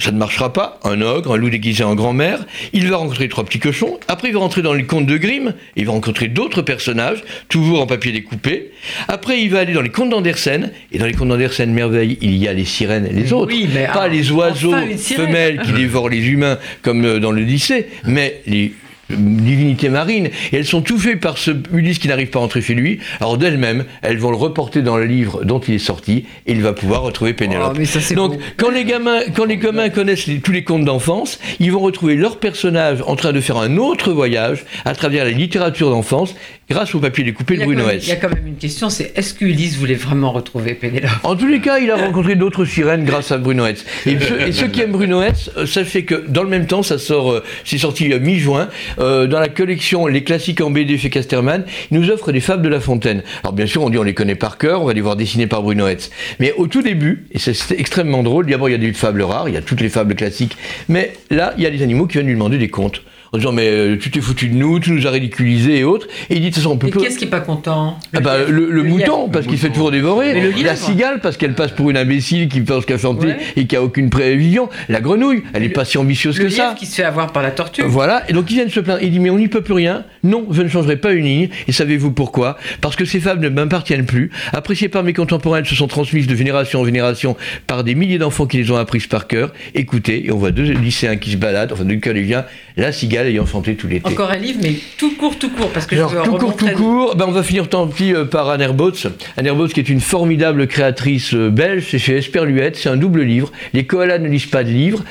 ça 0.00 0.12
ne 0.12 0.18
marchera 0.18 0.52
pas. 0.52 0.80
Un 0.84 1.00
ogre, 1.00 1.34
un 1.34 1.36
loup 1.36 1.50
déguisé 1.50 1.84
en 1.84 1.94
grand-mère. 1.94 2.44
Il 2.72 2.88
va 2.88 2.96
rencontrer 2.96 3.28
trois 3.28 3.44
petits 3.44 3.58
cochons. 3.58 3.98
Après, 4.08 4.28
il 4.28 4.34
va 4.34 4.40
rentrer 4.40 4.62
dans 4.62 4.72
les 4.72 4.84
contes 4.84 5.06
de 5.06 5.16
Grimm. 5.16 5.54
Il 5.76 5.86
va 5.86 5.92
rencontrer 5.92 6.28
d'autres 6.28 6.62
personnages, 6.62 7.22
toujours 7.48 7.82
en 7.82 7.86
papier 7.86 8.12
découpé. 8.12 8.70
Après, 9.08 9.40
il 9.40 9.50
va 9.50 9.60
aller 9.60 9.72
dans 9.72 9.82
les 9.82 9.90
contes 9.90 10.10
d'Andersen. 10.10 10.72
Et 10.92 10.98
dans 10.98 11.06
les 11.06 11.12
contes 11.12 11.28
d'Andersen, 11.28 11.70
merveille, 11.72 12.18
il 12.22 12.36
y 12.36 12.48
a 12.48 12.52
les 12.52 12.64
sirènes 12.64 13.06
et 13.06 13.12
les 13.12 13.32
autres. 13.32 13.52
oui, 13.52 13.68
mais 13.72 13.86
pas 13.86 14.02
ah, 14.02 14.08
les 14.08 14.30
oiseaux 14.30 14.74
enfin 14.74 14.96
femelles 14.96 15.60
qui 15.62 15.72
dévorent 15.76 16.08
les 16.08 16.26
humains, 16.26 16.58
comme 16.82 17.04
euh, 17.04 17.20
dans 17.20 17.32
l'Odyssée, 17.32 17.88
mais 18.04 18.40
les 18.46 18.72
euh, 19.10 19.16
divinités 19.16 19.88
marines, 19.88 20.26
et 20.52 20.56
elles 20.56 20.64
sont 20.66 20.82
touffées 20.82 21.16
par 21.16 21.38
ce 21.38 21.50
Ulysse 21.72 21.98
qui 21.98 22.08
n'arrive 22.08 22.28
pas 22.28 22.38
à 22.38 22.42
rentrer 22.42 22.60
chez 22.62 22.74
lui. 22.74 22.98
Alors 23.20 23.36
d'elles-mêmes, 23.38 23.84
elles 24.02 24.18
vont 24.18 24.30
le 24.30 24.36
reporter 24.36 24.82
dans 24.82 24.96
le 24.96 25.04
livre 25.04 25.44
dont 25.44 25.60
il 25.60 25.74
est 25.74 25.78
sorti, 25.78 26.24
et 26.46 26.52
il 26.52 26.62
va 26.62 26.72
pouvoir 26.72 27.02
retrouver 27.02 27.32
Pénélope. 27.32 27.76
Oh, 27.80 27.84
ça, 27.84 28.14
Donc, 28.14 28.32
beau. 28.34 28.40
quand 28.56 28.70
les 28.70 28.84
gamins, 28.84 29.20
quand 29.34 29.44
les 29.44 29.56
gamins 29.56 29.88
connaissent 29.88 30.26
les- 30.26 30.40
tous 30.40 30.52
les 30.52 30.64
contes 30.64 30.84
d'enfance, 30.84 31.38
ils 31.58 31.72
vont 31.72 31.80
retrouver 31.80 32.14
leur 32.16 32.38
personnage 32.38 32.98
en 33.06 33.16
train 33.16 33.32
de 33.32 33.40
faire 33.40 33.56
un 33.58 33.76
autre 33.76 34.12
voyage 34.12 34.64
à 34.84 34.94
travers 34.94 35.24
la 35.24 35.30
littérature 35.30 35.90
d'enfance 35.90 36.34
grâce 36.68 36.94
au 36.94 37.00
papier 37.00 37.24
découpé 37.24 37.56
de 37.56 37.64
Bruno 37.64 37.82
il 37.90 38.06
y 38.08 38.12
a 38.12 38.16
quand 38.16 38.28
même 38.28 38.46
une 38.46 38.56
question, 38.56 38.90
c'est 38.90 39.12
est-ce 39.16 39.34
que 39.34 39.44
Ulysse 39.44 39.76
voulait 39.76 39.94
vraiment 39.94 40.30
retrouver 40.30 40.74
Pénélope? 40.74 41.10
En 41.24 41.34
tous 41.34 41.46
les 41.48 41.60
cas, 41.60 41.78
il 41.78 41.90
a 41.90 41.96
rencontré 41.96 42.36
d'autres 42.36 42.64
sirènes 42.64 43.04
grâce 43.04 43.32
à 43.32 43.38
Bruno 43.38 43.66
Hetz. 43.66 43.84
Et 44.06 44.18
ceux, 44.20 44.40
et 44.48 44.52
ceux 44.52 44.68
qui 44.68 44.80
aiment 44.80 44.92
Bruno 44.92 45.20
Hetz, 45.22 45.50
euh, 45.56 45.66
sachez 45.66 46.04
que 46.04 46.14
dans 46.28 46.42
le 46.44 46.48
même 46.48 46.66
temps, 46.66 46.82
ça 46.84 46.98
sort, 46.98 47.32
euh, 47.32 47.42
c'est 47.64 47.78
sorti 47.78 48.12
euh, 48.12 48.20
mi-juin, 48.20 48.68
euh, 49.00 49.26
dans 49.26 49.40
la 49.40 49.48
collection 49.48 50.06
Les 50.06 50.24
classiques 50.24 50.60
en 50.60 50.70
BD 50.70 50.98
chez 50.98 51.10
Casterman, 51.10 51.64
il 51.90 51.98
nous 51.98 52.10
offre 52.10 52.32
des 52.32 52.40
fables 52.40 52.62
de 52.62 52.68
La 52.68 52.80
Fontaine. 52.80 53.22
Alors 53.42 53.52
bien 53.52 53.66
sûr, 53.66 53.82
on 53.82 53.90
dit 53.90 53.98
on 53.98 54.02
les 54.02 54.14
connaît 54.14 54.34
par 54.34 54.58
cœur, 54.58 54.82
on 54.82 54.84
va 54.84 54.92
les 54.92 55.00
voir 55.00 55.16
dessinées 55.16 55.46
par 55.46 55.62
Bruno 55.62 55.86
Hetz. 55.86 56.10
Mais 56.38 56.52
au 56.52 56.66
tout 56.66 56.82
début, 56.82 57.26
et 57.32 57.38
c'est 57.38 57.78
extrêmement 57.78 58.22
drôle, 58.22 58.46
d'abord 58.46 58.68
il 58.68 58.72
y 58.72 58.74
a 58.74 58.78
des 58.78 58.92
fables 58.92 59.22
rares, 59.22 59.48
il 59.48 59.54
y 59.54 59.58
a 59.58 59.62
toutes 59.62 59.80
les 59.80 59.88
fables 59.88 60.14
classiques, 60.14 60.56
mais 60.88 61.12
là, 61.30 61.54
il 61.56 61.62
y 61.62 61.66
a 61.66 61.70
des 61.70 61.82
animaux 61.82 62.06
qui 62.06 62.14
viennent 62.14 62.26
lui 62.26 62.34
demander 62.34 62.58
des 62.58 62.68
contes. 62.68 63.02
En 63.32 63.38
disant, 63.38 63.52
mais 63.52 63.68
euh, 63.68 63.96
tu 63.96 64.10
t'es 64.10 64.20
foutu 64.20 64.48
de 64.48 64.56
nous, 64.56 64.80
tu 64.80 64.90
nous 64.90 65.06
as 65.06 65.10
ridiculisés 65.10 65.78
et 65.78 65.84
autres. 65.84 66.08
Et 66.30 66.34
il 66.36 66.40
dit, 66.40 66.46
de 66.50 66.54
toute 66.54 66.56
façon, 66.56 66.72
on 66.72 66.76
peut 66.78 66.88
pas- 66.88 67.00
qu'est-ce 67.00 67.16
qui 67.16 67.26
est 67.26 67.28
pas 67.28 67.38
content? 67.40 67.96
Ah 68.12 68.18
bah, 68.20 68.38
le, 68.48 68.82
mouton, 68.82 69.28
parce 69.28 69.46
qu'il 69.46 69.56
se 69.56 69.62
fait 69.66 69.72
toujours 69.72 69.92
dévorer. 69.92 70.34
Mais 70.34 70.40
le 70.50 70.62
la 70.64 70.74
cigale, 70.74 71.20
parce 71.20 71.36
qu'elle 71.36 71.54
passe 71.54 71.70
pour 71.70 71.90
une 71.90 71.96
imbécile 71.96 72.48
qui 72.48 72.60
pense 72.60 72.84
qu'à 72.86 72.98
chanter 72.98 73.28
Ouais. 73.28 73.36
et 73.56 73.66
qui 73.66 73.76
a 73.76 73.82
aucune 73.82 74.10
prévision. 74.10 74.68
La 74.88 75.00
grenouille, 75.00 75.44
elle 75.52 75.62
est 75.62 75.68
pas 75.68 75.84
si 75.84 75.96
ambitieuse 75.96 76.38
que 76.38 76.48
ça. 76.48 76.74
qui 76.76 76.86
se 76.86 76.96
fait 76.96 77.04
avoir 77.04 77.32
par 77.32 77.42
la 77.42 77.50
tortue. 77.52 77.82
Voilà, 77.86 78.24
et 78.28 78.32
donc 78.32 78.50
ils 78.50 78.54
viennent 78.54 78.68
se 78.70 78.80
plaindre. 78.80 79.00
Il 79.02 79.10
dit, 79.12 79.20
mais 79.20 79.30
on 79.30 79.38
n'y 79.38 79.46
peut 79.48 79.62
plus 79.62 79.74
rien. 79.74 80.04
Non, 80.24 80.46
je 80.50 80.62
ne 80.62 80.68
changerai 80.68 80.96
pas 80.96 81.12
une 81.12 81.24
ligne. 81.24 81.48
Et 81.68 81.72
savez-vous 81.72 82.10
pourquoi? 82.10 82.56
Parce 82.80 82.96
que 82.96 83.04
ces 83.04 83.20
fables 83.20 83.42
ne 83.42 83.48
m'appartiennent 83.48 84.06
plus. 84.06 84.30
Appréciées 84.52 84.88
par 84.88 85.04
mes 85.04 85.12
contemporains, 85.12 85.58
elles 85.58 85.66
se 85.66 85.76
sont 85.76 85.86
transmises 85.86 86.26
de 86.26 86.34
génération 86.34 86.80
en 86.80 86.84
génération 86.84 87.36
par 87.68 87.84
des 87.84 87.94
milliers 87.94 88.18
d'enfants 88.18 88.46
qui 88.46 88.56
les 88.56 88.70
ont 88.72 88.76
apprises 88.76 89.06
par 89.06 89.28
cœur. 89.28 89.52
Écoutez, 89.74 90.26
et 90.26 90.32
on 90.32 90.36
voit 90.36 90.50
deux 90.50 90.64
lycéens 90.72 91.16
qui 91.16 91.30
se 91.30 91.36
baladent, 91.36 91.72
enfin 91.72 91.84
deux 91.84 91.98
collégiens, 91.98 92.44
la 92.76 92.90
cigale 92.92 93.19
ayant 93.28 93.46
chanté 93.46 93.74
tout 93.76 93.88
l'été. 93.88 94.08
Encore 94.08 94.30
un 94.30 94.36
livre, 94.36 94.60
mais 94.62 94.74
tout 94.96 95.16
court, 95.16 95.38
tout 95.38 95.50
court, 95.50 95.70
parce 95.70 95.86
que 95.86 95.94
Alors, 95.94 96.10
je 96.10 96.16
veux 96.16 96.22
tout 96.22 96.36
court, 96.36 96.56
tout 96.56 96.68
court, 96.70 97.16
ben, 97.16 97.26
on 97.28 97.32
va 97.32 97.42
finir 97.42 97.68
tant 97.68 97.86
pis 97.86 98.14
euh, 98.14 98.24
par 98.24 98.48
Anne 98.48 98.60
Herbautz. 98.60 99.06
Anne 99.36 99.46
Herbautz 99.46 99.72
qui 99.72 99.80
est 99.80 99.88
une 99.88 100.00
formidable 100.00 100.66
créatrice 100.66 101.34
euh, 101.34 101.50
belge, 101.50 101.88
c'est 101.90 101.98
chez 101.98 102.16
Esperluette, 102.16 102.76
c'est 102.76 102.88
un 102.88 102.96
double 102.96 103.22
livre. 103.22 103.52
Les 103.72 103.86
koalas 103.86 104.18
ne 104.18 104.28
lisent 104.28 104.46
pas 104.46 104.64
de 104.64 104.70
livres. 104.70 105.04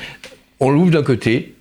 On 0.60 0.70
l'ouvre 0.70 0.90
d'un 0.90 1.02
côté, 1.02 1.54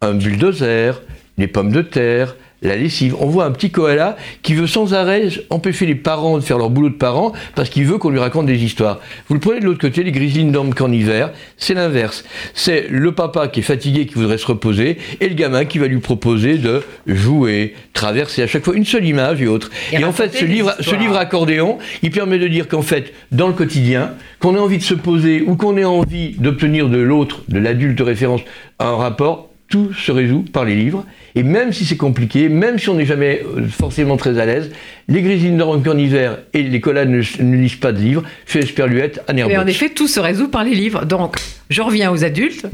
un 0.00 0.14
bulldozer, 0.14 1.02
les 1.38 1.48
pommes 1.48 1.72
de 1.72 1.82
terre, 1.82 2.36
la 2.64 2.76
lessive. 2.76 3.14
On 3.20 3.26
voit 3.26 3.44
un 3.44 3.50
petit 3.50 3.70
koala 3.70 4.16
qui 4.42 4.54
veut 4.54 4.66
sans 4.66 4.94
arrêt 4.94 5.28
empêcher 5.50 5.86
les 5.86 5.94
parents 5.94 6.38
de 6.38 6.42
faire 6.42 6.58
leur 6.58 6.70
boulot 6.70 6.88
de 6.88 6.94
parents 6.94 7.32
parce 7.54 7.68
qu'il 7.68 7.84
veut 7.84 7.98
qu'on 7.98 8.10
lui 8.10 8.18
raconte 8.18 8.46
des 8.46 8.64
histoires. 8.64 9.00
Vous 9.28 9.34
le 9.34 9.40
prenez 9.40 9.60
de 9.60 9.64
l'autre 9.64 9.80
côté, 9.80 10.02
les 10.02 10.12
grizzlies 10.12 10.44
ne 10.44 10.52
dorment 10.52 10.74
qu'en 10.74 10.90
hiver, 10.90 11.32
c'est 11.56 11.74
l'inverse. 11.74 12.24
C'est 12.54 12.86
le 12.88 13.12
papa 13.12 13.48
qui 13.48 13.60
est 13.60 13.64
fatigué, 13.64 14.06
qui 14.06 14.14
voudrait 14.14 14.38
se 14.38 14.46
reposer, 14.46 14.98
et 15.20 15.28
le 15.28 15.34
gamin 15.34 15.64
qui 15.64 15.78
va 15.78 15.86
lui 15.86 15.98
proposer 15.98 16.58
de 16.58 16.82
jouer, 17.06 17.74
traverser 17.92 18.42
à 18.42 18.46
chaque 18.46 18.64
fois 18.64 18.74
une 18.74 18.84
seule 18.84 19.04
image 19.04 19.40
et 19.42 19.46
autre. 19.46 19.70
Et 19.92 19.96
Et, 19.96 20.04
en 20.04 20.12
fait, 20.12 20.34
ce 20.34 20.44
livre, 20.44 20.74
ce 20.80 20.94
livre 20.94 21.16
accordéon, 21.16 21.78
il 22.02 22.10
permet 22.10 22.38
de 22.38 22.48
dire 22.48 22.68
qu'en 22.68 22.82
fait, 22.82 23.12
dans 23.32 23.46
le 23.46 23.52
quotidien, 23.52 24.12
qu'on 24.40 24.56
ait 24.56 24.60
envie 24.60 24.78
de 24.78 24.82
se 24.82 24.94
poser 24.94 25.42
ou 25.46 25.56
qu'on 25.56 25.76
ait 25.76 25.84
envie 25.84 26.32
d'obtenir 26.38 26.88
de 26.88 26.98
l'autre, 26.98 27.42
de 27.48 27.58
l'adulte 27.58 28.00
référence, 28.00 28.40
un 28.78 28.96
rapport, 28.96 29.50
tout 29.68 29.92
se 29.94 30.12
résout 30.12 30.44
par 30.52 30.64
les 30.64 30.74
livres. 30.74 31.04
Et 31.36 31.42
même 31.42 31.72
si 31.72 31.84
c'est 31.84 31.96
compliqué, 31.96 32.48
même 32.48 32.78
si 32.78 32.88
on 32.88 32.94
n'est 32.94 33.06
jamais 33.06 33.42
euh, 33.44 33.66
forcément 33.68 34.16
très 34.16 34.38
à 34.38 34.46
l'aise, 34.46 34.70
les 35.08 35.20
grisines 35.20 35.54
ne 35.54 35.58
dorment 35.58 35.82
qu'en 35.82 35.98
hiver 35.98 36.38
et 36.52 36.62
les 36.62 36.80
collades 36.80 37.10
ne, 37.10 37.56
lisent 37.56 37.74
pas 37.76 37.92
de 37.92 37.98
livres, 37.98 38.22
chez 38.46 38.60
Esperluette, 38.60 39.20
à 39.26 39.32
Mais 39.32 39.42
en 39.42 39.48
Nerbox. 39.48 39.70
effet, 39.70 39.88
tout 39.88 40.06
se 40.06 40.20
résout 40.20 40.48
par 40.48 40.62
les 40.62 40.74
livres. 40.74 41.04
Donc, 41.04 41.36
je 41.70 41.82
reviens 41.82 42.12
aux 42.12 42.24
adultes. 42.24 42.66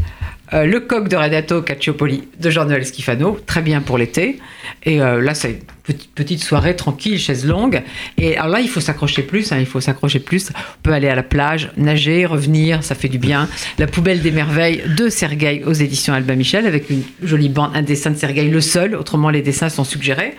Euh, 0.53 0.65
le 0.67 0.81
coq 0.81 1.09
de 1.09 1.15
Renato 1.17 1.63
Cacciopoli 1.63 2.25
de 2.41 2.51
Jean-Noël 2.51 2.85
Schifano, 2.85 3.39
très 3.47 3.63
bien 3.63 3.81
pour 3.81 3.99
l'été. 3.99 4.41
Et 4.83 5.01
euh, 5.01 5.21
là, 5.21 5.35
c'est 5.35 5.51
une 5.51 5.59
petite, 5.85 6.13
petite 6.15 6.43
soirée 6.43 6.75
tranquille, 6.75 7.19
chaise 7.21 7.47
longue. 7.47 7.83
Et 8.19 8.37
alors 8.37 8.49
là, 8.49 8.61
il 8.61 8.69
faut 8.69 8.81
s'accrocher 8.81 9.23
plus, 9.23 9.53
hein, 9.53 9.59
il 9.61 9.67
faut 9.67 9.81
s'accrocher 9.81 10.19
plus. 10.19 10.51
On 10.51 10.83
peut 10.83 10.93
aller 10.93 11.09
à 11.09 11.15
la 11.15 11.23
plage, 11.23 11.71
nager, 11.77 12.27
revenir, 12.27 12.83
ça 12.83 12.95
fait 12.97 13.09
du 13.09 13.19
bien. 13.19 13.49
La 13.79 13.87
poubelle 13.87 14.23
des 14.23 14.33
merveilles 14.33 14.83
de 14.97 15.09
Sergueï 15.09 15.63
aux 15.65 15.73
éditions 15.73 16.15
Albin 16.15 16.35
Michel, 16.35 16.67
avec 16.67 16.91
une 16.91 17.03
jolie 17.23 17.49
bande, 17.49 17.71
un 17.75 17.83
dessin 17.83 18.11
de 18.11 18.17
Sergueï, 18.17 18.51
le 18.51 18.61
seul, 18.61 18.97
autrement 18.97 19.31
les 19.31 19.43
dessins 19.43 19.69
sont 19.69 19.85
suggérés. 19.85 20.35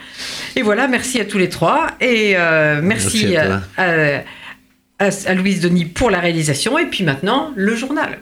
Et 0.57 0.62
voilà, 0.62 0.88
merci 0.89 1.22
à 1.22 1.26
tous 1.26 1.38
les 1.38 1.47
trois. 1.49 1.88
Et 2.01 2.34
euh, 2.36 2.82
merci, 2.84 3.28
Merci 3.28 3.38
à 3.38 3.45
toi. 3.45 3.62
à- 3.78 3.84
à- 3.84 4.22
à, 4.99 5.09
à 5.28 5.34
Louise 5.36 5.62
Denis 5.62 5.86
pour 5.86 6.09
la 6.12 6.20
réalisation. 6.20 6.78
Et 6.78 6.86
puis 6.86 7.03
maintenant, 7.05 7.51
le 7.55 7.76
journal. 7.76 8.20